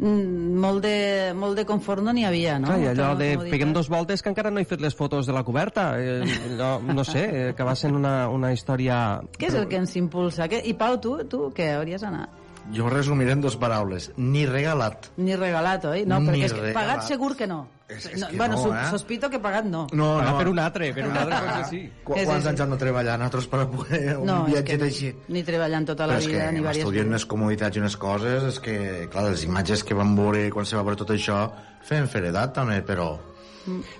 molt 0.00 0.82
de, 0.84 1.32
molt 1.36 1.58
de 1.58 1.64
confort 1.68 2.02
no 2.02 2.14
n'hi 2.14 2.24
havia, 2.26 2.58
no? 2.62 2.70
Clar, 2.70 2.78
i 2.80 2.88
allò 2.92 3.12
de 3.18 3.32
peguem 3.50 3.74
dos 3.76 3.90
voltes 3.92 4.22
que 4.22 4.32
encara 4.32 4.50
no 4.50 4.62
he 4.62 4.68
fet 4.68 4.80
les 4.82 4.96
fotos 4.96 5.28
de 5.28 5.36
la 5.36 5.44
coberta. 5.44 5.92
Eh, 6.00 6.22
no, 6.58 6.78
no 6.80 7.04
sé, 7.04 7.24
eh, 7.28 7.50
que 7.56 7.66
va 7.66 7.76
sent 7.78 7.96
una, 7.98 8.28
una 8.32 8.52
història... 8.52 9.20
Què 9.38 9.50
és 9.50 9.58
el 9.58 9.68
que 9.70 9.80
ens 9.82 9.96
impulsa? 10.00 10.48
Què? 10.50 10.62
I 10.68 10.74
Pau, 10.78 10.98
tu, 11.02 11.18
tu 11.28 11.50
què 11.56 11.72
hauries 11.76 12.02
d'anar? 12.02 12.28
Jo 12.72 12.86
ho 12.86 12.90
resumiré 12.90 13.32
en 13.32 13.40
dues 13.42 13.56
paraules. 13.56 14.12
Ni 14.16 14.46
regalat. 14.46 15.08
Ni 15.16 15.34
regalat, 15.36 15.84
oi? 15.84 16.04
No, 16.06 16.20
Ni 16.20 16.28
perquè 16.28 16.44
és 16.46 16.52
que 16.52 16.60
regalat. 16.60 16.74
pagat 16.74 17.08
segur 17.08 17.34
que 17.36 17.46
no. 17.46 17.66
És- 17.88 18.06
és 18.06 18.20
no 18.20 18.28
que 18.28 18.36
bueno, 18.38 18.54
no, 18.56 18.74
eh? 18.74 18.86
sospito 18.90 19.28
que 19.28 19.38
pagat 19.38 19.64
no. 19.66 19.86
No, 19.92 20.16
Pagar 20.16 20.30
no. 20.32 20.38
per 20.38 20.48
un 20.48 20.58
altre, 20.58 20.94
per 20.94 21.04
un 21.08 21.16
altre, 21.16 21.36
potser 21.36 21.64
sí. 21.68 21.80
Qu 22.04 22.14
Sí, 22.14 22.20
sí, 22.20 22.26
quants 22.26 22.42
sí. 22.44 22.48
anys 22.48 22.60
hem 22.60 22.70
de 22.70 22.76
treballar 22.78 23.18
nosaltres 23.18 23.46
per 23.48 23.60
a 23.60 23.66
poder 23.68 24.16
un 24.16 24.26
No, 24.26 24.46
és 24.46 24.52
viatge 24.54 24.78
que 24.78 24.84
així? 24.84 25.10
ni 25.28 25.42
treballant 25.42 25.84
tota 25.86 26.06
la 26.06 26.14
Però 26.14 26.18
és 26.22 26.26
que 26.26 26.32
vida, 26.32 26.52
ni 26.52 26.58
diverses 26.62 26.82
estudiat 26.84 27.02
vides. 27.04 27.10
unes 27.12 27.26
comoditats 27.26 27.76
i 27.76 27.80
unes 27.80 27.96
coses, 27.96 28.42
és 28.44 28.60
que, 28.60 29.08
clar, 29.12 29.24
les 29.30 29.44
imatges 29.44 29.84
que 29.84 29.94
vam 29.94 30.16
veure 30.16 30.48
quan 30.50 30.64
se 30.64 30.76
va 30.76 30.82
veure 30.82 30.96
tot 30.96 31.10
això, 31.10 31.50
feien 31.82 32.08
feredat 32.08 32.54
també, 32.54 32.80
però... 32.82 33.18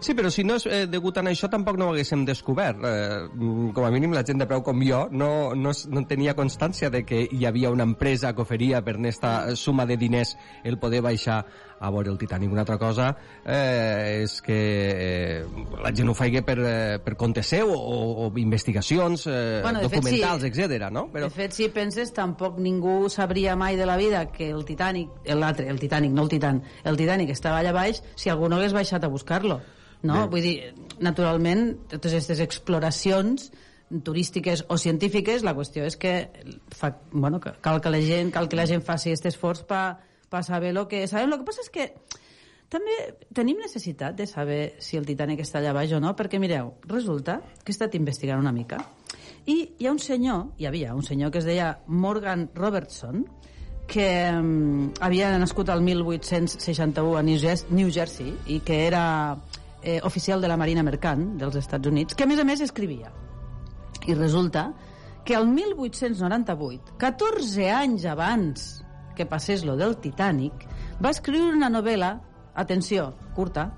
Sí, 0.00 0.14
però 0.14 0.30
si 0.30 0.44
no 0.44 0.56
és 0.58 0.66
eh, 0.66 0.84
degut 0.90 1.18
a 1.18 1.24
això 1.30 1.48
tampoc 1.50 1.78
no 1.78 1.88
ho 1.88 1.94
haguéssim 1.94 2.24
descobert. 2.26 2.82
Eh, 2.82 3.28
mm, 3.32 3.72
com 3.76 3.86
a 3.86 3.90
mínim 3.94 4.14
la 4.14 4.24
gent 4.26 4.40
de 4.42 4.46
preu 4.50 4.62
com 4.62 4.82
jo 4.86 5.06
no, 5.10 5.54
no, 5.54 5.72
no 5.88 6.04
tenia 6.08 6.36
constància 6.38 6.90
de 6.90 7.04
que 7.06 7.26
hi 7.30 7.46
havia 7.46 7.70
una 7.70 7.86
empresa 7.88 8.32
que 8.34 8.42
oferia 8.42 8.82
per 8.82 8.96
aquesta 8.98 9.54
suma 9.56 9.86
de 9.86 9.96
diners 9.96 10.36
el 10.64 10.78
poder 10.78 11.02
baixar 11.02 11.44
a 11.82 11.90
veure 11.90 12.12
el 12.12 12.18
Titanic. 12.18 12.52
Una 12.52 12.62
altra 12.62 12.78
cosa 12.78 13.08
eh, 13.44 14.22
és 14.22 14.36
que 14.44 14.58
eh, 14.92 15.66
la 15.82 15.90
gent 15.90 16.12
ho 16.12 16.14
faigui 16.14 16.44
per, 16.46 16.56
eh, 16.62 16.98
per 17.02 17.16
compte 17.18 17.42
seu 17.42 17.72
o, 17.74 18.26
o 18.26 18.30
investigacions 18.38 19.26
eh, 19.26 19.60
Bueno, 19.64 19.82
de 19.82 19.88
fet, 19.90 19.98
documentals, 19.98 20.46
sí. 20.46 20.52
etc. 20.52 20.86
no? 20.94 21.08
Però... 21.12 21.26
De 21.26 21.34
fet, 21.34 21.56
si 21.58 21.68
penses, 21.74 22.14
tampoc 22.14 22.60
ningú 22.62 23.10
sabria 23.10 23.56
mai 23.58 23.76
de 23.80 23.88
la 23.88 23.98
vida 23.98 24.28
que 24.30 24.52
el 24.54 24.64
Titanic, 24.68 25.10
l'altre, 25.34 25.66
el 25.68 25.82
Titanic, 25.82 26.14
no 26.14 26.26
el 26.28 26.30
Titan, 26.30 26.62
el 26.84 27.00
Titanic 27.00 27.34
estava 27.34 27.58
allà 27.58 27.74
baix 27.74 28.02
si 28.14 28.30
algú 28.30 28.48
no 28.48 28.60
hagués 28.60 28.76
baixat 28.76 29.02
a 29.02 29.10
buscar-lo. 29.10 29.58
No? 30.02 30.22
Bé. 30.22 30.30
Vull 30.30 30.46
dir, 30.46 30.56
naturalment, 31.02 31.66
totes 31.90 32.14
aquestes 32.14 32.40
exploracions 32.42 33.50
turístiques 34.06 34.64
o 34.72 34.78
científiques, 34.78 35.42
la 35.44 35.52
qüestió 35.58 35.84
és 35.84 35.98
que 36.00 36.14
fa, 36.72 36.94
bueno, 37.12 37.42
que 37.42 37.52
cal 37.60 37.82
que 37.82 37.92
la 37.92 38.00
gent, 38.00 38.32
cal 38.32 38.48
que 38.48 38.56
la 38.56 38.66
gent 38.70 38.86
faci 38.86 39.12
aquest 39.12 39.28
esforç 39.34 39.66
per 39.68 39.84
pa 40.32 40.42
saber 40.46 40.72
lo 40.72 40.88
que 40.88 41.04
sabem. 41.06 41.28
El 41.28 41.42
que 41.42 41.48
passa 41.50 41.62
és 41.66 41.70
que 41.72 41.90
també 42.72 42.96
tenim 43.36 43.60
necessitat 43.60 44.16
de 44.16 44.26
saber 44.26 44.62
si 44.80 44.96
el 44.96 45.04
Titanic 45.04 45.44
està 45.44 45.60
allà 45.60 45.76
baix 45.76 45.92
o 45.92 46.00
no, 46.00 46.16
perquè 46.16 46.40
mireu, 46.40 46.72
resulta 46.88 47.42
que 47.60 47.68
he 47.68 47.76
estat 47.76 47.94
investigant 48.00 48.40
una 48.40 48.54
mica 48.56 48.80
i 49.46 49.56
hi 49.78 49.86
ha 49.86 49.92
un 49.92 49.98
senyor, 49.98 50.52
hi 50.58 50.66
havia 50.68 50.94
un 50.94 51.02
senyor 51.02 51.32
que 51.32 51.40
es 51.40 51.46
deia 51.46 51.72
Morgan 51.86 52.48
Robertson, 52.54 53.24
que 53.90 54.06
um, 54.30 54.92
havia 55.02 55.32
nascut 55.38 55.68
al 55.72 55.82
1861 55.82 57.16
a 57.18 57.22
New 57.22 57.90
Jersey 57.90 58.30
i 58.46 58.60
que 58.64 58.84
era 58.86 59.04
eh, 59.82 60.00
oficial 60.06 60.40
de 60.40 60.48
la 60.48 60.56
Marina 60.56 60.84
Mercant 60.86 61.36
dels 61.40 61.58
Estats 61.58 61.90
Units, 61.90 62.14
que 62.14 62.24
a 62.24 62.30
més 62.30 62.38
a 62.38 62.46
més 62.46 62.62
escrivia. 62.62 63.10
I 64.06 64.14
resulta 64.14 64.70
que 65.26 65.34
el 65.34 65.48
1898, 65.50 66.96
14 66.98 67.68
anys 67.70 68.06
abans 68.10 68.70
que 69.16 69.26
passés 69.26 69.64
lo 69.64 69.76
del 69.76 69.96
Titanic, 69.96 70.66
va 71.02 71.10
escriure 71.10 71.52
una 71.52 71.70
novel·la, 71.70 72.14
atenció, 72.54 73.12
curta, 73.34 73.70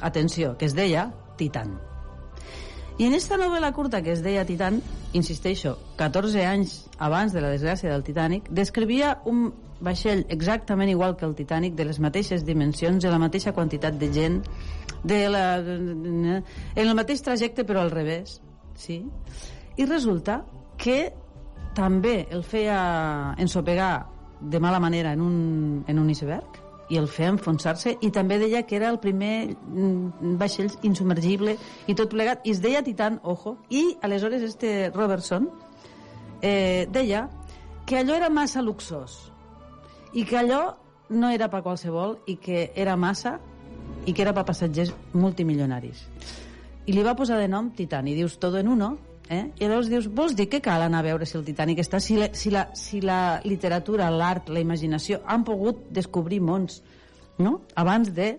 atenció, 0.00 0.56
que 0.58 0.66
es 0.66 0.74
deia 0.74 1.10
Titan. 1.36 1.78
I 2.98 3.06
en 3.08 3.14
esta 3.16 3.38
novel·la 3.40 3.72
curta 3.72 4.02
que 4.04 4.12
es 4.12 4.22
deia 4.22 4.44
Titan, 4.44 4.80
insisteixo, 5.16 5.78
14 5.96 6.44
anys 6.46 6.76
abans 6.98 7.32
de 7.32 7.40
la 7.40 7.52
desgràcia 7.54 7.90
del 7.90 8.04
Titanic, 8.04 8.50
descrivia 8.52 9.16
un 9.24 9.46
vaixell 9.82 10.26
exactament 10.30 10.92
igual 10.92 11.16
que 11.16 11.26
el 11.26 11.34
Titanic, 11.34 11.74
de 11.74 11.88
les 11.88 11.98
mateixes 12.00 12.44
dimensions, 12.46 13.02
de 13.02 13.10
la 13.10 13.18
mateixa 13.18 13.54
quantitat 13.56 13.96
de 13.98 14.12
gent, 14.12 14.38
de 15.02 15.24
la, 15.32 15.56
en 15.58 16.44
el 16.76 16.94
mateix 16.94 17.24
trajecte 17.24 17.64
però 17.66 17.82
al 17.82 17.90
revés, 17.90 18.38
sí? 18.78 19.02
I 19.76 19.88
resulta 19.88 20.42
que 20.78 21.12
també 21.74 22.26
el 22.30 22.44
feia 22.44 23.34
ensopegar 23.40 23.94
de 24.42 24.60
mala 24.60 24.80
manera 24.80 25.12
en 25.12 25.20
un, 25.20 25.84
en 25.86 25.98
un 25.98 26.10
iceberg 26.10 26.60
i 26.92 26.98
el 27.00 27.06
feia 27.08 27.30
enfonsar-se 27.32 27.94
i 28.04 28.10
també 28.12 28.36
deia 28.42 28.64
que 28.68 28.76
era 28.76 28.90
el 28.92 28.98
primer 29.00 29.54
mm, 29.54 30.34
vaixell 30.40 30.68
insubmergible 30.84 31.56
i 31.88 31.94
tot 31.96 32.10
plegat. 32.12 32.42
I 32.44 32.52
es 32.52 32.60
deia 32.60 32.82
Titan, 32.84 33.20
ojo 33.22 33.56
i 33.70 33.96
aleshores 34.02 34.42
este 34.42 34.90
Robertson 34.94 35.48
eh, 36.42 36.88
deia 36.92 37.28
que 37.86 37.98
allò 37.98 38.16
era 38.18 38.28
massa 38.30 38.62
luxós 38.62 39.30
i 40.12 40.26
que 40.28 40.36
allò 40.38 40.76
no 41.08 41.30
era 41.30 41.48
per 41.48 41.62
qualsevol 41.62 42.18
i 42.26 42.36
que 42.36 42.70
era 42.74 42.96
massa 42.96 43.38
i 44.06 44.12
que 44.12 44.22
era 44.22 44.34
per 44.34 44.44
passatgers 44.44 44.92
multimilionaris. 45.14 46.04
I 46.86 46.92
li 46.92 47.02
va 47.06 47.14
posar 47.16 47.38
de 47.38 47.48
nom 47.48 47.70
Titan 47.76 48.08
i 48.10 48.16
dius 48.18 48.38
todo 48.42 48.58
en 48.58 48.68
uno 48.68 48.96
eh? 49.28 49.44
i 49.58 49.66
llavors 49.66 49.90
dius, 49.90 50.08
vols 50.10 50.36
dir 50.38 50.48
que 50.50 50.62
cal 50.64 50.82
anar 50.82 51.02
a 51.02 51.08
veure 51.10 51.26
si 51.28 51.36
el 51.38 51.44
Titanic 51.46 51.82
està 51.84 52.00
si 52.02 52.18
la, 52.20 52.30
si 52.34 52.50
la, 52.54 52.68
si 52.78 53.02
la 53.04 53.40
literatura, 53.44 54.10
l'art, 54.10 54.50
la 54.52 54.62
imaginació 54.62 55.22
han 55.26 55.44
pogut 55.44 55.86
descobrir 55.90 56.40
mons 56.40 56.82
no? 57.38 57.60
abans 57.74 58.12
de 58.14 58.34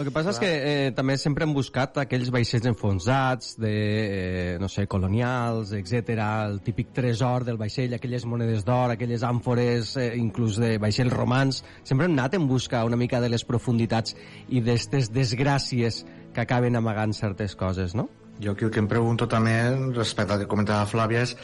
El 0.00 0.06
que 0.06 0.12
passa 0.14 0.32
és 0.32 0.38
que 0.40 0.48
eh, 0.48 0.92
també 0.96 1.12
sempre 1.20 1.44
hem 1.44 1.50
buscat 1.52 1.98
aquells 2.00 2.30
vaixells 2.32 2.64
enfonsats, 2.70 3.50
de, 3.60 3.72
eh, 3.72 4.54
no 4.56 4.70
sé, 4.72 4.86
colonials, 4.88 5.74
etc, 5.76 6.14
el 6.46 6.56
típic 6.64 6.94
tresor 6.96 7.44
del 7.44 7.58
vaixell, 7.60 7.92
aquelles 7.92 8.24
monedes 8.24 8.64
d'or, 8.64 8.94
aquelles 8.94 9.26
àmfores, 9.28 9.90
eh, 10.00 10.14
inclús 10.16 10.56
de 10.62 10.78
vaixells 10.80 11.12
romans. 11.12 11.60
Sempre 11.84 12.08
hem 12.08 12.16
anat 12.16 12.38
en 12.38 12.48
busca 12.48 12.80
una 12.88 12.96
mica 12.96 13.20
de 13.20 13.28
les 13.28 13.44
profunditats 13.44 14.16
i 14.48 14.64
d'estes 14.64 15.12
desgràcies 15.12 16.00
que 16.32 16.46
acaben 16.46 16.80
amagant 16.80 17.12
certes 17.12 17.52
coses, 17.52 17.92
no? 17.92 18.08
Jo 18.40 18.54
aquí 18.54 18.64
el 18.64 18.72
que 18.72 18.80
em 18.80 18.88
pregunto 18.88 19.28
també, 19.28 19.56
respecte 19.96 20.34
al 20.34 20.42
que 20.42 20.50
comentava 20.50 20.88
Flàvia, 20.88 21.24
és 21.26 21.34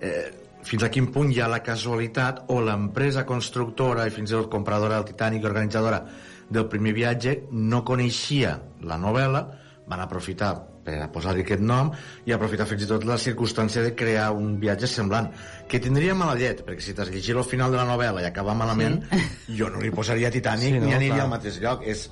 eh, 0.00 0.30
fins 0.66 0.86
a 0.86 0.90
quin 0.92 1.10
punt 1.12 1.32
hi 1.32 1.42
ha 1.42 1.50
la 1.50 1.62
casualitat 1.64 2.46
o 2.52 2.60
l'empresa 2.64 3.26
constructora 3.28 4.06
i 4.06 4.14
fins 4.14 4.32
i 4.32 4.38
tot 4.38 4.48
compradora 4.52 4.98
del 4.98 5.10
Titanic 5.12 5.44
i 5.44 5.50
organitzadora 5.50 6.00
del 6.48 6.66
primer 6.70 6.94
viatge 6.96 7.36
no 7.50 7.82
coneixia 7.84 8.56
la 8.86 8.98
novel·la, 9.02 9.44
van 9.86 10.02
aprofitar 10.02 10.54
per 10.86 10.96
a 11.02 11.08
posar-li 11.10 11.42
aquest 11.42 11.62
nom 11.66 11.90
i 12.26 12.34
aprofitar 12.34 12.66
fins 12.70 12.84
i 12.86 12.88
tot 12.90 13.04
la 13.06 13.18
circumstància 13.18 13.82
de 13.82 13.92
crear 13.98 14.28
un 14.34 14.54
viatge 14.62 14.88
semblant, 14.90 15.28
que 15.70 15.80
tindria 15.82 16.14
mala 16.18 16.36
llet, 16.38 16.62
perquè 16.66 16.82
si 16.82 16.94
t'has 16.94 17.10
llegit 17.10 17.34
el 17.34 17.46
final 17.46 17.74
de 17.74 17.80
la 17.80 17.86
novel·la 17.88 18.22
i 18.22 18.28
acaba 18.28 18.54
malament, 18.58 19.00
sí. 19.10 19.58
jo 19.58 19.70
no 19.72 19.82
li 19.82 19.90
posaria 19.94 20.30
Titanic 20.34 20.76
sí, 20.76 20.80
no, 20.80 20.86
ni 20.86 20.94
aniria 20.98 21.20
clar. 21.20 21.26
al 21.26 21.34
mateix 21.34 21.60
lloc. 21.62 21.86
És, 21.86 22.06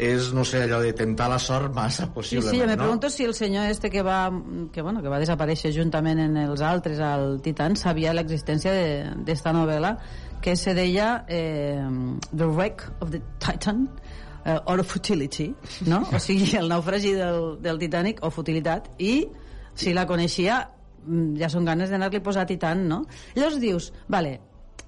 és, 0.00 0.30
no 0.32 0.44
sé, 0.48 0.62
allò 0.64 0.78
de 0.80 0.94
tentar 0.96 1.26
la 1.28 1.38
sort 1.38 1.74
massa 1.76 2.06
Sí, 2.06 2.10
possiblement, 2.14 2.54
sí, 2.54 2.60
jo 2.62 2.66
me 2.66 2.76
no? 2.76 2.82
pregunto 2.82 3.10
si 3.10 3.24
el 3.28 3.34
senyor 3.34 3.66
este 3.68 3.90
que 3.90 4.00
va, 4.02 4.30
que, 4.72 4.80
bueno, 4.82 5.02
que 5.04 5.08
va 5.12 5.18
desaparèixer 5.20 5.74
juntament 5.76 6.18
en 6.24 6.38
els 6.40 6.62
altres 6.64 6.98
al 7.04 7.40
Titan 7.44 7.76
sabia 7.76 8.14
l'existència 8.16 8.72
de- 8.72 9.12
d'esta 9.26 9.52
novel·la 9.52 9.96
que 10.40 10.56
se 10.56 10.72
deia 10.74 11.26
eh, 11.28 11.84
The 12.34 12.46
Wreck 12.46 12.86
of 13.00 13.10
the 13.12 13.20
Titan 13.38 13.90
eh, 14.46 14.56
or 14.64 14.82
Futility, 14.84 15.50
no? 15.86 16.02
O 16.16 16.18
sigui, 16.18 16.56
el 16.56 16.68
naufragi 16.72 17.12
del, 17.12 17.58
del 17.60 17.78
Titanic 17.78 18.22
o 18.24 18.30
futilitat 18.32 18.88
i 18.98 19.26
si 19.76 19.92
la 19.92 20.06
coneixia 20.08 20.62
mm, 21.04 21.34
ja 21.42 21.50
són 21.52 21.68
ganes 21.68 21.90
d'anar-li 21.92 22.22
a 22.22 22.24
posar 22.24 22.46
Titan, 22.48 22.86
no? 22.88 23.02
Llavors 23.36 23.60
dius, 23.60 23.92
vale, 24.08 24.38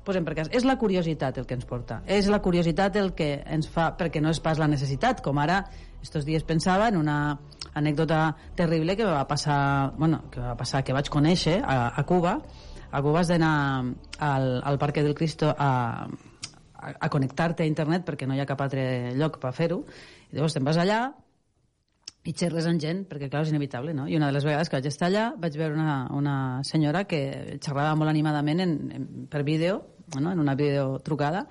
posem 0.05 0.27
per 0.27 0.35
cas, 0.39 0.51
és 0.53 0.67
la 0.69 0.77
curiositat 0.81 1.39
el 1.39 1.47
que 1.47 1.57
ens 1.59 1.67
porta, 1.69 2.01
és 2.07 2.29
la 2.33 2.41
curiositat 2.43 2.99
el 3.01 3.13
que 3.19 3.33
ens 3.47 3.69
fa, 3.71 3.93
perquè 3.99 4.23
no 4.23 4.33
és 4.33 4.41
pas 4.43 4.59
la 4.59 4.69
necessitat, 4.71 5.23
com 5.25 5.39
ara 5.43 5.63
estos 6.03 6.27
dies 6.27 6.43
pensava 6.43 6.89
en 6.91 6.99
una 6.99 7.39
anècdota 7.79 8.35
terrible 8.59 8.97
que 8.99 9.07
va 9.07 9.23
passar, 9.31 9.93
bueno, 9.97 10.25
que 10.31 10.43
va 10.43 10.57
passar, 10.59 10.83
que 10.83 10.93
vaig 10.93 11.09
conèixer 11.09 11.61
a, 11.63 11.95
a 11.95 12.05
Cuba. 12.05 12.41
A 12.91 13.01
Cuba 13.01 13.23
has 13.23 13.31
d'anar 13.31 13.55
al, 14.19 14.49
al 14.67 14.79
Parque 14.83 15.05
del 15.07 15.15
Cristo 15.15 15.55
a, 15.57 15.71
a, 16.75 16.93
a 16.93 17.09
connectar-te 17.09 17.63
a 17.63 17.71
internet 17.71 18.05
perquè 18.05 18.27
no 18.27 18.35
hi 18.35 18.43
ha 18.43 18.49
cap 18.51 18.61
altre 18.61 19.15
lloc 19.15 19.39
per 19.41 19.55
fer-ho. 19.57 19.85
Llavors 20.35 20.59
te'n 20.59 20.67
vas 20.67 20.83
allà 20.83 21.05
i 22.23 22.33
xerres 22.39 22.69
amb 22.71 22.79
gent, 22.83 23.03
perquè 23.11 23.27
clar, 23.31 23.43
és 23.43 23.51
inevitable, 23.51 23.95
no? 23.97 24.07
I 24.07 24.15
una 24.15 24.29
de 24.31 24.37
les 24.37 24.45
vegades 24.47 24.71
que 24.71 24.79
vaig 24.79 24.87
estar 24.87 25.09
allà 25.09 25.25
vaig 25.43 25.57
veure 25.59 25.75
una, 25.75 25.97
una 26.15 26.35
senyora 26.67 27.03
que 27.11 27.23
xerrava 27.59 27.97
molt 27.99 28.13
animadament 28.13 28.63
en, 28.63 28.75
en, 28.95 29.07
per 29.31 29.43
vídeo, 29.43 29.81
no? 30.21 30.31
en 30.31 30.39
una 30.39 30.55
videotrucada, 30.55 31.49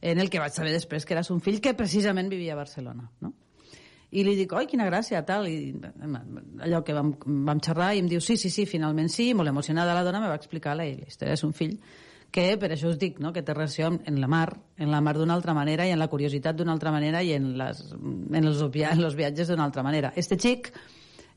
en 0.00 0.18
el 0.18 0.30
que 0.30 0.40
vaig 0.42 0.54
saber 0.54 0.72
després 0.74 1.06
que 1.06 1.14
era 1.14 1.22
son 1.26 1.42
fill 1.42 1.60
que 1.62 1.74
precisament 1.78 2.30
vivia 2.30 2.56
a 2.56 2.58
Barcelona, 2.58 3.10
no? 3.20 3.34
I 4.08 4.22
li 4.24 4.32
dic, 4.38 4.54
oi, 4.56 4.64
quina 4.64 4.86
gràcia, 4.88 5.20
tal, 5.28 5.44
i 5.52 5.74
allò 6.64 6.80
que 6.80 6.94
vam, 6.96 7.10
vam 7.44 7.58
xerrar, 7.60 7.90
i 7.92 8.00
em 8.00 8.06
diu, 8.08 8.22
sí, 8.24 8.38
sí, 8.40 8.48
sí, 8.48 8.64
finalment 8.64 9.10
sí, 9.12 9.34
molt 9.36 9.52
emocionada 9.52 9.92
la 9.92 10.04
dona 10.06 10.22
me 10.22 10.30
va 10.32 10.38
explicar 10.40 10.72
la, 10.78 10.86
la 10.88 11.10
història 11.10 11.36
de 11.36 11.40
son 11.42 11.52
fill, 11.52 11.74
que 12.30 12.58
per 12.60 12.70
això 12.74 12.90
us 12.92 12.98
dic 13.00 13.18
no, 13.24 13.32
que 13.32 13.42
té 13.42 13.54
relació 13.54 13.88
en 13.88 14.20
la 14.20 14.28
mar, 14.28 14.58
en 14.76 14.90
la 14.92 15.00
mar 15.00 15.16
d'una 15.16 15.34
altra 15.34 15.54
manera 15.56 15.86
i 15.88 15.94
en 15.94 15.98
la 15.98 16.10
curiositat 16.12 16.56
d'una 16.56 16.74
altra 16.76 16.92
manera 16.92 17.22
i 17.24 17.32
en, 17.32 17.54
les, 17.58 17.80
en, 17.92 18.44
els, 18.44 18.60
en 18.62 19.04
els 19.04 19.16
viatges 19.16 19.48
d'una 19.48 19.64
altra 19.64 19.82
manera. 19.82 20.12
Este 20.16 20.36
xic 20.36 20.72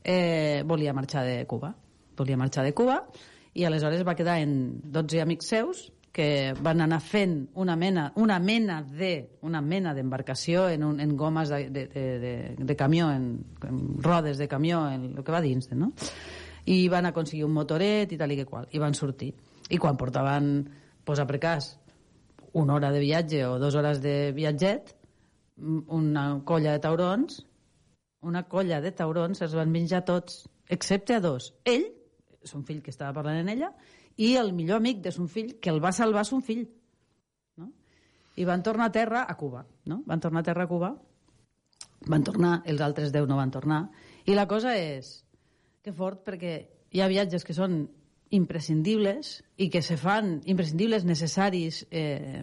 eh, 0.04 0.62
volia 0.66 0.92
marxar 0.92 1.24
de 1.24 1.46
Cuba, 1.46 1.74
volia 2.16 2.36
marxar 2.36 2.64
de 2.64 2.74
Cuba 2.74 3.00
i 3.54 3.64
aleshores 3.64 4.04
va 4.06 4.16
quedar 4.16 4.40
en 4.40 4.80
12 4.84 5.20
amics 5.20 5.48
seus 5.52 5.90
que 6.12 6.52
van 6.60 6.82
anar 6.84 7.00
fent 7.00 7.48
una 7.56 7.74
mena, 7.74 8.12
una 8.16 8.38
mena 8.38 8.82
de 8.82 9.38
una 9.40 9.62
mena 9.62 9.94
d'embarcació 9.94 10.68
en, 10.68 10.84
un, 10.84 11.00
en 11.00 11.16
gomes 11.16 11.48
de, 11.48 11.70
de, 11.70 11.86
de, 11.86 12.04
de, 12.20 12.34
de 12.58 12.76
camió, 12.76 13.10
en, 13.10 13.46
en 13.64 13.80
rodes 14.02 14.36
de 14.36 14.46
camió, 14.46 14.84
en 14.90 15.14
el 15.16 15.24
que 15.24 15.32
va 15.32 15.40
dins, 15.40 15.70
no? 15.72 15.92
I 16.68 16.86
van 16.92 17.08
aconseguir 17.08 17.46
un 17.46 17.56
motoret 17.56 18.12
i 18.12 18.20
tal 18.20 18.30
i 18.30 18.36
que 18.36 18.46
qual, 18.46 18.68
i 18.70 18.78
van 18.78 18.94
sortir. 18.94 19.32
I 19.72 19.80
quan 19.80 19.96
portaven 19.96 20.52
pues 21.04 21.20
a 21.20 21.26
precàs 21.26 21.76
una 22.52 22.74
hora 22.74 22.90
de 22.92 23.00
viatge 23.00 23.46
o 23.46 23.58
dues 23.58 23.74
hores 23.74 24.02
de 24.02 24.32
viatget, 24.36 24.94
una 25.56 26.42
colla 26.44 26.72
de 26.72 26.82
taurons, 26.84 27.40
una 28.22 28.44
colla 28.48 28.80
de 28.80 28.92
taurons 28.92 29.42
es 29.42 29.54
van 29.56 29.72
menjar 29.72 30.04
tots, 30.04 30.44
excepte 30.68 31.16
a 31.16 31.20
dos. 31.20 31.54
Ell, 31.64 31.88
son 32.44 32.64
fill 32.64 32.82
que 32.82 32.92
estava 32.92 33.14
parlant 33.16 33.40
en 33.42 33.50
ella, 33.52 33.72
i 34.16 34.34
el 34.36 34.52
millor 34.52 34.82
amic 34.82 35.00
de 35.02 35.12
son 35.12 35.28
fill, 35.28 35.56
que 35.60 35.70
el 35.72 35.80
va 35.82 35.92
salvar 35.96 36.26
son 36.28 36.42
fill. 36.44 36.66
No? 37.56 37.72
I 38.36 38.44
van 38.48 38.62
tornar 38.62 38.90
a 38.90 38.92
terra 38.92 39.24
a 39.28 39.36
Cuba. 39.36 39.64
No? 39.88 40.02
Van 40.06 40.20
tornar 40.20 40.42
a 40.42 40.48
terra 40.50 40.68
a 40.68 40.70
Cuba, 40.70 40.92
van 42.08 42.24
tornar, 42.24 42.60
els 42.66 42.80
altres 42.82 43.12
deu 43.14 43.26
no 43.26 43.38
van 43.38 43.50
tornar, 43.54 43.86
i 44.26 44.36
la 44.36 44.46
cosa 44.50 44.76
és 44.78 45.22
que 45.82 45.94
fort 45.94 46.22
perquè 46.26 46.54
hi 46.92 47.00
ha 47.00 47.10
viatges 47.10 47.46
que 47.46 47.54
són 47.56 47.86
imprescindibles 48.32 49.42
i 49.60 49.68
que 49.70 49.82
se 49.84 49.98
fan 50.00 50.40
imprescindibles, 50.48 51.04
necessaris, 51.04 51.86
eh, 51.90 52.42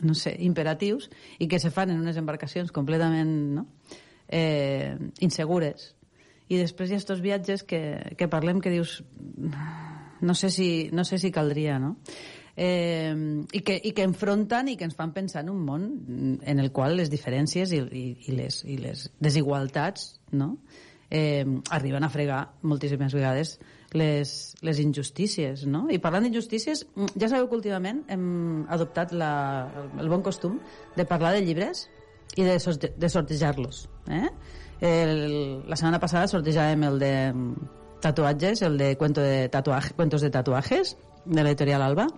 no 0.00 0.14
sé, 0.14 0.36
imperatius, 0.46 1.10
i 1.42 1.48
que 1.50 1.58
se 1.58 1.72
fan 1.74 1.90
en 1.90 1.98
unes 2.00 2.16
embarcacions 2.20 2.70
completament 2.72 3.34
no? 3.58 3.66
eh, 4.28 4.94
insegures. 5.20 5.92
I 6.46 6.60
després 6.60 6.90
hi 6.90 6.94
ha 6.94 7.02
aquests 7.02 7.24
viatges 7.24 7.66
que, 7.66 7.82
que 8.16 8.30
parlem 8.30 8.62
que 8.62 8.70
dius 8.70 9.00
no 10.24 10.34
sé 10.38 10.50
si, 10.54 10.88
no 10.92 11.04
sé 11.04 11.18
si 11.18 11.32
caldria, 11.34 11.80
no? 11.82 11.96
Eh, 12.56 13.44
i, 13.50 13.60
que, 13.66 13.80
i 13.82 13.90
que 13.90 14.06
enfronten 14.06 14.70
i 14.70 14.76
que 14.78 14.86
ens 14.86 14.94
fan 14.94 15.10
pensar 15.12 15.42
en 15.42 15.50
un 15.50 15.64
món 15.66 15.86
en 16.38 16.60
el 16.62 16.70
qual 16.70 16.94
les 17.00 17.10
diferències 17.10 17.72
i, 17.74 17.80
i, 17.82 18.04
i, 18.28 18.34
les, 18.38 18.60
i 18.70 18.76
les 18.78 19.08
desigualtats 19.18 20.20
no? 20.30 20.52
eh, 21.10 21.42
arriben 21.74 22.06
a 22.06 22.12
fregar 22.14 22.44
moltíssimes 22.62 23.18
vegades 23.18 23.56
les, 23.94 24.54
les 24.60 24.80
injustícies, 24.82 25.64
no? 25.70 25.86
I 25.88 26.00
parlant 26.02 26.26
d'injustícies, 26.26 26.84
mm, 26.94 27.14
ja 27.20 27.30
sabeu 27.30 27.46
que 27.48 27.58
últimament 27.60 28.02
hem 28.10 28.66
adoptat 28.74 29.14
la, 29.14 29.30
el 30.02 30.10
bon 30.10 30.24
costum 30.26 30.58
de 30.96 31.06
parlar 31.06 31.32
de 31.36 31.44
llibres 31.46 31.86
i 32.36 32.42
de, 32.42 32.58
de 32.58 33.08
sortejar-los. 33.08 33.84
Eh? 34.10 34.28
El, 34.84 35.14
la 35.70 35.78
setmana 35.78 36.02
passada 36.02 36.28
sortejàvem 36.28 36.82
el 36.90 36.98
de 36.98 37.14
mm, 37.30 37.70
tatuatges, 38.02 38.64
el 38.66 38.76
de, 38.78 38.96
cuento 38.98 39.22
de 39.22 39.48
tatuaje, 39.48 39.94
cuentos 39.94 40.26
de 40.26 40.30
tatuajes, 40.30 40.96
de 41.24 41.40
l'editorial 41.40 41.82
Alba, 41.82 42.08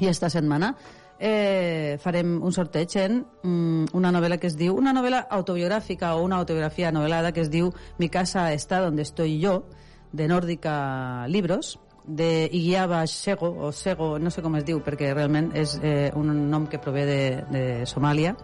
i 0.00 0.08
esta 0.08 0.30
setmana 0.32 0.72
eh, 1.20 1.98
farem 2.00 2.38
un 2.42 2.56
sorteig 2.56 2.96
en 2.98 3.20
mm, 3.20 3.92
una 3.92 4.10
novel·la 4.16 4.40
que 4.40 4.48
es 4.48 4.56
diu, 4.56 4.74
una 4.80 4.94
novel·la 4.96 5.26
autobiogràfica 5.28 6.14
o 6.16 6.24
una 6.24 6.40
autobiografia 6.40 6.90
novel·lada 6.90 7.34
que 7.36 7.44
es 7.44 7.52
diu 7.52 7.68
Mi 7.98 8.08
casa 8.08 8.48
està 8.54 8.80
donde 8.80 9.02
estoy 9.02 9.38
yo, 9.38 9.66
de 10.12 10.28
Nórdica 10.28 11.26
Libros, 11.28 11.78
de 12.06 12.48
Iguiaba 12.52 13.06
Sego, 13.06 13.54
o 13.66 13.72
Sego, 13.72 14.18
no 14.18 14.30
sé 14.30 14.42
com 14.42 14.56
es 14.58 14.66
diu, 14.66 14.80
perquè 14.82 15.12
realment 15.14 15.52
és 15.54 15.76
eh, 15.82 16.10
un 16.18 16.32
nom 16.50 16.66
que 16.66 16.80
prové 16.82 17.06
de, 17.06 17.22
de 17.50 17.64
Somàlia, 17.86 18.34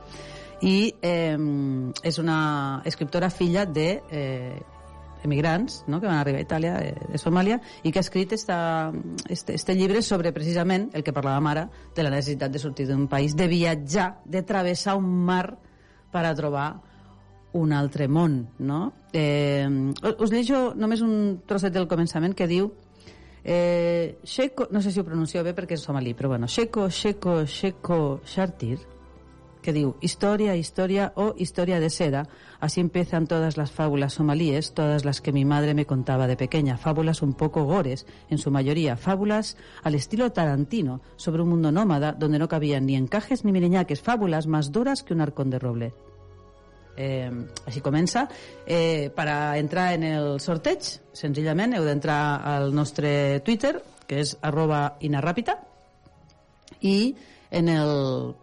i 0.62 0.94
eh, 1.02 1.36
és 2.02 2.18
una 2.22 2.82
escriptora 2.88 3.28
filla 3.30 3.66
de 3.66 3.88
eh, 4.10 4.56
emigrants 5.26 5.84
no? 5.86 6.01
que 6.01 6.06
van 6.06 6.18
arribar 6.18 6.40
a 6.40 6.47
Itàlia, 6.47 6.74
de, 6.80 6.94
de 7.12 7.20
Somàlia, 7.20 7.59
i 7.82 7.93
que 7.93 8.01
ha 8.01 8.06
escrit 8.06 8.32
esta, 8.32 8.93
este, 9.28 9.55
este 9.55 9.74
llibre 9.74 10.02
sobre 10.02 10.32
precisament 10.32 10.90
el 10.94 11.05
que 11.05 11.14
parlàvem 11.16 11.51
ara 11.51 11.66
de 11.97 12.06
la 12.06 12.12
necessitat 12.14 12.52
de 12.52 12.62
sortir 12.62 12.86
d'un 12.88 13.09
país, 13.10 13.36
de 13.36 13.48
viatjar, 13.51 14.20
de 14.24 14.43
travessar 14.47 14.97
un 14.97 15.10
mar 15.26 15.56
per 16.12 16.24
a 16.24 16.34
trobar 16.38 16.68
un 17.57 17.73
altre 17.73 18.09
món, 18.09 18.43
no? 18.59 18.93
Eh, 19.12 19.66
us 20.12 20.31
llegeixo 20.31 20.74
només 20.77 21.03
un 21.05 21.43
trosset 21.49 21.73
del 21.74 21.89
començament 21.91 22.37
que 22.37 22.49
diu 22.51 22.70
eh, 23.47 24.19
Sheko, 24.24 24.69
no 24.70 24.83
sé 24.83 24.91
si 24.91 25.01
ho 25.01 25.07
pronuncio 25.07 25.45
bé 25.47 25.55
perquè 25.55 25.78
és 25.78 25.87
somalí, 25.87 26.16
però 26.19 26.35
bueno, 26.35 26.49
Sheko, 26.51 26.89
Sheko, 26.91 27.45
Sheko, 27.47 28.20
Shartir, 28.27 28.81
que 29.66 29.73
diu 29.73 29.97
Historia, 30.01 30.55
historia 30.55 31.12
o 31.16 31.35
historia 31.39 31.81
de 31.81 31.91
seda. 31.91 32.28
Así 32.61 32.81
empiezan 32.81 33.27
todas 33.27 33.57
las 33.57 33.73
fábulas 33.73 34.15
somalíes, 34.15 34.74
todas 34.74 35.05
las 35.05 35.20
que 35.20 35.33
mi 35.33 35.45
madre 35.45 35.74
me 35.74 35.87
contaba 35.87 36.28
de 36.28 36.37
pequeña. 36.37 36.77
Fábulas 36.77 37.20
un 37.20 37.35
poco 37.35 37.65
gores, 37.65 38.07
en 38.31 38.39
su 38.39 38.53
mayoría. 38.53 38.97
Fábulas 38.97 39.57
al 39.83 39.97
estilo 39.97 40.31
tarantino, 40.31 41.01
sobre 41.16 41.43
un 41.43 41.49
mundo 41.49 41.73
nómada 41.73 42.12
donde 42.12 42.39
no 42.39 42.49
cabían 42.49 42.87
ni 42.87 42.95
encajes 42.95 43.45
ni 43.45 43.51
miriñaques. 43.51 44.01
Fábulas 44.01 44.47
más 44.47 44.70
duras 44.70 45.03
que 45.03 45.15
un 45.15 45.20
arcón 45.20 45.51
de 45.51 45.59
roble. 45.59 45.95
Eh, 46.97 47.31
així 47.66 47.82
comença. 47.85 48.27
Eh, 48.64 49.12
per 49.14 49.28
a 49.28 49.59
entrar 49.60 49.93
en 49.94 50.06
el 50.09 50.40
sorteig, 50.40 50.89
senzillament 51.12 51.77
heu 51.77 51.85
d'entrar 51.85 52.40
al 52.56 52.73
nostre 52.74 53.40
Twitter, 53.44 53.77
que 54.06 54.23
és 54.23 54.36
arroba 54.40 54.97
inarràpita, 55.05 55.59
i 56.81 57.14
en 57.51 57.68
el 57.73 58.35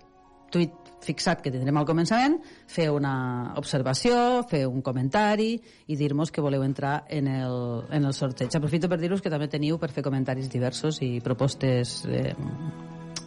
tuit 0.53 0.79
fixat 1.03 1.41
que 1.43 1.51
tindrem 1.51 1.77
al 1.77 1.87
començament, 1.87 2.37
fer 2.71 2.87
una 2.93 3.53
observació, 3.59 4.43
fer 4.47 4.63
un 4.69 4.81
comentari 4.85 5.57
i 5.91 5.97
dir-nos 5.99 6.31
que 6.31 6.43
voleu 6.43 6.63
entrar 6.63 7.03
en 7.11 7.27
el, 7.27 7.57
en 7.91 8.07
el 8.07 8.15
sorteig. 8.15 8.53
Aprofito 8.55 8.87
per 8.87 9.01
dir-vos 9.01 9.23
que 9.23 9.31
també 9.33 9.49
teniu 9.51 9.79
per 9.81 9.91
fer 9.91 10.05
comentaris 10.05 10.47
diversos 10.51 11.01
i 11.03 11.17
propostes 11.25 12.03
eh, 12.07 12.31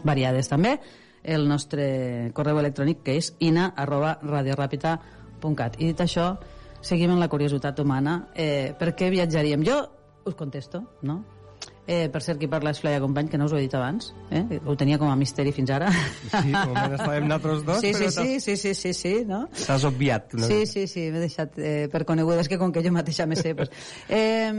variades 0.07 0.48
també 0.48 0.78
el 1.27 1.48
nostre 1.48 2.31
correu 2.35 2.61
electrònic 2.62 3.03
que 3.07 3.16
és 3.20 3.32
ina 3.44 3.73
arroba 3.77 4.16
radioràpita.cat 4.23 5.81
i 5.81 5.90
dit 5.90 6.03
això 6.05 6.32
seguim 6.86 7.12
amb 7.15 7.23
la 7.23 7.31
curiositat 7.32 7.81
humana 7.82 8.20
eh, 8.35 8.74
per 8.78 8.94
què 8.94 9.11
viatjaríem? 9.11 9.65
Jo 9.66 9.81
us 10.27 10.35
contesto, 10.35 10.82
no? 11.03 11.24
Eh, 11.86 12.09
per 12.11 12.19
cert, 12.19 12.40
qui 12.40 12.48
parla 12.51 12.73
és 12.74 12.81
Flaia 12.82 12.98
Company, 12.98 13.28
que 13.31 13.39
no 13.39 13.47
us 13.47 13.53
ho 13.55 13.59
he 13.61 13.62
dit 13.62 13.74
abans. 13.78 14.09
Eh? 14.35 14.59
Ho 14.66 14.74
tenia 14.78 14.98
com 14.98 15.07
a 15.07 15.15
misteri 15.19 15.53
fins 15.55 15.70
ara. 15.70 15.93
Sí, 16.32 16.51
com 16.51 16.74
estàvem 16.97 17.28
nosaltres 17.31 17.62
dos, 17.69 17.78
sí, 17.85 17.93
però 17.94 18.11
sí, 18.11 18.40
sí, 18.40 18.57
sí, 18.57 18.57
sí, 18.57 18.73
sí, 18.74 18.93
sí, 18.98 19.12
no? 19.28 19.44
T'has 19.55 19.86
obviat. 19.86 20.35
No? 20.35 20.48
Sí, 20.51 20.65
sí, 20.66 20.89
sí, 20.90 21.07
m'he 21.15 21.23
deixat 21.23 21.55
eh, 21.62 21.86
per 21.93 22.03
conegudes 22.09 22.51
que 22.51 22.59
com 22.59 22.74
que 22.74 22.82
jo 22.82 22.90
mateixa 22.94 23.28
me 23.31 23.39
sé. 23.39 23.55
Pues. 23.55 23.70
Eh, 24.11 24.51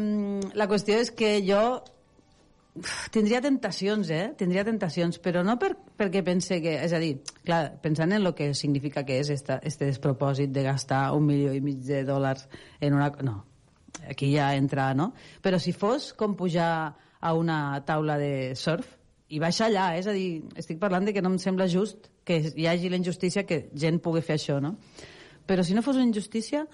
la 0.56 0.69
qüestió 0.72 1.02
és 1.03 1.11
que 1.11 1.35
jo 1.44 1.61
tindria 3.14 3.41
tentacions, 3.44 4.10
eh? 4.14 4.34
Tindria 4.38 4.64
tentacions, 4.68 5.20
però 5.24 5.44
no 5.45 5.58
per, 5.62 5.74
perquè 5.98 6.24
pense 6.26 6.60
que... 6.64 6.76
És 6.84 6.94
a 6.94 7.02
dir, 7.04 7.18
clar, 7.45 7.78
pensant 7.84 8.14
en 8.14 8.22
el 8.24 8.34
que 8.38 8.54
significa 8.58 9.06
que 9.08 9.20
és 9.22 9.32
esta, 9.34 9.60
este 9.64 9.90
despropòsit 9.90 10.54
de 10.54 10.66
gastar 10.68 11.12
un 11.18 11.28
milió 11.30 11.54
i 11.56 11.62
mig 11.64 11.84
de 11.88 12.04
dòlars 12.08 12.48
en 12.82 12.98
una... 12.98 13.12
No, 13.26 13.40
aquí 14.10 14.32
ja 14.36 14.54
entra, 14.56 14.91
no? 14.98 15.12
Però 15.44 15.60
si 15.60 15.74
fos 15.76 16.12
com 16.18 16.36
pujar 16.40 16.72
a 17.20 17.34
una 17.34 17.60
taula 17.86 18.18
de 18.22 18.56
surf 18.56 18.95
i 19.30 19.41
baixar 19.44 19.68
allà, 19.68 19.88
és 19.99 20.08
a 20.08 20.16
dir, 20.16 20.44
estic 20.56 20.80
parlant 20.80 21.08
de 21.08 21.14
que 21.16 21.24
no 21.24 21.34
em 21.34 21.40
sembla 21.41 21.68
just 21.68 22.12
que 22.28 22.40
hi 22.56 22.68
hagi 22.68 22.91
la 22.91 22.99
injustícia 22.99 23.44
que 23.48 23.68
gent 23.76 23.99
pugui 24.04 24.24
fer 24.24 24.38
això, 24.38 24.62
no? 24.64 24.78
Però 25.48 25.64
si 25.64 25.76
no 25.76 25.84
fos 25.84 25.95
una 25.99 26.08
injustícia, 26.08 26.66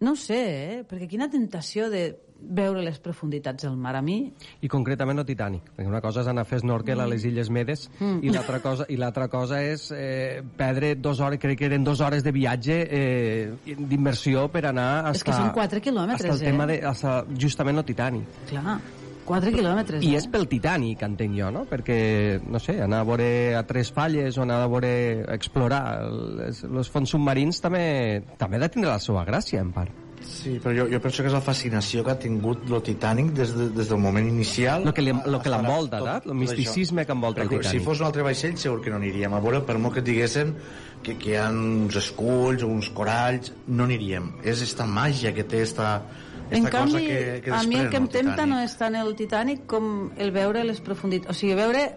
no 0.00 0.14
sé, 0.18 0.40
eh? 0.40 0.80
perquè 0.88 1.08
quina 1.10 1.30
tentació 1.32 1.90
de 1.90 2.08
veure 2.40 2.82
les 2.84 2.98
profunditats 3.02 3.64
del 3.64 3.76
mar. 3.76 3.94
A 3.96 4.02
mi, 4.02 4.32
I 4.60 4.68
concretament 4.68 5.18
el 5.18 5.26
Titanic, 5.26 5.70
perquè 5.76 5.88
una 5.88 6.00
cosa 6.04 6.20
és 6.22 6.28
anar 6.30 6.42
a 6.44 6.48
fer 6.48 6.60
snorkel 6.60 7.00
a 7.00 7.06
les 7.06 7.24
Illes 7.24 7.50
Medes 7.50 7.86
Mm. 8.00 8.20
i 8.24 8.30
l'altra 8.30 8.60
cosa, 8.60 8.84
i 8.88 8.96
l'altra 8.96 9.28
cosa 9.28 9.62
és 9.62 9.90
eh, 9.94 10.42
perdre 10.56 10.94
dos 10.96 11.20
hores, 11.20 11.38
crec 11.40 11.58
que 11.58 11.66
eren 11.66 11.84
dues 11.84 12.00
hores 12.00 12.22
de 12.24 12.32
viatge 12.32 12.76
eh, 12.90 13.52
d'immersió 13.78 14.48
per 14.52 14.66
anar 14.66 15.10
És 15.14 15.24
que 15.24 15.30
hasta, 15.30 15.42
són 15.42 15.52
quatre 15.54 15.80
quilòmetres, 15.80 16.30
hasta 16.30 16.34
el 16.34 16.42
eh? 16.42 16.52
tema 16.52 16.66
de, 16.66 16.80
hasta 16.84 17.24
justament 17.38 17.78
el 17.78 17.84
Titanic. 17.84 18.24
clar, 18.48 18.80
4 19.26 19.50
quilòmetres. 19.50 20.04
I 20.06 20.14
eh? 20.14 20.20
és 20.20 20.28
pel 20.30 20.46
Titanic, 20.46 21.02
entenc 21.02 21.34
jo, 21.34 21.50
no? 21.50 21.64
Perquè, 21.66 22.40
no 22.46 22.60
sé, 22.62 22.78
anar 22.80 23.00
a 23.02 23.08
veure 23.08 23.56
a 23.58 23.64
tres 23.66 23.90
falles 23.92 24.38
o 24.38 24.44
anar 24.46 24.62
a 24.62 24.68
veure, 24.70 24.92
a 25.26 25.34
explorar 25.34 25.82
els, 26.06 26.62
els 26.62 26.90
fons 26.94 27.10
submarins 27.10 27.60
també, 27.60 28.22
també 28.38 28.60
ha 28.60 28.66
de 28.68 28.68
tindre 28.76 28.92
la 28.92 29.00
seva 29.02 29.24
gràcia, 29.26 29.60
en 29.66 29.72
part. 29.74 30.05
Sí, 30.26 30.58
però 30.62 30.72
jo, 30.74 30.84
jo 30.90 30.98
penso 31.00 31.22
que 31.22 31.28
és 31.30 31.34
la 31.34 31.40
fascinació 31.44 32.02
que 32.04 32.10
ha 32.12 32.18
tingut 32.18 32.64
el 32.70 32.82
Titanic 32.82 33.30
des, 33.36 33.52
de, 33.56 33.68
des 33.76 33.88
del 33.88 33.98
moment 34.02 34.26
inicial. 34.28 34.84
Lo 34.84 34.92
que 34.94 35.02
li- 35.02 35.14
lo 35.26 35.40
que 35.42 35.50
l'envolta, 35.52 35.98
tot-? 36.02 36.26
El 36.26 36.34
misticisme 36.34 37.02
això. 37.02 37.06
que 37.06 37.12
envolta 37.16 37.42
el 37.42 37.48
Titanic. 37.48 37.70
Si 37.70 37.80
fos 37.84 38.00
un 38.02 38.06
altre 38.06 38.22
vaixell 38.26 38.56
segur 38.58 38.80
que 38.82 38.90
no 38.90 38.96
aniríem 39.00 39.32
a 39.34 39.40
veure, 39.40 39.60
per 39.66 39.78
molt 39.78 39.94
que 39.94 40.00
et 40.02 40.08
diguessin 40.10 40.54
que, 41.02 41.14
que 41.16 41.30
hi 41.30 41.36
ha 41.38 41.48
uns 41.50 41.96
esculls 41.96 42.62
o 42.66 42.70
uns 42.72 42.90
coralls, 42.90 43.52
no 43.68 43.84
aniríem. 43.86 44.32
És 44.44 44.62
esta 44.66 44.86
màgia 44.86 45.32
que 45.34 45.44
té 45.46 45.62
esta, 45.62 46.02
esta 46.50 46.56
En 46.56 46.64
cosa 46.64 46.78
canvi, 46.78 47.06
que, 47.06 47.40
que 47.44 47.50
a 47.54 47.62
mi 47.62 47.76
el 47.80 47.90
que 47.90 47.96
em 48.02 48.08
tempta 48.08 48.46
no 48.46 48.58
és 48.62 48.74
tant 48.78 48.94
el 48.98 49.14
Titanic 49.18 49.64
com 49.70 50.10
el 50.18 50.30
veure 50.34 50.64
les 50.64 50.80
profunditats. 50.80 51.30
O 51.30 51.38
sigui, 51.38 51.54
veure 51.54 51.88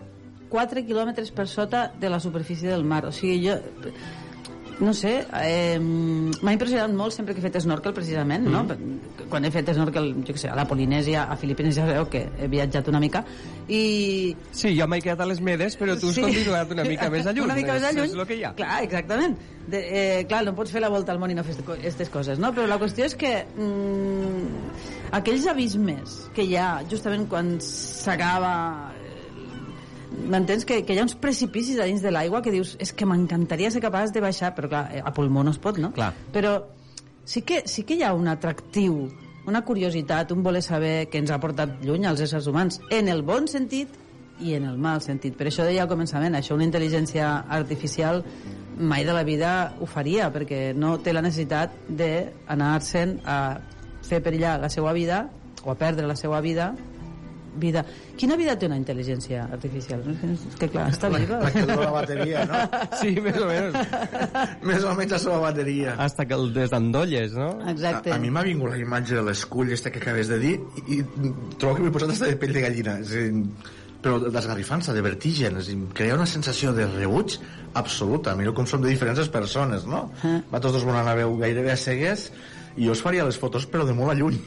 4 0.49 0.81
quilòmetres 0.85 1.29
per 1.31 1.47
sota 1.47 1.91
de 1.99 2.09
la 2.09 2.19
superfície 2.19 2.69
del 2.69 2.83
mar. 2.85 3.05
O 3.05 3.11
sigui, 3.11 3.41
jo... 3.49 3.57
No 4.79 4.93
sé, 4.95 5.25
eh, 5.43 5.77
m'ha 5.79 6.53
impressionat 6.55 6.93
molt 6.95 7.11
sempre 7.11 7.33
que 7.35 7.41
he 7.41 7.43
fet 7.43 7.57
snorkel, 7.59 7.91
precisament, 7.93 8.45
no? 8.47 8.61
Mm. 8.63 9.25
Quan 9.29 9.43
he 9.43 9.51
fet 9.51 9.67
snorkel, 9.75 10.13
jo 10.23 10.31
què 10.33 10.39
sé, 10.39 10.47
a 10.47 10.55
la 10.55 10.63
Polinèsia, 10.69 11.25
a 11.27 11.35
Filipines, 11.35 11.75
ja 11.75 11.83
sabeu 11.85 12.07
que 12.09 12.21
he 12.39 12.47
viatjat 12.47 12.87
una 12.87 13.01
mica, 13.03 13.25
i... 13.67 14.33
Sí, 14.55 14.71
jo 14.79 14.87
m'he 14.87 15.01
quedat 15.03 15.19
a 15.19 15.27
les 15.27 15.41
Medes, 15.43 15.75
però 15.77 15.97
tu 15.99 16.07
has 16.07 16.15
Sí. 16.15 16.21
continuat 16.23 16.71
una 16.71 16.85
mica 16.87 17.09
més 17.13 17.27
a 17.27 17.33
lluny. 17.35 17.43
Una 17.49 17.55
mica 17.59 17.73
més 17.75 17.83
a 17.83 17.89
És- 17.89 17.95
lluny. 17.97 18.07
És 18.13 18.15
el 18.15 18.25
que 18.31 18.37
hi 18.39 18.43
ha. 18.47 18.53
Clar, 18.55 18.83
exactament. 18.87 19.35
De, 19.69 19.81
eh, 19.83 20.23
clar, 20.31 20.45
no 20.47 20.55
pots 20.55 20.71
fer 20.71 20.81
la 20.81 20.89
volta 20.89 21.11
al 21.11 21.19
món 21.19 21.29
i 21.29 21.35
no 21.35 21.43
fer 21.43 21.57
aquestes 21.59 22.09
coses, 22.09 22.39
no? 22.39 22.53
Però 22.55 22.65
la 22.65 22.79
qüestió 22.79 23.03
és 23.05 23.13
que 23.19 23.33
mm, 23.43 25.11
aquells 25.19 25.45
abismes 25.51 26.29
que 26.33 26.47
hi 26.47 26.55
ha 26.55 26.69
justament 26.89 27.27
quan 27.29 27.57
s'acaba 27.61 28.93
m'entens? 30.27 30.65
Que, 30.67 30.81
que 30.85 30.95
hi 30.95 30.99
ha 30.99 31.05
uns 31.05 31.15
precipicis 31.19 31.79
a 31.79 31.87
dins 31.87 32.03
de 32.03 32.11
l'aigua 32.11 32.41
que 32.45 32.51
dius, 32.53 32.75
és 32.81 32.91
que 32.93 33.07
m'encantaria 33.07 33.71
ser 33.71 33.81
capaç 33.83 34.13
de 34.15 34.23
baixar, 34.23 34.53
però 34.57 34.69
clar, 34.71 34.83
eh, 34.93 35.01
a 35.03 35.13
pulmó 35.15 35.43
no 35.43 35.53
es 35.55 35.61
pot, 35.61 35.79
no? 35.81 35.93
Clar. 35.95 36.11
Però 36.33 36.57
sí 37.23 37.43
que, 37.45 37.63
sí 37.65 37.83
que 37.83 37.99
hi 37.99 38.03
ha 38.03 38.13
un 38.13 38.27
atractiu, 38.27 39.07
una 39.49 39.63
curiositat, 39.65 40.31
un 40.31 40.43
voler 40.43 40.61
saber 40.65 41.09
que 41.09 41.21
ens 41.21 41.31
ha 41.31 41.39
portat 41.41 41.79
lluny 41.85 42.05
als 42.09 42.21
éssers 42.25 42.47
humans, 42.47 42.81
en 42.91 43.09
el 43.09 43.23
bon 43.25 43.47
sentit 43.47 43.95
i 44.39 44.53
en 44.55 44.65
el 44.69 44.77
mal 44.79 45.01
sentit. 45.03 45.35
Per 45.37 45.49
això 45.49 45.65
deia 45.67 45.83
al 45.83 45.91
començament, 45.91 46.35
això 46.35 46.55
una 46.55 46.67
intel·ligència 46.67 47.27
artificial 47.49 48.23
mai 48.79 49.03
de 49.05 49.13
la 49.13 49.25
vida 49.27 49.73
ho 49.79 49.87
faria, 49.89 50.29
perquè 50.31 50.73
no 50.75 50.97
té 51.03 51.13
la 51.13 51.23
necessitat 51.25 51.73
d'anar-se'n 51.89 53.19
a 53.27 53.39
fer 54.07 54.21
perillar 54.23 54.59
la 54.61 54.69
seva 54.71 54.93
vida 54.95 55.25
o 55.65 55.73
a 55.73 55.75
perdre 55.75 56.07
la 56.07 56.15
seva 56.15 56.39
vida 56.41 56.71
vida. 57.61 57.83
Quina 58.19 58.37
vida 58.39 58.55
té 58.59 58.69
una 58.69 58.77
intel·ligència 58.79 59.45
artificial? 59.47 60.03
Que 60.59 60.69
clar, 60.71 60.89
està 60.93 61.11
viva. 61.13 61.41
La 61.43 61.51
que 61.53 61.65
dura 61.65 61.79
la 61.85 61.93
bateria, 61.95 62.45
no? 62.49 62.61
Sí, 62.99 63.13
més 63.23 63.37
o 63.39 63.47
menys. 63.49 63.97
Més 64.65 64.85
o 64.85 64.93
menys 64.97 65.15
la 65.15 65.21
seva 65.25 65.39
bateria. 65.43 65.95
Hasta 66.01 66.25
que 66.27 66.37
el 66.37 66.53
desendolles, 66.55 67.35
no? 67.37 67.51
Exacte. 67.71 68.13
A, 68.13 68.17
a 68.17 68.23
mi 68.23 68.31
m'ha 68.33 68.45
vingut 68.47 68.73
la 68.73 68.79
imatge 68.81 69.19
de 69.19 69.25
l'escull 69.27 69.71
esta 69.75 69.91
que 69.93 70.01
acabes 70.03 70.31
de 70.31 70.39
dir 70.41 70.55
i, 70.87 70.99
i 70.99 71.03
trobo 71.59 71.77
que 71.77 71.85
m'he 71.85 71.93
posat 71.93 72.15
hasta 72.15 72.31
de 72.31 72.39
pell 72.41 72.55
de 72.55 72.65
gallina. 72.65 72.97
És 73.03 73.13
dir, 73.13 73.29
però 73.99 74.19
d'esgarrifança, 74.23 74.95
de 74.95 75.03
vertigen, 75.03 75.59
és 75.59 75.71
dir, 75.71 75.79
crea 75.95 76.15
una 76.15 76.27
sensació 76.29 76.71
de 76.75 76.87
rebuig 76.87 77.35
absoluta. 77.79 78.35
Mira 78.39 78.53
com 78.55 78.67
som 78.67 78.81
de 78.83 78.91
diferents 78.91 79.27
persones, 79.33 79.85
no? 79.89 80.07
Ah. 80.23 80.39
Vosaltres 80.47 80.79
dos 80.79 80.87
volen 80.87 81.01
anar 81.03 81.17
a 81.17 81.21
veure 81.23 81.43
gairebé 81.43 81.73
a 81.73 81.79
cegues 81.79 82.29
i 82.77 82.87
jo 82.87 82.95
us 82.95 83.03
faria 83.03 83.25
les 83.27 83.37
fotos, 83.39 83.67
però 83.67 83.85
de 83.87 83.95
molt 83.97 84.13
a 84.13 84.17
lluny. 84.17 84.39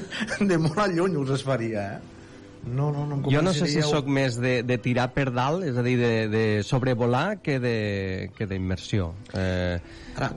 de 0.50 0.58
molt 0.62 0.78
a 0.78 0.86
lluny 0.90 1.18
us 1.18 1.34
les 1.34 1.46
faria, 1.46 1.86
eh? 1.96 2.19
No, 2.64 2.90
no, 2.92 3.06
no 3.06 3.16
em 3.16 3.22
Jo 3.32 3.40
no 3.42 3.52
sé 3.56 3.66
si 3.66 3.80
sóc 3.82 4.06
més 4.06 4.36
de, 4.40 4.62
de 4.62 4.76
tirar 4.78 5.08
per 5.14 5.30
dalt, 5.32 5.64
és 5.64 5.76
a 5.76 5.82
dir, 5.82 5.96
de, 5.98 6.28
de 6.28 6.42
sobrevolar, 6.62 7.40
que 7.40 7.58
de- 7.58 8.30
que 8.36 8.46
d'immersió. 8.46 9.14
Eh, 9.34 9.78
Ara, 10.16 10.32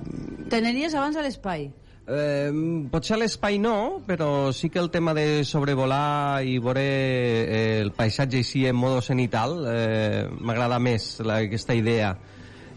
T'aniries 0.50 0.94
abans 0.96 1.18
a 1.20 1.22
l'espai. 1.26 1.70
Eh, 2.08 2.52
potser 2.92 3.16
a 3.16 3.20
l'espai 3.22 3.60
no, 3.60 4.02
però 4.08 4.52
sí 4.52 4.70
que 4.70 4.80
el 4.80 4.90
tema 4.92 5.14
de 5.14 5.44
sobrevolar 5.48 6.44
i 6.44 6.58
veure 6.60 6.82
eh, 6.84 7.80
el 7.82 7.92
paisatge 7.96 8.42
així 8.44 8.66
en 8.68 8.76
modo 8.76 9.00
cenital 9.02 9.62
eh, 9.72 10.26
m'agrada 10.40 10.80
més 10.84 11.20
la, 11.24 11.38
aquesta 11.48 11.76
idea 11.76 12.16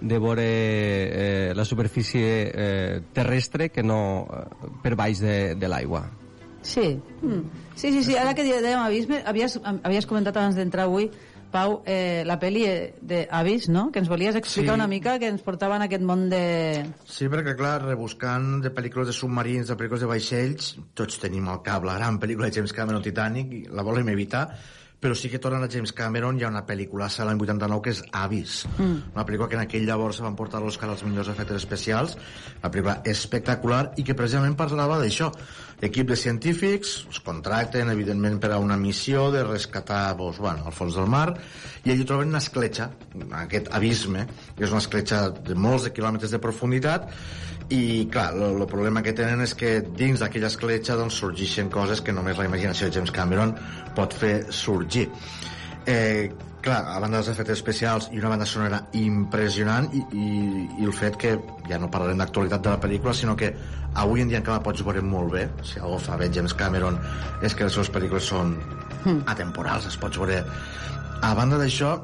de 0.01 0.19
veure 0.21 0.45
eh, 0.45 1.53
la 1.57 1.65
superfície 1.65 2.23
eh, 2.55 3.01
terrestre 3.13 3.71
que 3.71 3.83
no 3.83 4.27
eh, 4.31 4.71
per 4.83 4.95
baix 4.95 5.19
de, 5.25 5.55
de 5.57 5.69
l'aigua. 5.69 6.05
Sí. 6.67 6.99
Mm. 7.23 7.47
Sí, 7.77 7.93
sí, 7.93 8.03
sí, 8.03 8.17
ara 8.19 8.35
que 8.35 8.43
dèiem 8.47 8.83
abisme, 8.83 9.23
havies, 9.27 9.59
havies 9.63 10.07
comentat 10.11 10.37
abans 10.41 10.59
d'entrar 10.59 10.89
avui, 10.91 11.11
Pau, 11.47 11.77
eh, 11.87 12.25
la 12.27 12.35
pel·li 12.43 12.65
d'Avis, 13.07 13.69
no?, 13.71 13.87
que 13.95 14.01
ens 14.03 14.09
volies 14.11 14.35
explicar 14.37 14.75
Sí. 14.75 14.81
una 14.81 14.89
mica, 14.91 15.15
que 15.23 15.29
ens 15.31 15.41
portava 15.47 15.77
en 15.79 15.83
aquest 15.87 16.03
món 16.03 16.27
de... 16.29 16.85
Sí, 17.07 17.29
perquè, 17.33 17.55
clar, 17.57 17.85
rebuscant 17.87 18.61
de 18.65 18.73
pel·lícules 18.75 19.07
de 19.07 19.15
submarins, 19.15 19.69
de 19.71 19.77
pel·lícules 19.79 20.03
de 20.03 20.09
vaixells, 20.11 20.73
tots 20.93 21.21
tenim 21.23 21.47
al 21.49 21.63
cap 21.63 21.87
la 21.87 21.95
gran 22.01 22.19
pel·lícula 22.21 22.51
de 22.51 22.59
James 22.59 22.75
Cameron, 22.75 23.01
Titanic, 23.01 23.53
i 23.53 23.63
la 23.71 23.87
volem 23.87 24.11
evitar, 24.13 24.49
però 25.01 25.15
sí 25.15 25.29
que 25.31 25.39
tornant 25.39 25.63
a 25.63 25.69
James 25.71 25.93
Cameron 25.93 26.39
hi 26.41 26.45
ha 26.45 26.49
una 26.51 26.65
pel·lícula 26.67 27.07
a 27.07 27.25
l'any 27.29 27.39
89 27.41 27.83
que 27.85 27.91
és 27.95 28.03
Avis, 28.13 28.67
Mm. 28.79 29.13
una 29.15 29.25
pel·lícula 29.25 29.49
que 29.49 29.55
en 29.57 29.63
aquell 29.63 29.87
llavors 29.87 30.17
se 30.17 30.23
van 30.25 30.35
portar 30.35 30.61
a 30.61 30.65
l'Oscar 30.65 30.89
als 30.91 31.05
millors 31.05 31.29
efectes 31.29 31.57
especials, 31.63 32.17
una 32.63 32.73
pel·lícula 32.73 33.01
espectacular 33.05 33.93
i 33.97 34.03
que 34.03 34.15
precisament 34.19 34.57
parlava 34.57 34.99
d'això. 34.99 35.31
Equip 35.85 36.09
de 36.09 36.17
científics 36.17 36.93
es 37.11 37.19
contracten, 37.21 37.91
evidentment, 37.93 38.39
per 38.41 38.49
a 38.55 38.61
una 38.63 38.79
missió 38.81 39.27
de 39.33 39.43
rescatar, 39.45 40.15
doncs, 40.17 40.39
bueno, 40.41 40.65
al 40.65 40.73
fons 40.73 40.97
del 40.97 41.09
mar, 41.13 41.35
i 41.85 41.93
allí 41.93 42.07
troben 42.09 42.33
una 42.33 42.41
escletxa, 42.41 42.89
aquest 43.43 43.69
abisme, 43.77 44.25
que 44.57 44.65
és 44.65 44.73
una 44.73 44.81
escletxa 44.81 45.27
de 45.37 45.59
molts 45.67 45.85
de 45.85 45.93
quilòmetres 45.93 46.33
de 46.33 46.41
profunditat, 46.41 47.11
i, 47.69 48.07
clar, 48.13 48.31
el 48.33 48.65
problema 48.71 49.03
que 49.03 49.13
tenen 49.17 49.45
és 49.45 49.53
que 49.59 49.81
dins 49.99 50.23
d'aquella 50.23 50.49
escletxa 50.49 50.97
doncs, 50.97 51.21
sorgeixen 51.21 51.69
coses 51.69 52.01
que 52.01 52.15
només 52.15 52.39
la 52.41 52.49
imaginació 52.49 52.89
de 52.89 52.97
James 52.97 53.13
Cameron 53.13 53.53
pot 53.99 54.17
fer 54.17 54.37
sorgir. 54.55 55.11
Eh, 55.87 56.31
clar, 56.67 56.83
a 56.91 56.99
banda 57.01 57.21
dels 57.21 57.31
efectes 57.31 57.61
especials 57.61 58.09
i 58.13 58.19
una 58.19 58.33
banda 58.33 58.47
sonora 58.49 58.81
impressionant 58.99 59.87
i, 59.95 60.03
i, 60.19 60.31
i 60.81 60.89
el 60.89 60.95
fet 60.95 61.19
que, 61.23 61.37
ja 61.71 61.79
no 61.79 61.91
parlarem 61.93 62.19
d'actualitat 62.23 62.65
de 62.65 62.73
la 62.73 62.81
pel·lícula, 62.83 63.15
sinó 63.15 63.37
que 63.39 63.53
avui 64.03 64.25
en 64.25 64.33
dia 64.33 64.41
encara 64.43 64.59
la 64.59 64.67
pots 64.67 64.83
veure 64.87 65.05
molt 65.05 65.33
bé, 65.37 65.47
si 65.67 65.79
algú 65.81 66.01
fa 66.03 66.19
bé 66.21 66.29
James 66.35 66.55
Cameron 66.59 66.99
és 67.47 67.55
que 67.55 67.69
les 67.69 67.79
seves 67.79 67.93
pel·lícules 67.95 68.29
són 68.33 68.57
atemporals, 69.33 69.87
es 69.89 69.99
pots 70.01 70.19
veure. 70.19 70.43
A 71.23 71.33
banda 71.39 71.61
d'això 71.61 71.95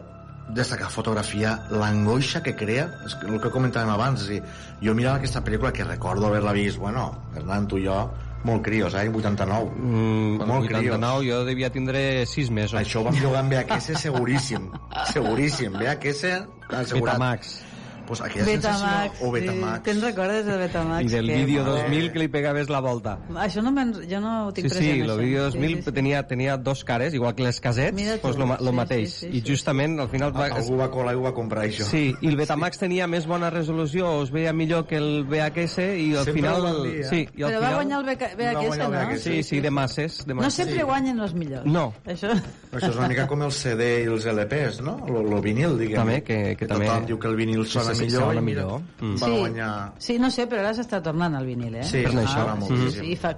destacar 0.53 0.91
fotografia, 0.91 1.57
l'angoixa 1.71 2.43
que 2.45 2.55
crea 2.59 2.89
és 3.07 3.15
que 3.19 3.29
el 3.31 3.41
que 3.43 3.51
comentàvem 3.53 3.93
abans 3.93 4.25
és 4.25 4.31
dir, 4.37 4.43
jo 4.83 4.95
mirava 4.95 5.19
aquesta 5.21 5.43
pel·lícula 5.45 5.73
que 5.75 5.87
recordo 5.89 6.29
haver-la 6.29 6.55
vist 6.57 6.79
bueno, 6.83 7.11
Hernán, 7.35 7.69
tu 7.71 7.81
i 7.81 7.87
jo 7.87 7.99
molt 8.45 8.63
crios, 8.65 8.95
eh, 8.95 9.09
89 9.09 9.71
Mm, 9.77 10.47
molt 10.47 10.67
89 10.69 11.27
jo 11.27 11.45
devia 11.45 11.71
tindre 11.71 12.27
6 12.27 12.51
mesos. 12.51 12.79
això 12.81 13.01
ho 13.01 13.05
vam 13.05 13.15
llogar 13.21 13.45
en 13.45 13.51
VHS 13.51 13.99
seguríssim 14.01 14.71
seguríssim, 15.13 15.73
VHS 15.73 16.25
assegurat. 16.69 17.15
Betamax. 17.19 17.61
Pues 18.07 18.21
aquella 18.21 18.45
Betamax. 18.45 18.79
sensació 18.81 19.29
o 19.29 19.31
Betamax 19.33 19.77
Sí. 19.79 19.83
Te'n 19.91 20.01
recordes 20.03 20.47
del 20.47 20.59
Betamax? 20.59 21.05
I 21.05 21.09
del 21.09 21.27
Que- 21.27 21.45
vídeo 21.45 21.65
2000 21.65 22.13
que 22.13 22.19
li 22.19 22.29
pegaves 22.29 22.69
la 22.69 22.81
volta. 22.81 23.19
Això 23.35 23.63
no 23.63 23.71
me'n... 23.73 23.93
Jo 24.11 24.21
no 24.21 24.47
ho 24.49 24.53
tinc 24.53 24.69
Sí, 24.69 24.75
sí, 24.75 24.79
present, 24.79 25.03
el 25.03 25.11
això. 25.11 25.19
vídeo 25.19 25.51
Sí, 25.51 25.59
2000 25.59 25.77
sí, 25.77 25.83
sí. 25.83 25.93
tenia, 25.93 26.27
tenia 26.27 26.57
dos 26.57 26.85
cares, 26.85 27.15
igual 27.15 27.35
que 27.35 27.43
les 27.45 27.61
casets, 27.61 27.95
Mira 27.95 28.15
tu. 28.17 28.21
pues 28.23 28.37
lo, 28.37 28.47
lo 28.47 28.57
Sí, 28.71 28.73
mateix. 28.73 29.13
sí, 29.13 29.31
sí, 29.31 29.39
I 29.39 29.43
justament 29.51 29.99
al 30.01 30.09
final... 30.09 30.33
Va, 30.37 30.47
algú 30.47 30.77
va 30.79 30.91
colar 30.91 31.15
i 31.15 31.17
ho 31.17 31.23
va 31.23 31.33
comprar 31.35 31.65
això 31.65 31.85
Sí, 31.85 32.15
i 32.21 32.29
el 32.29 32.37
Betamax 32.37 32.79
tenia 32.79 33.07
més 33.07 33.27
bona 33.27 33.51
resolució, 33.51 34.23
es 34.23 34.31
veia 34.31 34.53
millor 34.53 34.87
que 34.87 34.97
el 34.97 35.25
VHS 35.25 35.79
i 35.99 36.15
al 36.17 36.25
Sempre 36.25 36.33
final... 36.33 36.83
dir, 36.83 37.01
eh? 37.01 37.05
sí, 37.09 37.29
i 37.37 37.43
al 37.43 37.51
Però 37.51 37.59
final... 37.59 37.63
va 37.63 37.75
guanyar 37.75 37.99
el 38.01 38.05
VHS, 38.07 38.79
no? 38.79 39.17
Sí, 39.19 39.43
sí, 39.43 39.61
de 39.61 39.71
masses. 39.71 40.25
De 40.27 40.35
No 40.35 40.41
masses. 40.43 40.55
sempre 40.67 40.83
guanyen 40.85 41.21
els 41.21 41.35
millors. 41.35 41.67
No. 41.67 41.93
Això... 42.07 42.31
Això 42.73 42.89
és 42.91 42.97
una 42.97 43.09
mica 43.09 43.27
com 43.29 43.43
el 43.43 43.53
CD 43.53 44.03
i 44.05 44.07
els 44.09 44.25
LPs, 44.27 44.81
no? 44.83 44.97
El, 45.07 45.33
el 45.33 45.41
vinil, 45.45 45.77
diguem. 45.79 45.97
També, 46.01 46.23
que- 46.23 46.57
que 46.57 46.67
també- 46.67 46.87
Tothom 46.87 47.07
diu 47.07 47.19
que 47.19 47.29
el 47.29 47.37
vinil 47.37 47.67
sona 47.67 47.92
Sí, 47.95 48.01
sí, 48.11 48.17
millor. 48.17 48.27
mira, 48.29 48.41
millor. 48.41 48.81
Mm. 49.01 49.15
Va 49.23 49.27
Sí. 49.27 49.39
guanyar... 49.39 49.93
sí, 49.99 50.19
no 50.19 50.31
sé, 50.31 50.47
però 50.49 50.61
ara 50.61 50.73
s'està 50.75 51.03
tornant 51.03 51.35
al 51.35 51.47
vinil, 51.47 51.75
eh? 51.77 51.85
Sí, 51.85 52.03
Per 52.03 52.13
això. 52.25 52.57
sí, 52.69 52.91
sí, 52.91 53.17
fa... 53.17 53.37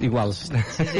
igual. 0.00 0.32
Sí, 0.34 0.52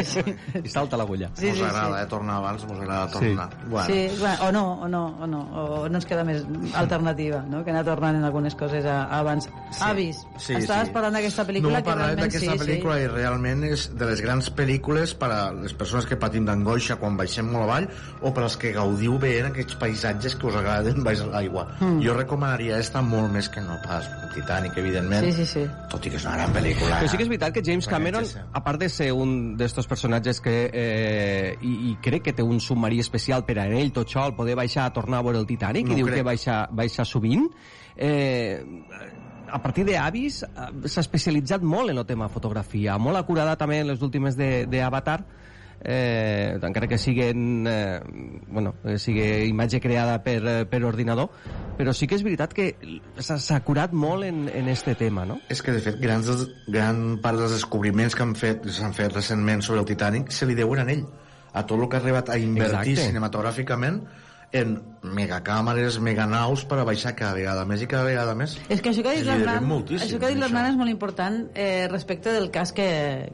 sí, 0.05 0.23
I 0.65 0.69
salta 0.69 0.97
l'agulla. 0.97 1.31
Sí, 1.35 1.49
Us 1.51 1.57
sí, 1.59 1.63
agrada, 1.63 1.99
sí. 1.99 2.05
eh, 2.05 2.07
tornar 2.09 2.37
abans, 2.37 2.65
us 2.65 2.71
agrada 2.73 3.09
Sí. 3.09 3.13
tornar. 3.19 3.49
Bueno, 3.69 3.87
Sí, 3.87 4.09
bueno, 4.19 4.37
o 4.49 4.53
no, 4.53 4.73
o 4.83 4.89
no, 4.89 5.07
o 5.21 5.27
no, 5.27 5.41
o 5.53 5.89
no 5.89 5.95
ens 5.99 6.07
queda 6.07 6.25
més 6.25 6.45
alternativa, 6.75 7.43
no? 7.49 7.65
que 7.65 7.71
anar 7.71 7.85
tornant 7.85 8.17
en 8.17 8.25
algunes 8.25 8.55
coses 8.55 8.85
a, 8.85 9.05
a 9.05 9.19
abans. 9.21 9.49
Sí. 9.71 9.83
Avis, 9.83 10.17
Sí, 10.39 10.55
estaves 10.55 10.89
sí. 10.89 10.95
parlant 10.95 11.15
d'aquesta 11.19 11.45
pel·lícula 11.49 11.79
no, 11.79 11.83
que 11.85 11.91
parlaré 11.91 12.15
realment 12.15 12.25
d'aquesta 12.29 12.53
sí, 12.53 12.59
pel·lícula 12.63 12.97
sí. 12.99 13.03
i 13.03 13.09
realment 13.13 13.65
és 13.69 13.89
de 13.99 14.07
les 14.11 14.21
grans 14.25 14.51
pel·lícules 14.55 15.15
per 15.19 15.31
a 15.33 15.41
les 15.53 15.75
persones 15.75 16.07
que 16.07 16.17
patim 16.21 16.45
d'angoixa 16.47 16.97
quan 17.01 17.17
baixem 17.19 17.49
molt 17.51 17.65
avall 17.67 17.89
o 18.23 18.33
per 18.35 18.45
als 18.47 18.57
que 18.61 18.73
gaudiu 18.77 19.19
veient 19.19 19.51
aquests 19.51 19.77
paisatges 19.81 20.37
que 20.39 20.47
us 20.51 20.57
agraden 20.61 21.03
baix 21.05 21.21
a 21.25 21.27
l'aigua. 21.33 21.67
Mm. 21.81 22.01
Jo 22.05 22.15
recomanaria 22.17 22.79
esta 22.79 23.03
molt 23.03 23.33
més 23.33 23.49
que 23.49 23.61
no 23.65 23.77
pas 23.85 24.07
Titanic, 24.35 24.77
evidentment. 24.79 25.25
Sí, 25.25 25.33
sí, 25.33 25.47
sí. 25.47 25.63
Tot 25.91 26.05
i 26.07 26.11
que 26.13 26.19
és 26.21 26.25
una 26.29 26.37
gran 26.37 26.53
pel·lícula. 26.55 26.99
Però 27.01 27.09
sí 27.11 27.17
que 27.19 27.25
és 27.25 27.31
veritat 27.33 27.55
que 27.57 27.63
James 27.65 27.89
Cameron, 27.91 28.27
part 28.65 28.81
de 28.81 28.89
ser 28.89 29.13
un 29.13 29.57
d'estos 29.57 29.87
personatges 29.87 30.41
que... 30.41 30.71
Eh, 30.73 31.57
i, 31.63 31.73
I 31.91 31.97
crec 32.03 32.23
que 32.29 32.33
té 32.33 32.43
un 32.43 32.61
submarí 32.61 32.99
especial 33.01 33.45
per 33.45 33.59
a 33.59 33.67
ell, 33.69 33.93
tot 33.93 34.07
això, 34.09 34.27
el 34.29 34.35
poder 34.37 34.55
baixar 34.59 34.85
a 34.87 34.93
tornar 34.93 35.19
a 35.19 35.27
veure 35.27 35.39
el 35.39 35.47
Titanic, 35.47 35.87
No 35.89 35.93
i 35.93 36.01
diu 36.03 36.07
crec. 36.07 36.21
que 36.21 36.27
baixa, 36.27 36.59
baixa 36.71 37.05
sovint. 37.05 37.49
Eh, 37.97 38.63
a 39.51 39.63
partir 39.65 39.85
d'Avis 39.89 40.43
eh, 40.45 40.69
s'ha 40.87 41.01
especialitzat 41.01 41.63
molt 41.65 41.91
en 41.91 41.99
el 41.99 42.07
tema 42.07 42.29
fotografia, 42.29 42.99
molt 42.99 43.17
acurada 43.17 43.57
també 43.57 43.81
en 43.81 43.89
les 43.95 44.03
últimes 44.03 44.37
de- 44.37 44.67
d'Avatar, 44.67 45.23
eh, 45.85 46.59
encara 46.63 46.89
que 46.89 46.99
siguen 46.99 47.67
eh, 47.69 48.01
bueno, 48.49 48.75
sigui 48.97 49.49
imatge 49.49 49.81
creada 49.81 50.23
per, 50.23 50.41
eh, 50.47 50.65
per 50.67 50.83
ordinador 50.85 51.31
però 51.79 51.95
sí 51.95 52.09
que 52.11 52.19
és 52.19 52.25
veritat 52.27 52.55
que 52.57 52.73
s'ha 53.23 53.61
curat 53.67 53.95
molt 53.95 54.27
en, 54.27 54.47
en 54.49 54.69
este 54.69 54.97
tema 54.99 55.25
no? 55.29 55.39
És 55.49 55.63
que, 55.63 55.73
de 55.73 55.83
fet, 55.85 56.01
grans, 56.03 56.29
gran 56.67 57.19
part 57.23 57.39
dels 57.39 57.55
descobriments 57.59 58.17
que 58.19 58.27
han 58.27 58.35
fet 58.39 58.67
s'han 58.75 58.97
fet 58.97 59.15
recentment 59.15 59.63
sobre 59.63 59.85
el 59.85 59.89
Titanic 59.89 60.33
se 60.35 60.49
li 60.49 60.59
deuen 60.59 60.83
a 60.83 60.91
ell. 60.93 61.07
A 61.57 61.65
tot 61.67 61.81
el 61.81 61.89
que 61.89 61.97
ha 61.97 62.03
arribat 62.03 62.29
a 62.31 62.37
invertir 62.39 62.93
Exacte. 62.93 63.09
cinematogràficament 63.09 64.03
en 64.53 64.79
megacàmeres, 65.03 65.99
meganaus 66.01 66.63
per 66.69 66.79
a 66.81 66.85
baixar 66.89 67.15
cada 67.19 67.35
vegada 67.37 67.65
més 67.69 67.83
i 67.85 67.89
cada 67.91 68.07
vegada 68.09 68.35
més. 68.39 68.55
És 68.73 68.81
que 68.81 68.91
això 68.93 69.03
que 69.05 69.11
ha 69.13 69.17
dit 69.19 69.27
l'Hernán 69.27 69.67
això 69.99 70.19
que 70.19 70.27
ha 70.27 70.31
dit 70.33 70.39
l'Hernán 70.41 70.71
és 70.73 70.79
molt 70.79 70.91
important 70.91 71.41
eh, 71.55 71.87
respecte 71.91 72.33
del 72.33 72.51
cas 72.55 72.73
que, 72.73 72.87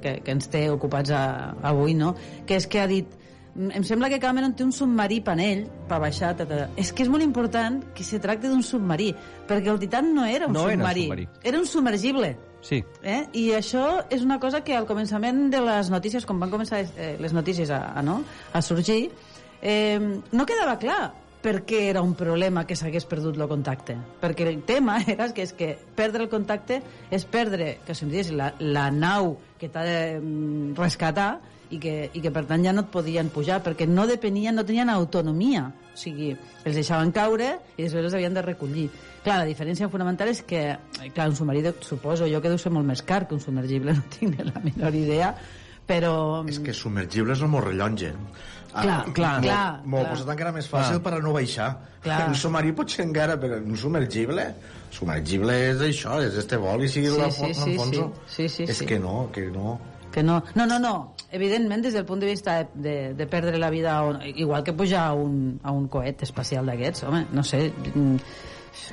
que, 0.03 0.17
que 0.25 0.35
ens 0.35 0.49
té 0.51 0.65
ocupats 0.73 1.13
a, 1.15 1.55
avui, 1.63 1.95
no? 1.95 2.15
Que 2.47 2.57
és 2.59 2.67
que 2.67 2.81
ha 2.83 2.87
dit 2.91 3.07
"Mm, 3.55 3.71
em 3.79 3.85
sembla 3.87 4.09
que 4.11 4.19
Cameron 4.19 4.57
té 4.59 4.65
un 4.65 4.73
submarí 4.73 5.21
panell 5.23 5.69
per 5.89 6.01
baixar, 6.03 6.35
ta, 6.37 6.47
ta, 6.47 6.57
ta. 6.65 6.69
és 6.77 6.93
que 6.93 7.05
és 7.05 7.09
molt 7.09 7.23
important 7.23 7.83
que 7.95 8.03
se 8.03 8.19
tracti 8.19 8.49
d'un 8.49 8.63
submarí 8.67 9.15
perquè 9.47 9.71
el 9.71 9.79
Titan 9.79 10.15
no 10.15 10.25
era 10.27 10.47
un 10.49 10.53
No 10.53 10.65
era 10.69 10.75
un 10.75 10.81
submarí, 10.81 11.03
submarí. 11.05 11.29
era 11.45 11.59
un 11.59 11.67
submergible 11.67 12.37
Sí. 12.65 12.83
Eh? 13.03 13.27
I 13.35 13.51
això 13.53 14.07
és 14.09 14.23
una 14.25 14.39
cosa 14.41 14.63
que 14.65 14.75
al 14.75 14.87
començament 14.87 15.51
de 15.53 15.61
les 15.61 15.91
notícies, 15.91 16.25
quan 16.25 16.41
van 16.41 16.49
començar 16.51 16.79
eh, 16.97 17.17
les 17.21 17.35
notícies 17.35 17.69
a, 17.69 17.93
a, 17.93 18.01
no? 18.01 18.23
a 18.55 18.63
sorgir, 18.63 19.11
eh, 19.65 19.99
no 20.33 20.47
quedava 20.47 20.79
clar 20.79 21.03
per 21.45 21.59
què 21.69 21.83
era 21.91 22.01
un 22.01 22.15
problema 22.17 22.63
que 22.65 22.77
s'hagués 22.77 23.05
perdut 23.09 23.37
el 23.37 23.49
contacte. 23.51 23.99
Perquè 24.21 24.47
el 24.49 24.63
tema 24.65 24.97
era 25.15 25.29
que 25.37 25.45
és 25.45 25.53
que 25.57 25.75
perdre 25.97 26.25
el 26.25 26.31
contacte 26.33 26.81
és 27.13 27.27
perdre, 27.29 27.79
que 27.85 27.97
se'm 27.97 28.13
digués, 28.13 28.33
la, 28.33 28.53
la 28.61 28.89
nau 28.95 29.35
que 29.61 29.69
t'ha 29.69 29.85
de 29.85 29.99
rescatar 30.79 31.33
i 31.73 31.81
que, 31.81 31.95
i 32.13 32.23
que 32.23 32.33
per 32.33 32.45
tant 32.49 32.65
ja 32.65 32.73
no 32.73 32.85
et 32.85 32.93
podien 32.93 33.29
pujar 33.33 33.59
perquè 33.65 33.89
no 33.89 34.07
depenien, 34.09 34.57
no 34.57 34.65
tenien 34.65 34.93
autonomia. 34.93 35.67
O 35.95 35.99
sigui, 35.99 36.31
els 36.65 36.79
deixaven 36.81 37.13
caure 37.15 37.51
i 37.77 37.83
després 37.83 38.07
els 38.07 38.17
havien 38.17 38.37
de 38.37 38.45
recollir. 38.45 38.87
Clar, 39.25 39.43
la 39.43 39.49
diferència 39.49 39.89
fonamental 39.93 40.33
és 40.33 40.41
que 40.49 40.63
eh, 40.73 41.11
clar, 41.13 41.29
un 41.29 41.37
submarí 41.37 41.65
suposo 41.85 42.29
jo 42.31 42.41
que 42.41 42.53
deu 42.53 42.61
ser 42.61 42.73
molt 42.73 42.89
més 42.89 43.05
car 43.05 43.27
que 43.29 43.37
un 43.37 43.45
submergible, 43.45 43.93
no 43.99 44.09
tinc 44.17 44.41
la 44.45 44.65
menor 44.65 44.97
idea 44.97 45.35
però... 45.87 46.43
És 46.49 46.61
que 46.65 46.75
submergible 46.77 47.35
és 47.35 47.43
el 47.45 47.51
molt 47.53 47.69
rellonge. 48.83 49.13
Clar, 49.13 49.15
clar, 49.15 49.41
M'ho- 49.41 49.47
clar, 49.47 49.81
M'ho 49.87 49.97
clar. 49.99 50.07
ha 50.07 50.15
posat 50.15 50.29
encara 50.35 50.53
més 50.53 50.69
fàcil 50.71 51.01
per 51.03 51.15
a 51.15 51.21
no 51.21 51.33
baixar. 51.33 51.69
Clar. 52.03 52.29
Un 52.29 52.35
submarí 52.35 52.73
pot 52.73 52.91
ser 52.91 53.05
encara, 53.07 53.39
però 53.41 53.57
un 53.63 53.77
submergible... 53.77 54.55
Submergible 54.95 55.55
és 55.73 55.81
això, 55.83 56.21
és 56.23 56.35
este 56.39 56.57
vol 56.57 56.85
i 56.85 56.89
sigui 56.89 57.09
Sí, 57.11 57.19
la 57.19 57.31
sí, 57.31 57.41
fon- 57.43 57.55
sí, 57.55 57.71
l'enfonso. 57.71 58.13
sí. 58.27 58.35
Sí, 58.37 58.49
sí, 58.49 58.63
és 58.71 58.77
sí. 58.79 58.87
que 58.87 58.99
no, 59.01 59.29
que 59.33 59.47
no. 59.51 59.81
Que 60.13 60.23
no, 60.23 60.37
no, 60.55 60.67
no, 60.67 60.79
no. 60.79 61.15
Evidentment, 61.33 61.83
des 61.83 61.93
del 61.95 62.05
punt 62.07 62.21
de 62.23 62.27
vista 62.27 62.59
de, 62.63 62.69
de, 62.75 63.15
de 63.15 63.27
perdre 63.27 63.59
la 63.59 63.71
vida, 63.71 64.01
un, 64.07 64.21
igual 64.23 64.63
que 64.63 64.73
pujar 64.73 65.09
a 65.09 65.13
un, 65.15 65.59
a 65.65 65.73
un 65.73 65.89
coet 65.89 66.23
espacial 66.23 66.67
d'aquests, 66.67 67.03
home, 67.09 67.27
no 67.33 67.43
sé... 67.43 67.73
mm, 67.95 68.17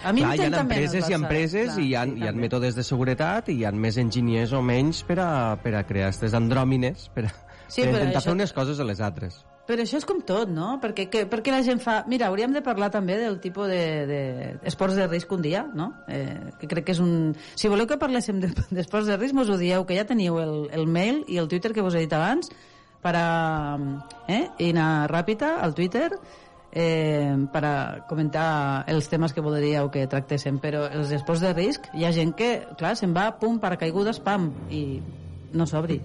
A 0.06 0.12
mi 0.14 0.22
Clar, 0.22 0.36
hi 0.38 0.42
ha 0.46 0.60
empreses 0.62 1.08
i 1.10 1.14
empreses 1.14 1.70
clar, 1.74 1.80
i 1.82 1.88
hi 1.90 1.96
ha, 1.96 2.04
sí, 2.06 2.12
hi 2.18 2.22
ha 2.24 2.32
també. 2.32 2.42
mètodes 2.48 2.76
de 2.78 2.84
seguretat 2.86 3.50
i 3.50 3.60
hi 3.60 3.64
ha 3.66 3.72
més 3.74 3.98
enginyers 3.98 4.52
o 4.54 4.62
menys 4.62 5.04
per 5.06 5.20
a, 5.22 5.30
per 5.62 5.74
a 5.76 5.84
crear 5.90 6.10
aquestes 6.10 6.34
andròmines 6.38 7.08
per 7.14 7.26
a, 7.26 7.32
Sí, 7.68 7.82
per 7.82 7.90
intentar 7.94 8.20
això- 8.20 8.28
fer 8.30 8.34
unes 8.40 8.54
coses 8.54 8.80
a 8.80 8.84
les 8.86 9.00
altres. 9.02 9.40
Però 9.68 9.84
això 9.86 10.00
és 10.02 10.06
com 10.10 10.20
tot, 10.26 10.50
no? 10.52 10.74
Perquè, 10.82 11.06
que, 11.14 11.22
perquè 11.30 11.52
la 11.54 11.62
gent 11.64 11.80
fa... 11.84 12.00
Mira, 12.10 12.28
hauríem 12.32 12.52
de 12.52 12.64
parlar 12.66 12.90
també 12.92 13.16
del 13.20 13.38
tipus 13.40 13.70
de, 13.70 13.84
de 14.10 14.20
esports 14.68 14.98
de 14.98 15.06
risc 15.08 15.32
un 15.32 15.44
dia, 15.46 15.62
no? 15.78 15.92
Eh, 16.10 16.50
que 16.60 16.68
crec 16.68 16.88
que 16.90 16.96
és 16.96 17.00
un... 17.04 17.32
Si 17.56 17.70
voleu 17.72 17.88
que 17.88 18.00
parléssim 18.02 18.42
de- 18.42 18.52
d'esports 18.76 19.08
de 19.08 19.20
risc, 19.22 19.38
mos 19.38 19.50
ho 19.54 19.60
dieu, 19.62 19.86
que 19.86 19.96
ja 19.96 20.08
teniu 20.10 20.42
el, 20.42 20.56
el 20.74 20.88
mail 20.90 21.22
i 21.30 21.38
el 21.40 21.48
Twitter 21.48 21.72
que 21.78 21.86
vos 21.86 21.96
he 21.96 22.04
dit 22.04 22.14
abans, 22.18 22.50
per 23.02 23.16
a... 23.16 23.26
Eh? 24.28 24.44
Anar 24.72 25.08
ràpida 25.14 25.56
al 25.62 25.78
Twitter 25.78 26.10
eh, 26.74 27.34
per 27.54 27.64
a 27.66 27.74
comentar 28.10 28.84
els 28.92 29.08
temes 29.14 29.34
que 29.34 29.46
voldríeu 29.46 29.92
que 29.94 30.08
tractéssim. 30.10 30.60
Però 30.60 30.88
els 30.90 31.14
esports 31.16 31.46
de 31.46 31.54
risc, 31.54 31.88
hi 31.94 32.06
ha 32.06 32.12
gent 32.16 32.34
que, 32.38 32.52
clar, 32.82 32.98
se'n 33.00 33.14
va, 33.16 33.30
pum, 33.40 33.62
paracaigudes, 33.62 34.20
pam, 34.26 34.52
i 34.74 34.84
no 35.54 35.66
s'obri. 35.68 35.98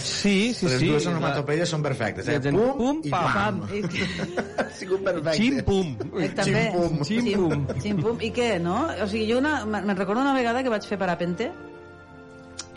Sí, 0.00 0.52
sí, 0.54 0.66
Les 0.66 0.78
sí. 0.80 0.88
dues 0.88 1.06
onomatopeies 1.10 1.68
són 1.68 1.82
perfectes, 1.84 2.28
eh? 2.28 2.38
Pum, 2.50 2.70
pum, 2.78 3.00
i 3.04 3.10
pam. 3.12 3.32
pam. 3.34 3.62
I- 3.74 3.82
Ha 4.64 4.68
sigut 4.74 5.02
perfecte. 5.04 5.36
Xim, 5.38 5.60
pum. 5.66 5.94
Eh, 6.20 6.28
també. 6.34 6.64
Xim-pum. 6.72 7.04
Xim-pum. 7.04 7.66
Xim-pum. 7.82 8.20
I 8.24 8.30
què, 8.34 8.48
no? 8.62 8.78
O 9.04 9.06
sigui, 9.10 9.26
jo 9.32 9.38
una, 9.42 9.64
me 9.66 9.82
me'n 9.84 9.96
recordo 9.96 10.22
una 10.22 10.34
vegada 10.34 10.62
que 10.62 10.72
vaig 10.72 10.86
fer 10.88 10.98
parapente 10.98 11.50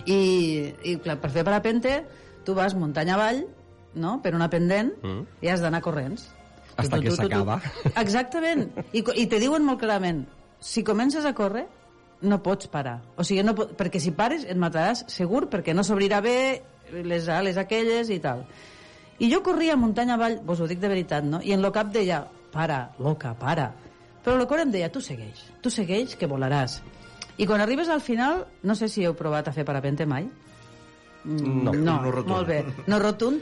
i, 0.06 0.74
i 0.88 0.96
clar, 1.04 1.18
per 1.22 1.32
fer 1.34 1.44
parapente 1.48 1.98
tu 2.48 2.56
vas 2.56 2.76
muntanya 2.80 3.16
avall 3.18 3.44
no? 3.98 4.18
per 4.24 4.34
una 4.36 4.50
pendent 4.50 4.94
Mm. 5.04 5.24
i 5.42 5.50
has 5.52 5.62
d'anar 5.62 5.82
corrents. 5.82 6.30
Hasta 6.78 6.98
Tu, 6.98 7.04
que 7.04 7.10
tu, 7.10 7.16
tu, 7.16 7.22
tu, 7.24 7.30
tu. 7.30 7.34
s'acaba. 7.34 7.62
Exactament. 7.98 8.68
I, 8.94 9.02
I 9.16 9.26
te 9.28 9.40
diuen 9.42 9.64
molt 9.66 9.80
clarament, 9.82 10.26
si 10.62 10.84
comences 10.86 11.26
a 11.26 11.34
córrer, 11.34 11.66
no 12.22 12.42
pots 12.44 12.68
parar. 12.68 13.02
O 13.16 13.24
sigui, 13.24 13.44
no 13.44 13.54
pot, 13.56 13.76
perquè 13.78 14.00
si 14.02 14.12
pares 14.12 14.44
et 14.48 14.58
mataràs 14.58 15.06
segur 15.12 15.48
perquè 15.52 15.74
no 15.76 15.84
s'obrirà 15.84 16.22
bé 16.22 16.64
les 17.04 17.28
ales 17.30 17.58
aquelles 17.58 18.10
i 18.10 18.20
tal. 18.24 18.46
I 19.20 19.30
jo 19.32 19.42
corria 19.44 19.76
muntanya 19.78 20.16
avall, 20.16 20.40
vos 20.46 20.60
ho 20.62 20.68
dic 20.70 20.80
de 20.80 20.88
veritat, 20.90 21.24
no? 21.26 21.40
I 21.44 21.54
en 21.54 21.62
lo 21.62 21.72
cap 21.74 21.92
deia, 21.94 22.24
para, 22.54 22.92
loca, 23.00 23.34
para. 23.38 23.72
Però 24.24 24.36
el 24.40 24.48
cor 24.48 24.60
em 24.62 24.72
deia, 24.72 24.92
tu 24.92 25.02
segueix, 25.02 25.46
tu 25.62 25.70
segueix 25.74 26.16
que 26.18 26.28
volaràs. 26.30 26.82
I 27.38 27.46
quan 27.46 27.62
arribes 27.62 27.90
al 27.90 28.02
final, 28.02 28.46
no 28.64 28.76
sé 28.76 28.90
si 28.90 29.04
heu 29.06 29.14
provat 29.16 29.48
a 29.48 29.54
fer 29.54 29.66
parapente 29.66 30.06
mai. 30.06 30.26
Mm, 31.24 31.64
No, 31.64 31.72
no, 31.74 32.02
no 32.02 32.12
rotund. 32.12 32.30
molt 32.30 32.48
bé. 32.48 32.66
No 32.88 33.00
rotund. 33.00 33.42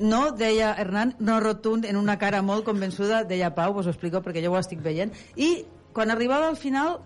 No, 0.00 0.30
deia 0.32 0.72
Hernán, 0.78 1.16
no 1.18 1.38
rotund, 1.40 1.84
en 1.84 1.96
una 1.96 2.18
cara 2.18 2.40
molt 2.42 2.64
convençuda, 2.64 3.24
deia 3.24 3.54
Pau, 3.54 3.72
vos 3.74 3.86
ho 3.86 3.90
explico 3.90 4.22
perquè 4.22 4.42
jo 4.44 4.52
ho 4.52 4.58
estic 4.58 4.80
veient. 4.80 5.12
I 5.36 5.64
quan 5.92 6.10
arribava 6.10 6.48
al 6.48 6.56
final, 6.56 7.00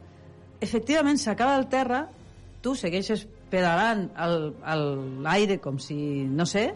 efectivament 0.60 1.18
s'acaba 1.20 1.56
el 1.58 1.68
terra, 1.72 2.06
tu 2.62 2.74
segueixes 2.74 3.26
pedalant 3.50 4.08
l'aire 5.24 5.58
com 5.64 5.78
si, 5.80 5.96
no 6.28 6.46
sé, 6.46 6.70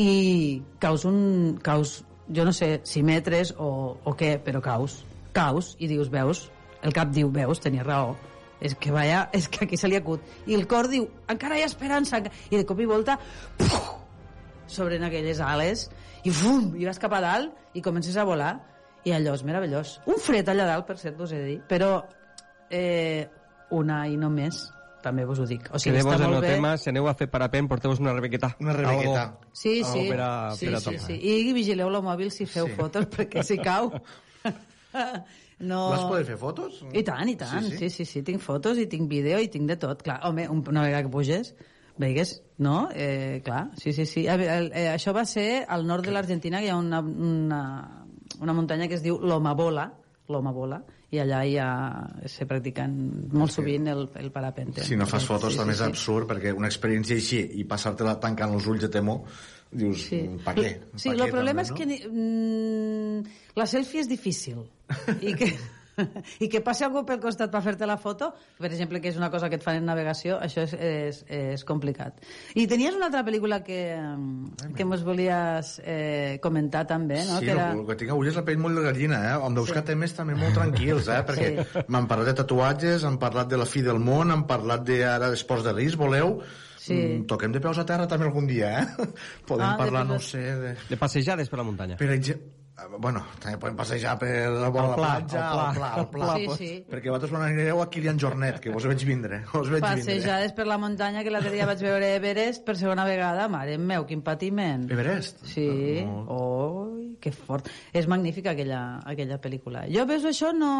i 0.00 0.62
caus 0.78 1.04
un... 1.08 1.58
Caus, 1.62 2.00
jo 2.30 2.44
no 2.46 2.52
sé 2.54 2.80
si 2.86 3.02
metres 3.02 3.54
o, 3.58 3.98
o 4.04 4.14
què, 4.16 4.36
però 4.44 4.62
caus. 4.62 5.00
Caus 5.34 5.74
i 5.78 5.88
dius, 5.90 6.10
veus, 6.12 6.46
el 6.86 6.94
cap 6.96 7.10
diu, 7.14 7.30
veus, 7.34 7.60
tenia 7.62 7.86
raó. 7.86 8.14
És 8.60 8.76
que 8.76 8.92
vaya, 8.92 9.28
és 9.36 9.48
que 9.48 9.64
aquí 9.64 9.80
se 9.80 9.90
li 9.90 9.98
acut. 9.98 10.22
I 10.46 10.56
el 10.58 10.66
cor 10.70 10.88
diu, 10.92 11.08
encara 11.32 11.58
hi 11.58 11.64
ha 11.64 11.70
esperança. 11.70 12.20
enca-". 12.20 12.32
I 12.50 12.60
de 12.60 12.66
cop 12.68 12.80
i 12.80 12.88
volta, 12.88 13.18
puf, 13.58 13.80
s'obren 14.70 15.04
aquelles 15.04 15.40
ales 15.42 15.88
i 16.24 16.30
fum, 16.30 16.74
i 16.78 16.86
vas 16.86 17.00
cap 17.02 17.14
a 17.16 17.22
dalt 17.24 17.74
i 17.74 17.82
comences 17.82 18.16
a 18.16 18.24
volar 18.28 18.54
i 19.04 19.14
allò 19.16 19.34
és 19.34 19.44
meravellós. 19.48 19.98
Un 20.06 20.20
fred 20.20 20.48
allà 20.52 20.68
dalt, 20.68 20.86
per 20.86 20.98
cert, 21.00 21.16
vos 21.18 21.32
he 21.32 21.40
de 21.40 21.46
dir, 21.54 21.60
però 21.68 21.96
eh, 22.70 23.28
una 23.70 24.06
i 24.08 24.16
no 24.16 24.30
més, 24.30 24.70
també 25.02 25.24
vos 25.24 25.38
ho 25.40 25.46
dic. 25.46 25.68
O 25.72 25.78
sigui, 25.78 25.96
Quedeu-vos 25.96 26.14
està 26.18 26.26
en 26.28 26.34
el 26.36 26.40
bé. 26.44 26.48
tema, 26.54 26.74
si 26.78 26.90
aneu 26.90 27.06
a 27.08 27.14
fer 27.14 27.28
parapent, 27.30 27.68
porteu-vos 27.70 28.00
una 28.00 28.12
rebequeta. 28.12 28.54
Una 28.60 28.72
rebequeta. 28.76 29.22
Algo. 29.22 29.40
Sí, 29.52 29.78
Algo 29.82 29.92
sí. 29.92 30.08
per 30.10 30.20
a, 30.20 30.30
sí, 30.56 30.66
per 30.66 30.74
a 30.74 30.80
sí, 30.80 30.98
sí. 30.98 31.14
I 31.22 31.52
vigileu 31.56 31.88
el 31.88 32.00
mòbil 32.04 32.30
si 32.30 32.46
feu 32.46 32.66
Sí. 32.68 32.74
fotos, 32.76 33.06
perquè 33.08 33.42
si 33.44 33.58
cau... 33.58 33.92
no... 35.60 35.90
Vas 35.90 36.04
poder 36.08 36.24
fer 36.26 36.36
fotos? 36.40 36.80
I 36.92 37.02
tant, 37.06 37.28
i 37.28 37.36
tant. 37.36 37.64
Sí, 37.64 37.76
Sí, 37.76 37.78
sí. 37.78 37.90
sí, 37.90 38.04
sí. 38.12 38.22
Tinc 38.26 38.40
fotos 38.42 38.78
i 38.78 38.86
tinc 38.90 39.08
vídeo 39.10 39.38
i 39.40 39.48
tinc 39.48 39.68
de 39.68 39.76
tot. 39.76 40.02
Clar, 40.02 40.20
home, 40.28 40.48
un- 40.48 40.64
una 40.68 40.82
vegada 40.82 41.02
que 41.04 41.12
puges, 41.12 41.54
veigues, 42.00 42.42
no? 42.58 42.88
Eh, 42.94 43.40
clar, 43.44 43.70
sí, 43.76 43.92
sí, 43.92 44.06
sí. 44.06 44.26
A 44.28 44.36
veure, 44.36 44.56
el- 44.58 44.72
eh, 44.74 44.88
això 44.94 45.12
va 45.16 45.24
ser 45.24 45.64
al 45.68 45.86
nord 45.86 46.04
de 46.06 46.12
l'Argentina, 46.12 46.58
que 46.60 46.66
hi 46.66 46.70
ha 46.70 46.76
una, 46.76 47.00
una, 47.00 48.06
una 48.40 48.52
muntanya 48.52 48.88
que 48.88 48.94
es 48.94 49.02
diu 49.02 49.18
Lomabola, 49.20 49.92
Lomabola, 50.28 50.82
i 51.10 51.18
allà 51.18 51.40
ja 51.50 51.68
se 52.30 52.46
practiquen 52.46 52.92
molt 53.34 53.50
sovint 53.50 53.88
el, 53.90 54.04
el 54.20 54.30
parapente. 54.30 54.84
Si 54.86 54.98
no 54.98 55.08
fas 55.10 55.26
fotos 55.26 55.56
Sí, 55.56 55.58
també 55.58 55.74
sí, 55.74 55.80
és 55.80 55.82
sí. 55.82 55.88
absurd, 55.90 56.28
perquè 56.30 56.52
una 56.54 56.70
experiència 56.70 57.18
així 57.18 57.40
i 57.58 57.66
passar-te-la 57.66 58.14
tancant 58.22 58.54
els 58.54 58.68
ulls 58.70 58.84
de 58.86 58.92
temor, 58.94 59.24
dius, 59.70 60.06
sí. 60.06 60.22
pa 60.44 60.54
què? 60.54 60.76
Sí, 60.94 61.10
el 61.10 61.26
problema 61.32 61.64
també, 61.66 61.96
és 61.96 62.00
que 62.04 62.12
mm, 62.12 63.36
la 63.58 63.66
selfie 63.70 64.04
és 64.04 64.10
difícil 64.10 64.62
i 65.18 65.34
que, 65.38 65.50
i 66.44 66.48
que 66.52 66.60
passi 66.64 66.84
algú 66.86 67.02
pel 67.08 67.20
costat 67.22 67.50
per 67.52 67.62
fer-te 67.64 67.86
la 67.88 67.96
foto, 68.00 68.30
per 68.58 68.68
exemple, 68.70 69.00
que 69.00 69.10
és 69.12 69.18
una 69.20 69.30
cosa 69.30 69.48
que 69.50 69.58
et 69.60 69.64
fan 69.64 69.80
en 69.80 69.86
navegació, 69.88 70.38
això 70.42 70.64
és, 70.66 70.74
és, 70.74 71.20
és 71.28 71.64
complicat. 71.68 72.20
I 72.54 72.66
tenies 72.70 72.96
una 72.96 73.08
altra 73.10 73.24
pel·lícula 73.26 73.60
que, 73.66 73.80
que 74.76 74.86
mos 74.88 75.04
volies 75.06 75.74
eh, 75.84 76.38
comentar 76.42 76.86
també, 76.90 77.20
no? 77.26 77.38
Sí, 77.40 77.46
que 77.48 77.54
era... 77.56 77.70
el 77.74 77.84
que 77.88 77.98
tinc 78.00 78.14
avui 78.14 78.30
és 78.30 78.38
la 78.38 78.44
pell 78.46 78.60
molt 78.62 78.78
de 78.80 78.86
gallina, 78.88 79.20
eh? 79.32 79.36
Hem 79.40 79.58
de 79.58 79.64
buscar 79.66 79.82
sí. 79.84 79.90
temes 79.92 80.16
també 80.16 80.38
molt 80.38 80.56
tranquils, 80.58 81.08
eh? 81.10 81.20
Perquè 81.28 81.50
Sí. 81.50 81.84
m'han 81.90 82.06
parlat 82.10 82.30
de 82.30 82.34
tatuatges, 82.42 83.04
han 83.08 83.16
parlat 83.22 83.48
de 83.50 83.58
la 83.58 83.66
fi 83.66 83.80
del 83.82 83.98
món, 84.02 84.30
han 84.30 84.46
parlat 84.48 84.84
de, 84.86 85.00
ara 85.08 85.30
d'esports 85.32 85.64
de 85.66 85.72
risc, 85.76 85.98
voleu? 85.98 86.36
Sí. 86.80 86.94
Mm, 86.94 87.24
toquem 87.28 87.52
de 87.52 87.60
peus 87.60 87.76
a 87.78 87.84
terra 87.88 88.06
també 88.08 88.24
algun 88.28 88.46
dia, 88.48 88.70
eh? 88.80 89.10
Podem 89.48 89.66
Ah, 89.66 89.72
de 89.74 89.82
parlar, 89.82 90.06
no 90.08 90.16
sé... 90.22 90.40
De... 90.60 90.70
De 90.88 90.96
passejades 91.00 91.50
per 91.52 91.58
la 91.60 91.66
muntanya. 91.66 91.98
Per 92.00 92.08
exemple, 92.14 92.59
bueno, 92.98 93.22
també 93.42 93.58
podem 93.60 93.76
passejar 93.78 94.16
per 94.20 94.30
la 94.52 94.68
vora 94.72 94.88
de 94.88 94.90
la 94.90 94.96
pla, 94.96 95.10
platja, 95.18 95.42
al 95.50 95.56
pla. 95.76 95.90
al 95.94 96.08
pla, 96.10 96.26
al 96.32 96.44
pla. 96.44 96.56
Sí, 96.56 96.56
sí. 96.64 96.70
Perquè 96.90 97.10
vosaltres 97.12 97.32
quan 97.34 97.44
anireu 97.46 97.82
a 97.82 97.88
Kilian 97.92 98.18
Jornet, 98.18 98.60
que 98.60 98.70
vos 98.74 98.86
veig 98.88 99.04
vindre, 99.08 99.42
us 99.60 99.68
veig 99.68 99.82
vindre. 99.84 100.04
Passejades 100.04 100.54
per 100.56 100.66
la 100.70 100.78
muntanya, 100.80 101.22
que 101.26 101.30
l'altre 101.34 101.52
dia 101.54 101.66
vaig 101.68 101.82
veure 101.84 102.14
Everest 102.16 102.64
per 102.66 102.76
segona 102.80 103.04
vegada. 103.08 103.48
Mare 103.52 103.76
meu, 103.78 104.06
quin 104.08 104.22
patiment. 104.26 104.86
Everest? 104.90 105.44
Sí. 105.50 105.66
Oi, 106.04 107.16
que 107.20 107.32
fort. 107.34 107.68
És 107.92 108.06
magnífica 108.10 108.52
aquella, 108.54 109.00
aquella 109.04 109.40
pel·lícula. 109.42 109.84
Jo 109.92 110.06
veus 110.08 110.24
això, 110.28 110.52
no... 110.56 110.70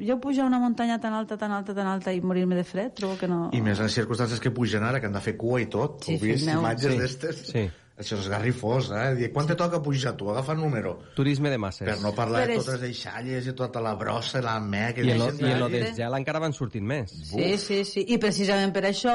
Jo 0.00 0.18
pujar 0.20 0.46
una 0.48 0.58
muntanya 0.62 0.98
tan 1.00 1.14
alta, 1.16 1.38
tan 1.40 1.52
alta, 1.52 1.74
tan 1.76 1.86
alta 1.90 2.12
i 2.12 2.20
morir-me 2.20 2.56
de 2.58 2.64
fred, 2.66 2.92
trobo 2.98 3.16
que 3.20 3.28
no... 3.30 3.48
I 3.54 3.62
més 3.64 3.80
en 3.80 3.88
circumstàncies 3.92 4.42
que 4.42 4.52
pugen 4.54 4.84
ara, 4.84 5.00
que 5.00 5.06
han 5.08 5.16
de 5.16 5.22
fer 5.24 5.36
cua 5.40 5.62
i 5.62 5.68
tot. 5.72 6.02
Sí, 6.04 6.18
Heu 6.18 6.26
vist 6.28 6.50
imatges 6.50 6.92
Sí, 6.94 7.00
d'estes? 7.00 7.42
sí. 7.52 7.64
Això 7.96 8.16
és 8.18 8.26
garrifós, 8.26 8.88
eh? 8.90 9.14
Dir, 9.14 9.28
quan 9.32 9.46
te 9.46 9.54
toca 9.54 9.78
pujar 9.82 10.16
tu? 10.18 10.26
Agafa 10.32 10.52
el 10.56 10.58
número. 10.58 10.96
Turisme 11.14 11.48
de 11.52 11.58
masses. 11.62 11.86
Per 11.86 12.00
no 12.02 12.10
parlar 12.14 12.40
Però 12.42 12.46
de 12.48 12.56
és- 12.58 12.64
totes 12.64 12.80
les 12.80 12.88
deixalles 12.88 13.46
i 13.46 13.52
tota 13.54 13.80
la 13.80 13.92
brossa 13.94 14.40
i 14.40 14.42
la 14.42 14.56
mec... 14.60 14.98
I 14.98 15.10
en 15.12 15.18
lo, 15.22 15.28
i 15.30 15.50
en 15.52 15.60
lo 15.60 15.68
de- 15.70 15.92
gel 15.94 16.16
encara 16.18 16.40
van 16.42 16.52
sortint 16.52 16.84
més. 16.90 17.12
Sí, 17.30 17.52
sí, 17.58 17.84
sí. 17.86 18.04
I 18.08 18.18
precisament 18.18 18.72
per 18.74 18.82
això 18.90 19.14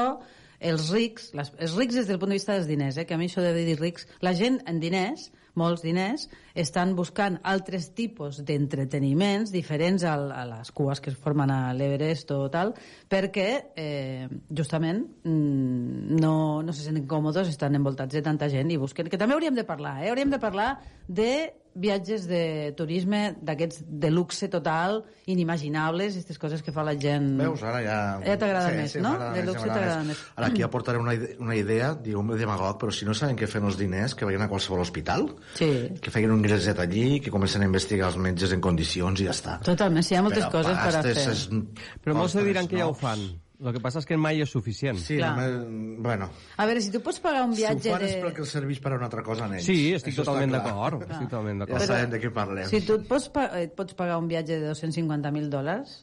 els 0.60 0.88
rics, 0.92 1.30
les, 1.36 1.52
els 1.58 1.74
rics 1.76 1.94
des 2.00 2.08
del 2.08 2.18
punt 2.20 2.32
de 2.32 2.38
vista 2.40 2.56
dels 2.56 2.66
diners, 2.68 2.96
eh, 2.96 3.04
que 3.04 3.14
a 3.14 3.18
mi 3.20 3.28
això 3.28 3.44
de 3.44 3.52
dir 3.56 3.76
rics, 3.80 4.06
la 4.24 4.32
gent 4.36 4.62
en 4.66 4.80
diners, 4.80 5.30
molts 5.58 5.82
diners, 5.82 6.28
estan 6.54 6.94
buscant 6.98 7.38
altres 7.46 7.90
tipus 7.96 8.40
d'entreteniments 8.46 9.52
diferents 9.54 10.04
a 10.04 10.16
les 10.18 10.72
cues 10.74 11.00
que 11.00 11.10
es 11.10 11.18
formen 11.18 11.50
a 11.50 11.72
l'Everest 11.76 12.30
o 12.36 12.42
tal, 12.52 12.74
perquè 13.10 13.48
eh, 13.76 14.28
justament 14.50 15.04
mm, 15.24 16.18
no, 16.20 16.34
no 16.62 16.74
se 16.74 16.86
senten 16.86 17.08
còmodes, 17.10 17.50
estan 17.50 17.78
envoltats 17.78 18.14
de 18.14 18.22
tanta 18.22 18.50
gent 18.52 18.70
i 18.70 18.78
busquen... 18.80 19.10
Que 19.10 19.18
també 19.18 19.34
hauríem 19.34 19.56
de 19.56 19.66
parlar, 19.66 19.98
eh? 20.04 20.10
Hauríem 20.12 20.30
de 20.30 20.42
parlar 20.42 20.74
de 21.08 21.30
viatges 21.80 22.26
de 22.28 22.72
turisme 22.76 23.36
d'aquests 23.40 23.80
de 23.88 24.10
luxe 24.12 24.48
total, 24.52 25.00
inimaginables, 25.26 26.14
aquestes 26.18 26.38
coses 26.38 26.62
que 26.62 26.72
fa 26.74 26.84
la 26.86 26.94
gent... 27.00 27.30
Veus, 27.40 27.62
ara 27.64 27.80
ja... 27.84 27.96
Ja 28.26 28.36
t'agrada 28.38 28.70
més, 28.76 28.94
no? 29.00 29.14
m'agrada 29.14 29.34
De 29.38 29.44
luxe 29.48 29.64
t'agrada 29.66 30.04
més. 30.04 30.22
Ara 30.36 30.50
aquí 30.52 30.62
aportaré 30.66 30.98
una, 31.04 31.14
ide 31.16 31.34
una 31.40 31.56
idea, 31.56 31.92
digueu-me 31.94 32.36
demagog, 32.40 32.78
però 32.82 32.92
si 32.94 33.08
no 33.08 33.14
saben 33.16 33.38
què 33.40 33.48
fer 33.50 33.62
els 33.64 33.78
diners, 33.80 34.14
que 34.14 34.28
vagin 34.28 34.44
a 34.46 34.50
qualsevol 34.52 34.84
hospital, 34.84 35.28
Sí. 35.58 35.70
que 36.00 36.12
facin 36.12 36.30
un 36.36 36.44
ingresset 36.44 36.78
allí, 36.84 37.20
que 37.20 37.30
comencen 37.32 37.62
a 37.64 37.70
investigar 37.70 38.08
els 38.12 38.18
metges 38.20 38.52
en 38.56 38.60
condicions 38.60 39.20
i 39.20 39.28
ja 39.30 39.34
està. 39.36 39.58
Totalment, 39.64 40.04
sí, 40.04 40.14
hi 40.14 40.20
ha 40.20 40.24
moltes 40.26 40.44
Però 40.46 40.52
coses 40.60 40.76
per 40.76 40.96
a 40.96 41.02
fer. 41.02 41.16
és- 41.32 41.46
Però 42.04 42.14
molts 42.16 42.36
diran 42.36 42.68
que 42.68 42.78
ja 42.78 42.84
no. 42.88 42.90
ho 42.90 42.94
fan. 42.94 43.24
El 43.60 43.74
que 43.76 43.80
passa 43.84 44.00
és 44.00 44.06
que 44.08 44.16
mai 44.16 44.40
és 44.40 44.48
suficient. 44.48 44.96
Sí, 44.96 45.18
Clar. 45.18 45.34
només, 45.36 45.98
bueno, 46.00 46.30
A 46.56 46.64
veure, 46.68 46.80
si 46.80 46.90
tu 46.94 47.02
pots 47.04 47.20
pagar 47.20 47.42
un 47.44 47.52
si 47.54 47.60
ho 47.62 47.68
viatge 47.68 47.90
fan 47.92 48.00
de... 48.00 48.08
és 48.08 48.22
perquè 48.24 48.40
els 48.44 48.52
serveix 48.56 48.80
per 48.80 48.92
a 48.94 48.96
una 48.96 49.08
altra 49.10 49.22
cosa 49.26 49.44
en 49.50 49.58
ells. 49.58 49.66
Sí, 49.68 49.92
estic 49.92 50.14
Això 50.14 50.24
totalment 50.24 50.54
d'acord. 50.56 51.02
Estic 51.04 51.28
totalment 51.28 51.60
Ja 51.60 51.66
d'acord. 51.66 51.86
sabem 51.90 52.14
de 52.14 52.20
què 52.22 52.30
parlem. 52.32 52.68
Si 52.72 52.80
tu 52.86 52.96
et 52.96 53.08
pots, 53.10 53.28
pa 53.34 53.48
et 53.60 53.74
pots 53.76 53.96
pagar 53.98 54.16
un 54.22 54.28
viatge 54.30 54.56
de 54.62 54.70
250.000 54.72 55.50
dòlars, 55.52 55.96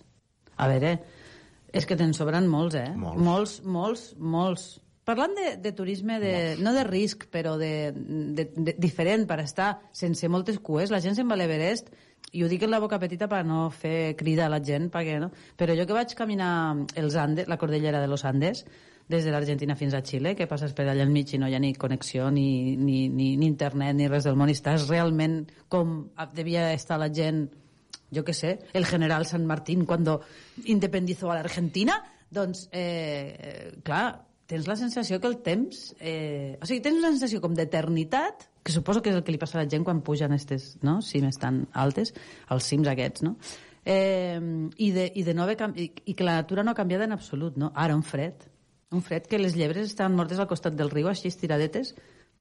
a 0.57 0.67
veure, 0.69 0.91
és 1.73 1.85
que 1.89 1.97
te'n 1.97 2.13
sobren 2.13 2.45
molts, 2.49 2.77
eh? 2.77 2.91
Molts. 2.95 3.23
Molts, 3.25 3.55
molts, 3.65 4.03
molts. 4.17 4.67
Parlant 5.07 5.34
de, 5.38 5.55
de 5.63 5.71
turisme, 5.71 6.19
de, 6.19 6.34
no 6.59 6.73
de 6.75 6.84
risc, 6.84 7.25
però 7.31 7.55
de, 7.57 7.93
de, 7.95 8.51
de, 8.53 8.73
diferent, 8.77 9.23
per 9.25 9.39
estar 9.39 9.77
sense 9.95 10.27
moltes 10.29 10.59
cues, 10.59 10.91
la 10.91 10.99
gent 11.01 11.15
se'n 11.15 11.29
va 11.29 11.38
a 11.38 11.41
l'Everest, 11.41 11.89
i 12.32 12.44
ho 12.44 12.49
dic 12.52 12.64
en 12.64 12.74
la 12.74 12.82
boca 12.84 12.99
petita 12.99 13.30
per 13.32 13.44
no 13.48 13.70
fer 13.72 14.16
crida 14.20 14.45
a 14.48 14.52
la 14.52 14.60
gent, 14.64 14.90
perquè, 14.91 15.18
no? 15.22 15.32
però 15.58 15.76
jo 15.78 15.86
que 15.88 15.95
vaig 15.95 16.14
caminar 16.18 16.52
els 16.99 17.16
Andes, 17.16 17.48
la 17.48 17.58
cordillera 17.58 18.02
de 18.04 18.08
los 18.12 18.26
Andes, 18.26 18.66
des 19.08 19.24
de 19.24 19.32
l'Argentina 19.32 19.76
fins 19.80 19.95
a 19.95 20.02
Xile, 20.04 20.36
que 20.36 20.49
passes 20.52 20.74
per 20.76 20.84
allà 20.88 21.06
al 21.06 21.14
mig 21.14 21.32
i 21.32 21.40
no 21.40 21.48
hi 21.48 21.56
ha 21.56 21.62
ni 21.64 21.72
connexió, 21.80 22.28
ni, 22.32 22.76
ni, 22.76 23.08
ni, 23.08 23.36
ni 23.40 23.48
internet, 23.48 23.95
ni 23.95 24.10
res 24.12 24.28
del 24.28 24.36
món, 24.36 24.52
i 24.52 24.58
estàs 24.58 24.90
realment 24.90 25.45
com 25.72 26.10
devia 26.36 26.74
estar 26.76 26.99
la 26.99 27.08
gent, 27.14 27.45
jo 28.12 28.24
que 28.28 28.36
sé, 28.36 28.58
el 28.74 28.86
general 28.86 29.26
San 29.26 29.45
Martín 29.48 29.86
cuando 29.86 30.20
independizó 30.66 31.32
a 31.32 31.40
l'Argentina, 31.40 32.02
doncs, 32.30 32.68
eh, 32.74 33.38
eh, 33.40 33.72
clar, 33.84 34.27
tens 34.48 34.68
la 34.68 34.78
sensació 34.80 35.19
que 35.22 35.28
el 35.30 35.38
temps... 35.45 35.91
Eh, 35.99 36.57
o 36.61 36.68
sigui, 36.68 36.82
tens 36.84 36.99
una 37.02 37.11
sensació 37.14 37.41
com 37.44 37.56
d'eternitat, 37.56 38.48
que 38.64 38.74
suposo 38.74 39.03
que 39.03 39.11
és 39.11 39.19
el 39.19 39.24
que 39.28 39.36
li 39.36 39.41
passa 39.41 39.60
a 39.60 39.64
la 39.64 39.69
gent 39.69 39.86
quan 39.88 40.02
pugen 40.03 40.34
aquestes 40.34 40.76
no? 40.88 40.98
cimes 41.06 41.40
tan 41.40 41.65
altes, 41.76 42.14
els 42.52 42.68
cims 42.68 42.88
aquests, 42.91 43.24
no? 43.28 43.36
Eh, 43.88 44.40
i, 44.76 44.91
de, 44.91 45.07
i, 45.15 45.24
de 45.24 45.34
no 45.36 45.45
haver. 45.45 45.57
I, 45.80 45.91
I 46.11 46.15
que 46.15 46.28
la 46.28 46.40
natura 46.41 46.64
no 46.64 46.74
ha 46.74 46.80
canviat 46.80 47.06
en 47.06 47.15
absolut, 47.15 47.60
no? 47.60 47.72
Ara, 47.76 47.95
un 47.95 48.03
fred. 48.03 48.48
Un 48.91 49.03
fred 49.03 49.28
que 49.28 49.40
les 49.40 49.56
llebres 49.56 49.88
estan 49.88 50.15
mortes 50.15 50.40
al 50.40 50.48
costat 50.48 50.76
del 50.80 50.91
riu, 50.91 51.07
així 51.11 51.28
estiradetes, 51.32 51.94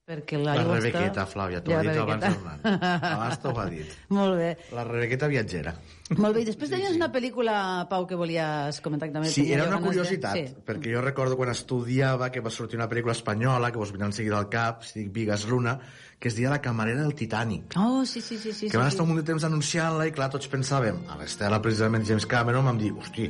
perquè 0.06 0.38
La 0.38 0.52
l'aigua 0.54 0.76
està... 0.78 0.86
Rebequeta, 0.92 1.24
Flàvia, 1.26 1.58
t'ho 1.66 1.74
ha 1.74 1.80
dit 1.82 1.96
abans 1.98 2.22
Rebequeta. 2.22 2.60
Hernán. 2.62 3.08
Abans 3.10 3.40
t'ho 3.42 3.52
ha 3.58 3.64
dit. 3.74 3.94
Molt 4.14 4.36
bé. 4.38 4.50
La 4.76 4.84
Rebequeta 4.86 5.26
viatgera. 5.32 5.72
Molt 6.20 6.36
bé, 6.36 6.44
i 6.44 6.46
després 6.46 6.70
tenies 6.70 6.94
una 6.94 7.08
pel·lícula, 7.10 7.56
Pau, 7.90 8.06
que 8.06 8.14
volies 8.20 8.78
comentar 8.84 9.08
també 9.10 9.32
Sí, 9.32 9.48
era 9.50 9.64
una 9.66 9.80
ganes 9.80 9.82
de- 9.82 9.88
curiositat, 9.88 10.36
Sí. 10.38 10.44
perquè 10.68 10.92
jo 10.94 11.02
recordo 11.02 11.34
quan 11.36 11.50
estudiava 11.50 12.30
que 12.30 12.40
va 12.44 12.52
sortir 12.54 12.78
una 12.78 12.86
pel·lícula 12.88 13.16
espanyola, 13.18 13.72
que 13.74 13.82
vos 13.82 13.90
vindrà 13.90 14.06
enseguida 14.12 14.38
al 14.38 14.48
cap, 14.48 14.84
si 14.86 15.00
dic 15.02 15.10
Vigas 15.12 15.44
Luna, 15.50 15.74
que 16.20 16.28
es 16.30 16.36
deia 16.38 16.50
La 16.54 16.62
camarera 16.62 17.02
del 17.02 17.14
Titanic. 17.18 17.74
Oh, 17.76 18.06
sí, 18.06 18.20
sí, 18.20 18.38
sí. 18.38 18.52
sí 18.52 18.70
que 18.70 18.78
van 18.78 18.86
sí, 18.86 18.94
estar 18.94 19.02
un 19.02 19.08
sí. 19.10 19.14
munt 19.14 19.24
de 19.24 19.32
temps 19.32 19.42
anunciant-la 19.50 20.06
i 20.06 20.12
clar, 20.14 20.30
tots 20.30 20.46
pensàvem, 20.48 21.02
a 21.10 21.18
l'Estela 21.18 21.58
precisament 21.60 22.06
James 22.06 22.26
Cameron 22.30 22.64
vam 22.70 22.78
dir, 22.78 22.92
hosti, 22.94 23.26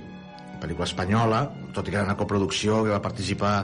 pel·lícula 0.60 0.84
espanyola, 0.84 1.40
tot 1.72 1.88
i 1.88 1.90
que 1.90 1.96
era 1.96 2.04
una 2.04 2.16
coproducció 2.20 2.84
que 2.84 2.92
va 2.92 3.00
participar 3.00 3.56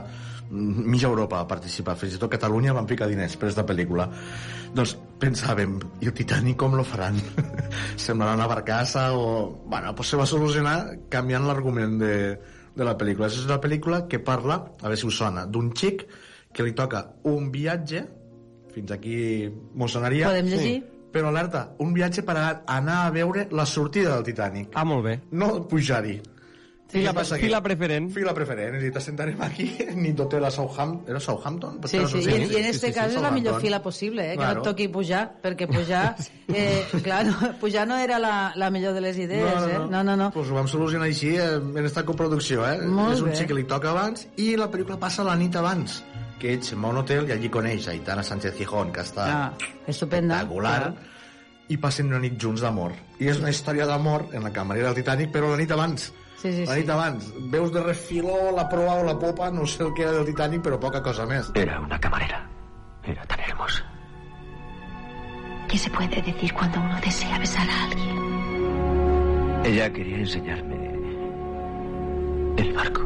mitja 0.51 1.07
Europa 1.07 1.37
va 1.41 1.47
participar, 1.47 1.95
fins 1.97 2.15
i 2.15 2.19
tot 2.21 2.31
Catalunya 2.31 2.73
van 2.75 2.85
picar 2.89 3.07
diners 3.09 3.35
per 3.37 3.47
aquesta 3.47 3.65
pel·lícula 3.65 4.07
doncs 4.73 4.95
pensàvem, 5.21 5.77
i 6.01 6.09
el 6.09 6.13
Titanic 6.17 6.57
com 6.59 6.75
lo 6.75 6.83
faran? 6.83 7.17
semblarà 8.05 8.33
una 8.35 8.47
barcassa 8.49 9.13
o... 9.17 9.63
bueno, 9.65 9.93
pues 9.95 10.09
se 10.09 10.17
va 10.17 10.25
solucionar 10.25 10.97
canviant 11.09 11.45
l'argument 11.47 11.97
de, 12.01 12.15
de 12.75 12.83
la 12.87 12.95
pel·lícula 12.97 13.27
és 13.31 13.39
una 13.45 13.59
pel·lícula 13.61 14.03
que 14.09 14.19
parla, 14.19 14.59
a 14.81 14.87
veure 14.87 14.97
si 14.99 15.07
us 15.07 15.17
sona 15.21 15.45
d'un 15.45 15.71
xic 15.77 16.05
que 16.53 16.63
li 16.67 16.73
toca 16.77 17.05
un 17.29 17.51
viatge 17.53 18.03
fins 18.73 18.91
aquí 18.93 19.49
m'ho 19.49 19.87
sonaria 19.89 20.29
Podem 20.31 20.49
llegir? 20.49 20.75
però 21.13 21.29
alerta, 21.29 21.67
un 21.85 21.91
viatge 21.93 22.23
per 22.25 22.33
a- 22.41 22.63
anar 22.73 23.03
a 23.05 23.11
veure 23.13 23.47
la 23.53 23.67
sortida 23.69 24.15
del 24.15 24.23
Titanic. 24.25 24.71
Ah, 24.73 24.81
molt 24.83 25.03
bé. 25.05 25.11
No 25.37 25.67
pujar-hi. 25.69 26.15
Fila, 26.93 27.13
passa 27.17 27.35
aquí? 27.35 27.45
fila 27.47 27.59
preferent. 27.65 28.09
Fila 28.13 28.33
preferent, 28.37 28.75
és 28.77 28.81
a 28.81 28.83
dir, 28.85 28.91
t'assentarem 28.93 29.41
aquí, 29.41 29.65
nit 29.97 30.15
d'hotel 30.15 30.45
a 30.45 30.51
Southampton. 30.53 31.09
Era 31.09 31.19
Southampton? 31.19 31.79
Sí, 31.89 31.99
sí, 32.11 32.21
i, 32.21 32.35
i 32.53 32.59
en 32.61 32.65
este 32.69 32.91
cas 32.93 33.11
és 33.11 33.21
la 33.21 33.31
millor 33.33 33.59
fila 33.61 33.81
possible, 33.81 34.23
eh? 34.27 34.35
que 34.37 34.43
Claro. 34.43 34.61
no 34.61 34.61
et 34.61 34.67
toqui 34.69 34.87
pujar, 34.93 35.23
perquè 35.43 35.67
pujar, 35.67 36.15
eh, 36.53 36.85
clar, 37.03 37.25
no, 37.25 37.53
pujar 37.59 37.87
no 37.87 37.97
era 37.97 38.19
la, 38.19 38.53
la 38.55 38.69
millor 38.69 38.93
de 38.93 39.01
les 39.01 39.17
idees, 39.17 39.67
eh? 39.67 39.79
No, 39.89 40.03
no, 40.03 40.15
no. 40.15 40.31
Pues 40.31 40.49
ho 40.49 40.55
vam 40.55 40.67
solucionar 40.69 41.07
així 41.09 41.35
eh, 41.35 41.55
en 41.57 41.85
esta 41.85 42.05
coproducció, 42.05 42.63
eh? 42.69 42.79
Molt 42.85 43.15
és 43.17 43.21
un 43.25 43.31
bé. 43.33 43.35
xic 43.41 43.47
que 43.51 43.57
li 43.57 43.63
toca 43.65 43.89
abans 43.91 44.27
i 44.37 44.53
la 44.55 44.69
pel·lícula 44.71 44.99
passa 45.01 45.23
la 45.25 45.35
nit 45.35 45.55
abans 45.55 46.03
que 46.43 46.57
un 46.75 46.97
hotel 46.99 47.29
i 47.29 47.31
allí 47.31 47.47
coneix 47.49 47.85
a 47.87 47.91
Aitana 47.91 48.21
Sánchez 48.21 48.57
Gijón, 48.57 48.91
que 48.91 48.99
està 48.99 49.25
Ah, 49.31 49.53
estupenda. 49.87 50.41
espectacular, 50.41 50.81
clar. 50.93 51.11
i 51.69 51.77
passen 51.77 52.07
una 52.11 52.19
nit 52.19 52.35
junts 52.37 52.59
d'amor. 52.61 52.91
I 53.19 53.29
és 53.31 53.39
una 53.39 53.49
història 53.49 53.85
d'amor 53.87 54.25
en 54.33 54.43
la 54.43 54.51
camarera 54.51 54.87
del 54.91 54.95
Titanic, 54.99 55.31
però 55.31 55.49
la 55.49 55.55
nit 55.57 55.71
abans. 55.71 56.11
Sí, 56.43 56.67
sí, 56.67 56.91
abans. 56.91 57.31
Veus 57.39 57.71
de 57.71 57.81
refiló 57.81 58.51
la 58.51 58.67
proa 58.67 58.95
o 58.95 59.03
la 59.05 59.17
popa, 59.17 59.49
no 59.49 59.65
sé 59.65 59.81
el 59.81 59.93
que 59.93 60.01
era 60.01 60.11
del 60.11 60.25
Titanic, 60.25 60.59
però 60.61 60.75
poca 60.75 60.99
cosa 60.99 61.23
més. 61.25 61.47
Era 61.55 61.77
una 61.79 61.95
camarera. 62.03 62.41
Era 63.07 63.23
tan 63.23 63.39
hermosa. 63.39 63.85
¿Qué 65.69 65.77
se 65.77 65.89
puede 65.89 66.21
decir 66.21 66.53
cuando 66.53 66.81
uno 66.81 66.99
desea 66.99 67.39
besar 67.39 67.69
a 67.69 67.83
alguien? 67.85 68.17
Ella 69.63 69.93
quería 69.93 70.17
enseñarme 70.17 70.75
el 72.57 72.73
barco. 72.73 73.03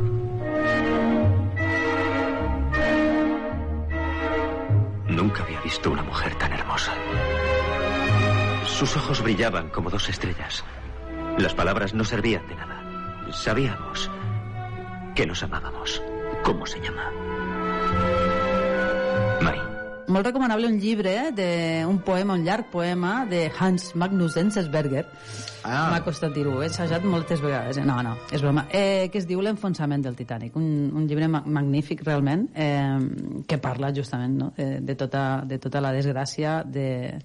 Nunca 5.10 5.44
había 5.44 5.62
visto 5.62 5.92
una 5.92 6.02
mujer 6.02 6.34
tan 6.40 6.54
hermosa. 6.54 6.92
Sus 8.66 8.98
ojos 8.98 9.22
brillaban 9.22 9.70
como 9.70 9.92
dos 9.92 10.10
estrellas. 10.10 10.64
Las 11.38 11.54
palabras 11.54 11.94
no 11.94 12.04
servían 12.04 12.48
de 12.48 12.56
nada. 12.56 12.77
Sabíamos 13.32 14.10
que 15.16 15.26
nos 15.26 15.44
amábamos. 15.44 16.02
¿Cómo 16.44 16.66
se 16.66 16.80
llama? 16.80 17.12
Mai. 19.42 19.60
Molt 20.08 20.26
recomanable 20.26 20.68
un 20.68 20.80
llibre, 20.80 21.16
eh, 21.28 21.32
de, 21.36 21.86
un 21.86 22.00
poema, 22.00 22.34
un 22.34 22.46
llarg 22.46 22.70
poema 22.72 23.26
de 23.26 23.52
Hans 23.60 23.96
Magnus 23.96 24.38
Enzensberger. 24.38 25.06
Ah. 25.64 25.90
M'ha 25.92 26.00
costat 26.06 26.32
dir-ho, 26.32 26.62
he 26.64 26.70
assajat 26.70 27.04
moltes 27.04 27.42
vegades. 27.44 27.78
eh? 27.78 27.84
No, 27.86 27.98
no, 28.04 28.16
és 28.32 28.42
broma. 28.42 28.68
Eh, 28.72 29.10
que 29.12 29.20
es 29.20 29.28
diu 29.28 29.42
L'enfonsament 29.44 30.06
del 30.06 30.16
Titanic. 30.16 30.56
Un, 30.56 30.94
un 30.96 31.10
llibre 31.10 31.28
ma 31.28 31.44
magnífic, 31.44 32.06
realment, 32.08 32.48
eh, 32.56 33.44
que 33.48 33.60
parla 33.60 33.92
justament 33.94 34.38
no? 34.40 34.54
de, 34.56 34.80
de, 34.80 34.96
tota, 34.96 35.44
de 35.46 35.60
tota 35.60 35.82
la 35.84 35.92
desgràcia 35.92 36.62
de... 36.64 37.20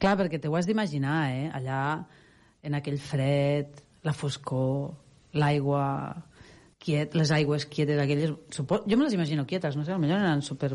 Clar, 0.00 0.16
perquè 0.18 0.40
te 0.40 0.48
ho 0.48 0.56
has 0.56 0.66
d'imaginar, 0.66 1.18
eh? 1.30 1.50
Allà, 1.52 1.82
en 2.64 2.74
aquell 2.74 2.98
fred, 2.98 3.76
la 4.02 4.16
foscor, 4.16 4.94
l'aigua 5.32 6.26
quiet, 6.82 7.12
les 7.14 7.30
aigües 7.30 7.62
quietes 7.70 7.94
aquelles... 8.02 8.32
Supo... 8.50 8.80
Jo 8.90 8.96
me 8.98 9.04
les 9.04 9.12
imagino 9.14 9.44
quietes, 9.46 9.76
no 9.78 9.84
sé, 9.86 9.94
potser 10.02 10.16
eren 10.16 10.40
super 10.42 10.72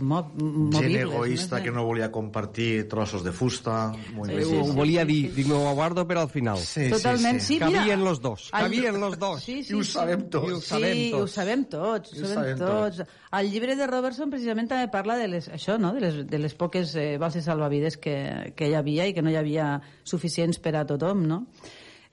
Gent 0.71 0.93
egoista 1.01 1.57
no 1.57 1.59
sé. 1.59 1.63
que 1.65 1.73
no 1.75 1.83
volia 1.83 2.07
compartir 2.15 2.87
trossos 2.87 3.25
de 3.25 3.33
fusta. 3.35 3.91
Muy 4.15 4.29
Eh, 4.31 4.37
bien. 4.37 4.61
ho 4.61 4.71
volia 4.73 5.03
dir, 5.03 5.33
dic, 5.35 5.49
me 5.49 5.55
ho 5.57 5.67
aguardo 5.67 6.07
per 6.07 6.15
al 6.21 6.29
final. 6.31 6.57
Sí, 6.63 6.87
Totalment, 6.93 7.41
sí, 7.43 7.55
mira. 7.59 7.81
Cabien 7.81 8.05
los 8.05 8.21
dos, 8.21 8.47
cabien 8.55 9.01
los 9.01 9.19
dos. 9.19 9.43
Sí, 9.43 9.63
sí, 9.63 9.73
I 9.73 9.81
ho 9.81 9.83
sí. 9.83 9.91
sabem 9.91 10.29
tots. 10.29 10.47
I 10.47 10.53
ho 10.55 10.61
Sí, 10.61 10.67
sabem 10.69 11.03
ho 11.13 11.19
tots. 11.19 11.31
sabem 11.35 11.65
tots, 11.75 12.13
ho 12.15 12.23
ho 12.23 12.33
sabem 12.33 12.57
tots. 12.63 13.03
El 13.41 13.51
llibre 13.51 13.75
de 13.75 13.87
Robertson 13.91 14.31
precisament 14.31 14.69
també 14.71 14.87
parla 14.87 15.17
de 15.19 15.27
les, 15.27 15.49
això, 15.51 15.75
no? 15.77 15.91
de, 15.91 15.99
les, 16.07 16.21
de 16.25 16.39
les 16.39 16.55
poques 16.55 16.95
eh, 16.95 17.17
balses 17.19 17.43
salvavides 17.43 17.97
que, 17.99 18.53
que 18.55 18.69
hi 18.71 18.79
havia 18.79 19.11
i 19.11 19.13
que 19.13 19.21
no 19.21 19.29
hi 19.29 19.35
havia 19.35 19.73
suficients 20.07 20.57
per 20.63 20.77
a 20.79 20.85
tothom. 20.87 21.27
No? 21.27 21.43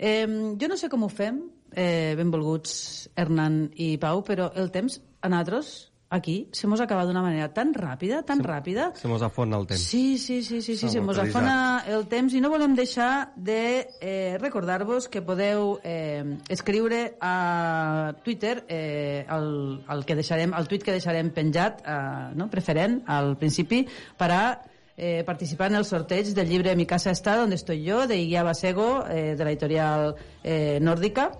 Eh, 0.02 0.26
jo 0.58 0.66
no 0.66 0.76
sé 0.76 0.90
com 0.90 1.06
ho 1.06 1.08
fem, 1.08 1.44
eh, 1.76 2.14
benvolguts 2.18 3.10
Hernán 3.16 3.68
i 3.74 3.96
Pau, 3.98 4.22
però 4.26 4.52
el 4.54 4.70
temps 4.74 5.00
a 5.20 5.30
nosaltres 5.32 5.74
aquí 6.14 6.48
se 6.52 6.66
mos 6.66 6.80
acaba 6.80 7.04
d'una 7.04 7.22
manera 7.22 7.48
tan 7.52 7.72
ràpida, 7.74 8.22
tan 8.24 8.40
ràpida, 8.44 8.92
Se 8.94 9.08
mos 9.08 9.22
afona 9.22 9.58
el 9.58 9.66
temps. 9.66 9.82
Sí, 9.82 10.16
sí, 10.18 10.42
sí, 10.42 10.62
sí, 10.62 10.76
sí, 10.76 10.88
se 10.88 11.00
mos 11.00 11.18
afona 11.18 11.84
el 11.90 12.06
temps 12.06 12.34
i 12.34 12.40
no 12.40 12.50
volem 12.52 12.76
deixar 12.78 13.32
de 13.36 13.88
eh, 14.00 14.36
recordar-vos 14.40 15.08
que 15.08 15.22
podeu 15.22 15.80
eh, 15.82 16.38
escriure 16.48 17.16
a 17.20 18.14
Twitter 18.22 18.64
eh, 18.68 19.26
el, 19.28 19.82
el, 19.90 20.04
que 20.04 20.14
deixarem, 20.14 20.54
el 20.54 20.70
tuit 20.70 20.86
que 20.86 20.94
deixarem 20.94 21.32
penjat, 21.34 21.82
eh, 21.82 22.30
no, 22.38 22.48
preferent 22.52 23.02
al 23.10 23.34
principi, 23.40 23.82
per 24.16 24.30
a 24.30 24.44
eh, 24.96 25.24
participar 25.24 25.70
en 25.70 25.76
el 25.76 25.84
sorteig 25.84 26.34
del 26.34 26.48
llibre 26.48 26.76
Mi 26.76 26.86
casa 26.86 27.10
está 27.10 27.36
donde 27.36 27.56
estoy 27.56 27.82
yo, 27.82 28.06
de 28.06 28.18
Iguia 28.18 28.42
Basego, 28.42 29.04
eh, 29.08 29.34
de 29.36 29.44
la 29.44 29.50
editorial 29.50 30.14
eh, 30.42 30.78
nòrdica, 30.80 31.32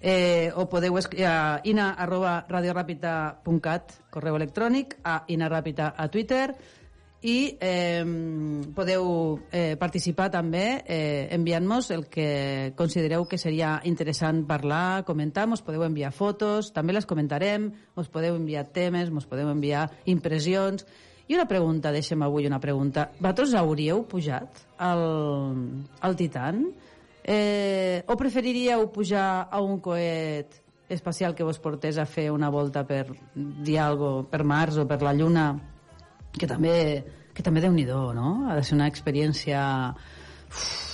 eh, 0.00 0.52
o 0.54 0.68
podeu 0.68 0.98
escriure 0.98 1.26
a 1.26 1.60
ina 1.64 1.90
arroba 1.98 2.44
radioràpita.cat, 2.48 3.98
correu 4.10 4.36
electrònic, 4.36 4.98
a 5.04 5.24
ina 5.28 5.48
ràpita 5.48 5.94
a 5.96 6.08
Twitter, 6.08 6.54
i 7.18 7.56
eh, 7.58 8.04
podeu 8.76 9.40
eh, 9.50 9.74
participar 9.74 10.28
també 10.30 10.84
eh, 10.86 11.26
enviant-nos 11.34 11.90
el 11.90 12.06
que 12.06 12.72
considereu 12.78 13.26
que 13.26 13.40
seria 13.42 13.80
interessant 13.90 14.44
parlar, 14.46 15.02
comentar, 15.04 15.48
mos 15.50 15.64
podeu 15.66 15.82
enviar 15.82 16.12
fotos, 16.14 16.70
també 16.72 16.94
les 16.94 17.08
comentarem, 17.10 17.72
mos 17.98 18.08
podeu 18.08 18.38
enviar 18.38 18.68
temes, 18.70 19.10
mos 19.10 19.26
podeu 19.26 19.50
enviar 19.50 19.88
impressions. 20.06 20.86
I 21.28 21.36
una 21.36 21.44
pregunta, 21.48 21.92
deixem 21.92 22.22
avui 22.24 22.46
una 22.48 22.60
pregunta. 22.60 23.10
Vosaltres 23.18 23.52
hauríeu 23.58 24.00
pujat 24.08 24.62
al, 24.80 25.02
al 26.00 26.16
Titan? 26.16 26.62
Eh, 27.28 28.00
o 28.08 28.16
preferiríeu 28.16 28.86
pujar 28.88 29.48
a 29.52 29.60
un 29.60 29.76
coet 29.84 30.62
espacial 30.88 31.34
que 31.36 31.44
vos 31.44 31.58
portés 31.60 31.98
a 32.00 32.06
fer 32.08 32.30
una 32.32 32.48
volta 32.48 32.86
per 32.88 33.04
dir 33.36 33.76
algo 33.84 34.22
per 34.30 34.40
Mars 34.48 34.78
o 34.80 34.86
per 34.88 35.02
la 35.04 35.12
Lluna 35.12 35.50
que 36.32 36.48
també, 36.48 37.04
que 37.36 37.44
també 37.44 37.60
déu 37.60 37.76
nhi 37.76 37.84
no? 37.84 38.48
Ha 38.48 38.56
de 38.56 38.64
ser 38.64 38.78
una 38.78 38.88
experiència 38.88 39.60
uf, 40.48 40.87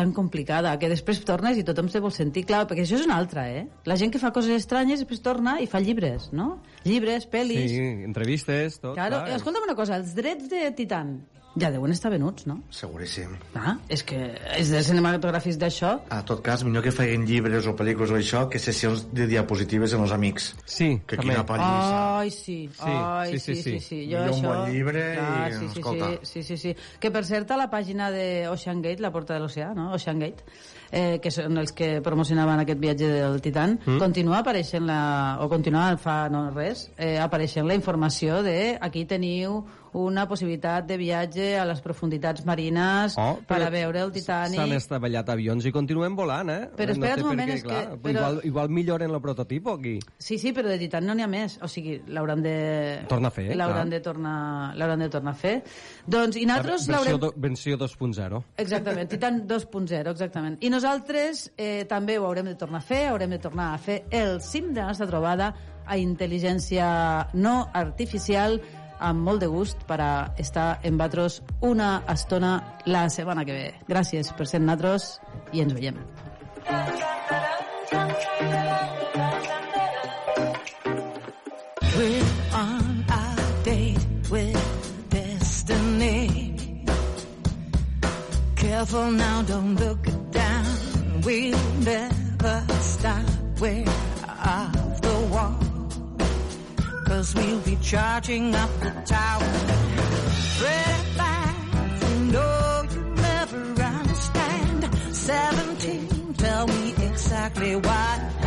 tan 0.00 0.14
complicada 0.16 0.72
que 0.80 0.88
després 0.90 1.20
tornes 1.28 1.60
i 1.60 1.64
tothom 1.66 1.90
se 1.92 2.00
vol 2.00 2.14
sentir 2.16 2.46
clar, 2.48 2.64
perquè 2.68 2.86
això 2.86 2.96
és 2.96 3.06
una 3.06 3.18
altra, 3.20 3.46
eh? 3.52 3.66
La 3.90 3.98
gent 4.00 4.12
que 4.14 4.22
fa 4.22 4.32
coses 4.36 4.56
estranyes 4.62 5.02
després 5.04 5.20
torna 5.24 5.58
i 5.60 5.68
fa 5.70 5.82
llibres, 5.84 6.30
no? 6.36 6.54
Llibres, 6.88 7.28
pel·lis... 7.30 7.68
Sí, 7.74 7.84
entrevistes, 8.08 8.80
tot. 8.80 8.94
Claro, 8.96 9.20
clar. 9.26 9.36
escolta'm 9.36 9.68
una 9.68 9.76
cosa, 9.78 10.00
els 10.00 10.16
drets 10.16 10.48
de 10.52 10.64
Titan 10.78 11.18
ja 11.58 11.70
deuen 11.72 11.90
estar 11.90 12.10
venuts, 12.12 12.46
no? 12.46 12.60
Seguríssim. 12.70 13.32
Ah, 13.58 13.76
és 13.90 14.04
que 14.06 14.16
és 14.56 14.70
de 14.70 14.82
cinematogràfics 14.86 15.58
d'això. 15.58 15.96
A 16.08 16.20
tot 16.24 16.42
cas, 16.46 16.62
millor 16.64 16.82
que 16.84 16.92
feien 16.94 17.24
llibres 17.26 17.66
o 17.66 17.74
pel·lícules 17.76 18.12
o 18.12 18.16
això 18.20 18.44
que 18.48 18.58
sessions 18.62 19.08
de 19.12 19.26
diapositives 19.26 19.92
amb 19.94 20.04
els 20.06 20.12
amics. 20.14 20.54
Sí, 20.64 21.00
Que 21.06 21.16
també. 21.16 21.32
quina 21.34 21.44
pallissa. 21.46 22.18
Ai, 22.20 22.30
sí. 22.30 22.68
Sí, 22.72 22.80
Ai, 22.86 23.32
sí, 23.32 23.38
sí, 23.40 23.54
sí, 23.54 23.62
sí, 23.62 23.70
sí. 23.80 23.80
sí. 23.80 23.98
Jo 24.12 24.18
Millor 24.20 24.30
un 24.30 24.36
això... 24.38 24.48
bon 24.54 24.72
llibre 24.72 25.04
i, 25.14 25.52
sí, 25.52 25.58
sí, 25.74 25.78
escolta. 25.80 26.10
sí, 26.22 26.42
sí, 26.42 26.42
sí, 26.42 26.56
sí. 26.56 26.76
Que, 27.00 27.10
per 27.10 27.24
cert, 27.24 27.50
a 27.50 27.56
la 27.56 27.68
pàgina 27.70 28.10
de 28.10 28.46
Ocean 28.48 28.80
Gate, 28.82 29.02
la 29.02 29.10
porta 29.10 29.34
de 29.34 29.40
l'oceà, 29.40 29.72
no? 29.74 29.90
Ocean 29.94 30.18
Gate, 30.20 30.44
eh, 30.92 31.18
que 31.22 31.30
són 31.30 31.58
els 31.58 31.72
que 31.72 32.00
promocionaven 32.00 32.60
aquest 32.62 32.78
viatge 32.80 33.08
del 33.10 33.40
Titan, 33.42 33.78
Mm. 33.86 33.98
continua 33.98 34.38
apareixent 34.40 34.86
la... 34.86 35.38
o 35.40 35.48
continua 35.48 35.96
fa 35.98 36.28
no 36.28 36.50
res, 36.54 36.90
eh, 36.96 37.18
apareixent 37.18 37.66
la 37.66 37.74
informació 37.74 38.42
de 38.42 38.76
aquí 38.80 39.04
teniu 39.04 39.64
una 39.92 40.26
possibilitat 40.28 40.86
de 40.86 40.96
viatge 40.96 41.58
a 41.58 41.64
les 41.66 41.80
profunditats 41.82 42.44
marines 42.46 43.16
Oh, 43.18 43.38
per 43.46 43.62
a 43.62 43.70
veure 43.70 44.00
el 44.04 44.12
S'han 44.14 44.52
Titanic. 44.52 44.76
estavellat 44.76 45.28
avions 45.28 45.64
i 45.66 45.72
continuen 45.72 46.14
volant, 46.16 46.50
eh? 46.50 46.68
Però 46.76 46.92
espera't 46.94 47.18
sé 47.18 47.24
un 47.24 47.28
moment, 47.30 47.50
què, 47.50 47.54
és 47.58 47.62
clar, 47.64 47.80
que- 47.90 47.96
però... 48.02 48.10
Igual, 48.20 48.40
igual 48.44 48.68
milloren 48.70 49.10
el 49.10 49.20
prototipo 49.20 49.72
aquí. 49.74 49.98
Sí, 50.18 50.38
sí, 50.38 50.52
però 50.52 50.68
de 50.68 50.78
Titan 50.78 51.06
no 51.06 51.14
n'hi 51.14 51.22
ha 51.22 51.28
més. 51.28 51.58
O 51.62 51.68
sigui, 51.68 52.00
l'hauran 52.06 52.42
de... 52.42 53.04
Tornar 53.08 53.28
a 53.28 53.30
fer, 53.34 53.48
L'hauran 53.56 53.90
de 53.90 54.00
tornar, 54.00 54.76
l'hauran 54.76 54.98
de 55.00 55.08
tornar 55.08 55.32
a 55.32 55.34
fer. 55.34 55.62
Doncs, 56.06 56.36
i 56.36 56.46
nosaltres 56.46 56.86
l'haurem... 56.88 57.18
versió 57.36 57.76
2.0. 57.78 58.42
Exactament, 58.56 59.08
Titan 59.10 59.42
2.0, 59.48 60.10
exactament. 60.10 60.58
I 60.60 60.70
nosaltres 60.70 61.50
eh, 61.56 61.84
també 61.88 62.18
ho 62.18 62.24
haurem 62.26 62.46
de 62.46 62.54
tornar 62.54 62.78
a 62.78 62.86
fer, 62.86 63.06
haurem 63.08 63.30
de 63.30 63.38
tornar 63.38 63.72
a 63.74 63.78
fer 63.78 64.04
el 64.10 64.40
cim 64.40 64.72
de 64.72 64.80
la 64.80 64.88
nostra 64.92 65.06
trobada 65.10 65.54
a 65.90 65.96
intel·ligència 65.98 67.28
no 67.34 67.68
artificial 67.74 68.60
amb 69.00 69.24
molt 69.26 69.40
de 69.40 69.48
gust 69.48 69.82
per 69.88 70.00
a 70.00 70.12
estar 70.38 70.78
en 70.82 70.98
vatros 71.00 71.40
una 71.60 72.02
estona 72.08 72.52
la 72.86 73.08
setmana 73.08 73.44
que 73.44 73.56
ve. 73.56 73.74
Gràcies 73.88 74.32
per 74.36 74.46
ser 74.46 74.60
natros 74.60 75.18
i 75.52 75.64
ens 75.64 75.74
veiem. 75.74 75.98
We're 81.96 82.30
on 82.54 83.04
a 83.08 83.24
date 83.64 84.06
with 84.30 85.10
destiny. 85.10 86.54
Careful 88.56 89.10
now, 89.10 89.42
don't 89.42 89.76
look 89.76 90.04
down. 90.30 91.22
We'll 91.24 91.58
never 91.84 92.64
stop. 92.80 93.40
The 93.60 93.84
wall. 94.46 94.79
Cause 97.10 97.34
we'll 97.34 97.58
be 97.62 97.76
charging 97.82 98.54
up 98.54 98.70
the 98.78 98.90
tower. 99.04 99.42
Red 100.62 101.00
flags, 101.16 102.08
you 102.08 102.18
know 102.30 102.84
you 102.94 103.02
never 103.16 103.82
understand. 103.82 104.94
Seventeen, 105.12 106.34
tell 106.34 106.68
me 106.68 106.94
exactly 107.08 107.74
what 107.74 108.39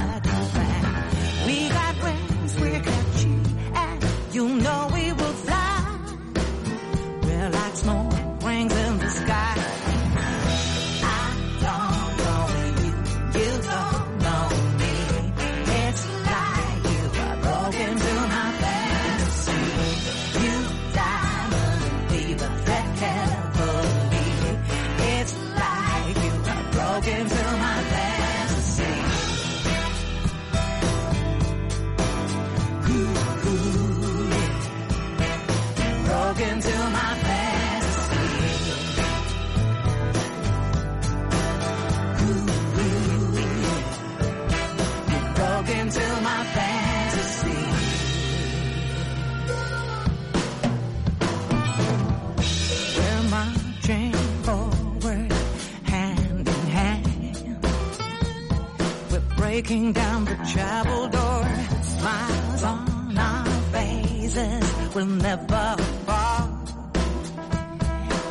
breaking 59.53 59.93
down 59.93 60.25
the 60.25 60.35
travel 60.51 61.07
door. 61.09 61.43
Smiles 61.83 62.63
on 62.63 63.17
our 63.17 63.45
faces 63.71 64.95
will 64.95 65.05
never 65.05 65.75
fall. 66.07 66.49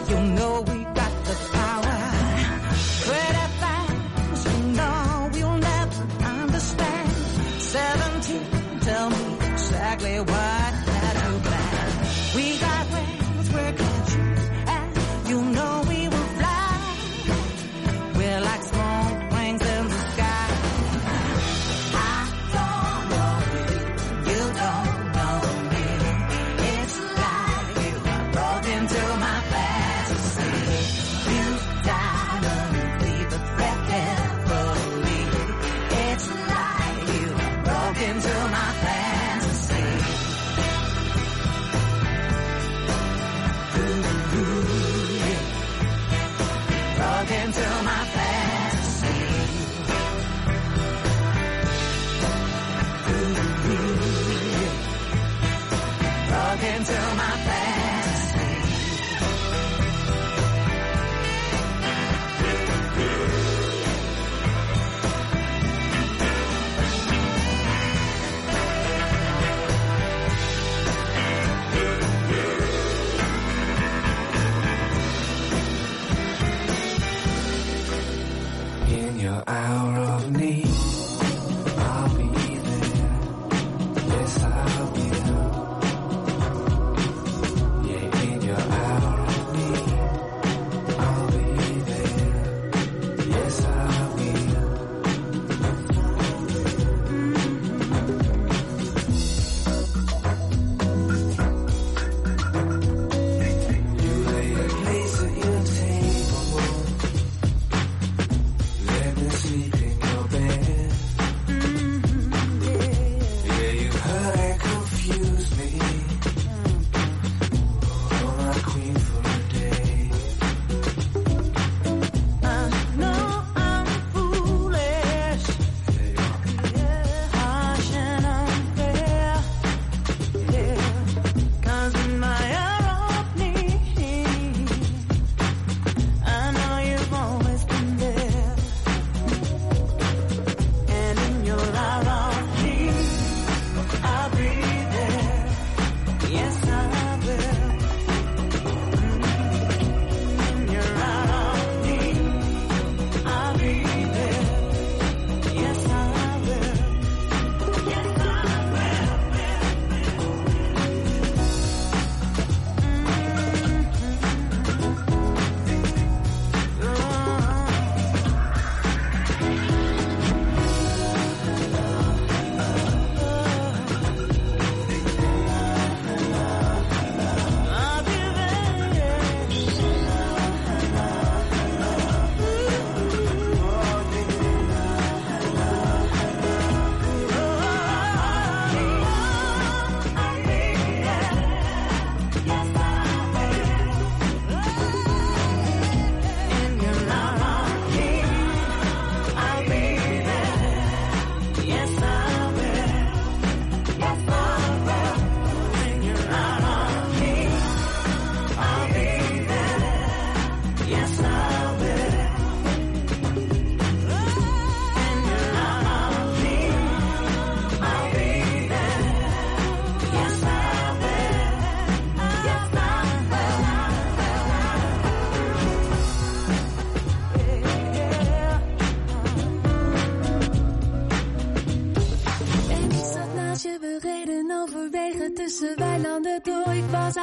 You 0.08 0.18
know 0.36 0.54
we 0.68 0.78
got 1.00 1.14
the 1.28 1.36
power. 1.58 1.98
Greater 3.06 3.48
things 3.62 4.40
you 4.50 4.58
know 4.78 5.30
we'll 5.32 5.58
never 5.58 6.02
understand. 6.38 7.10
Seventeen, 7.74 8.80
tell 8.80 9.10
me 9.10 9.24
exactly 9.52 10.16
why. 10.18 10.61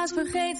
helaas 0.00 0.12
vergeten. 0.12 0.59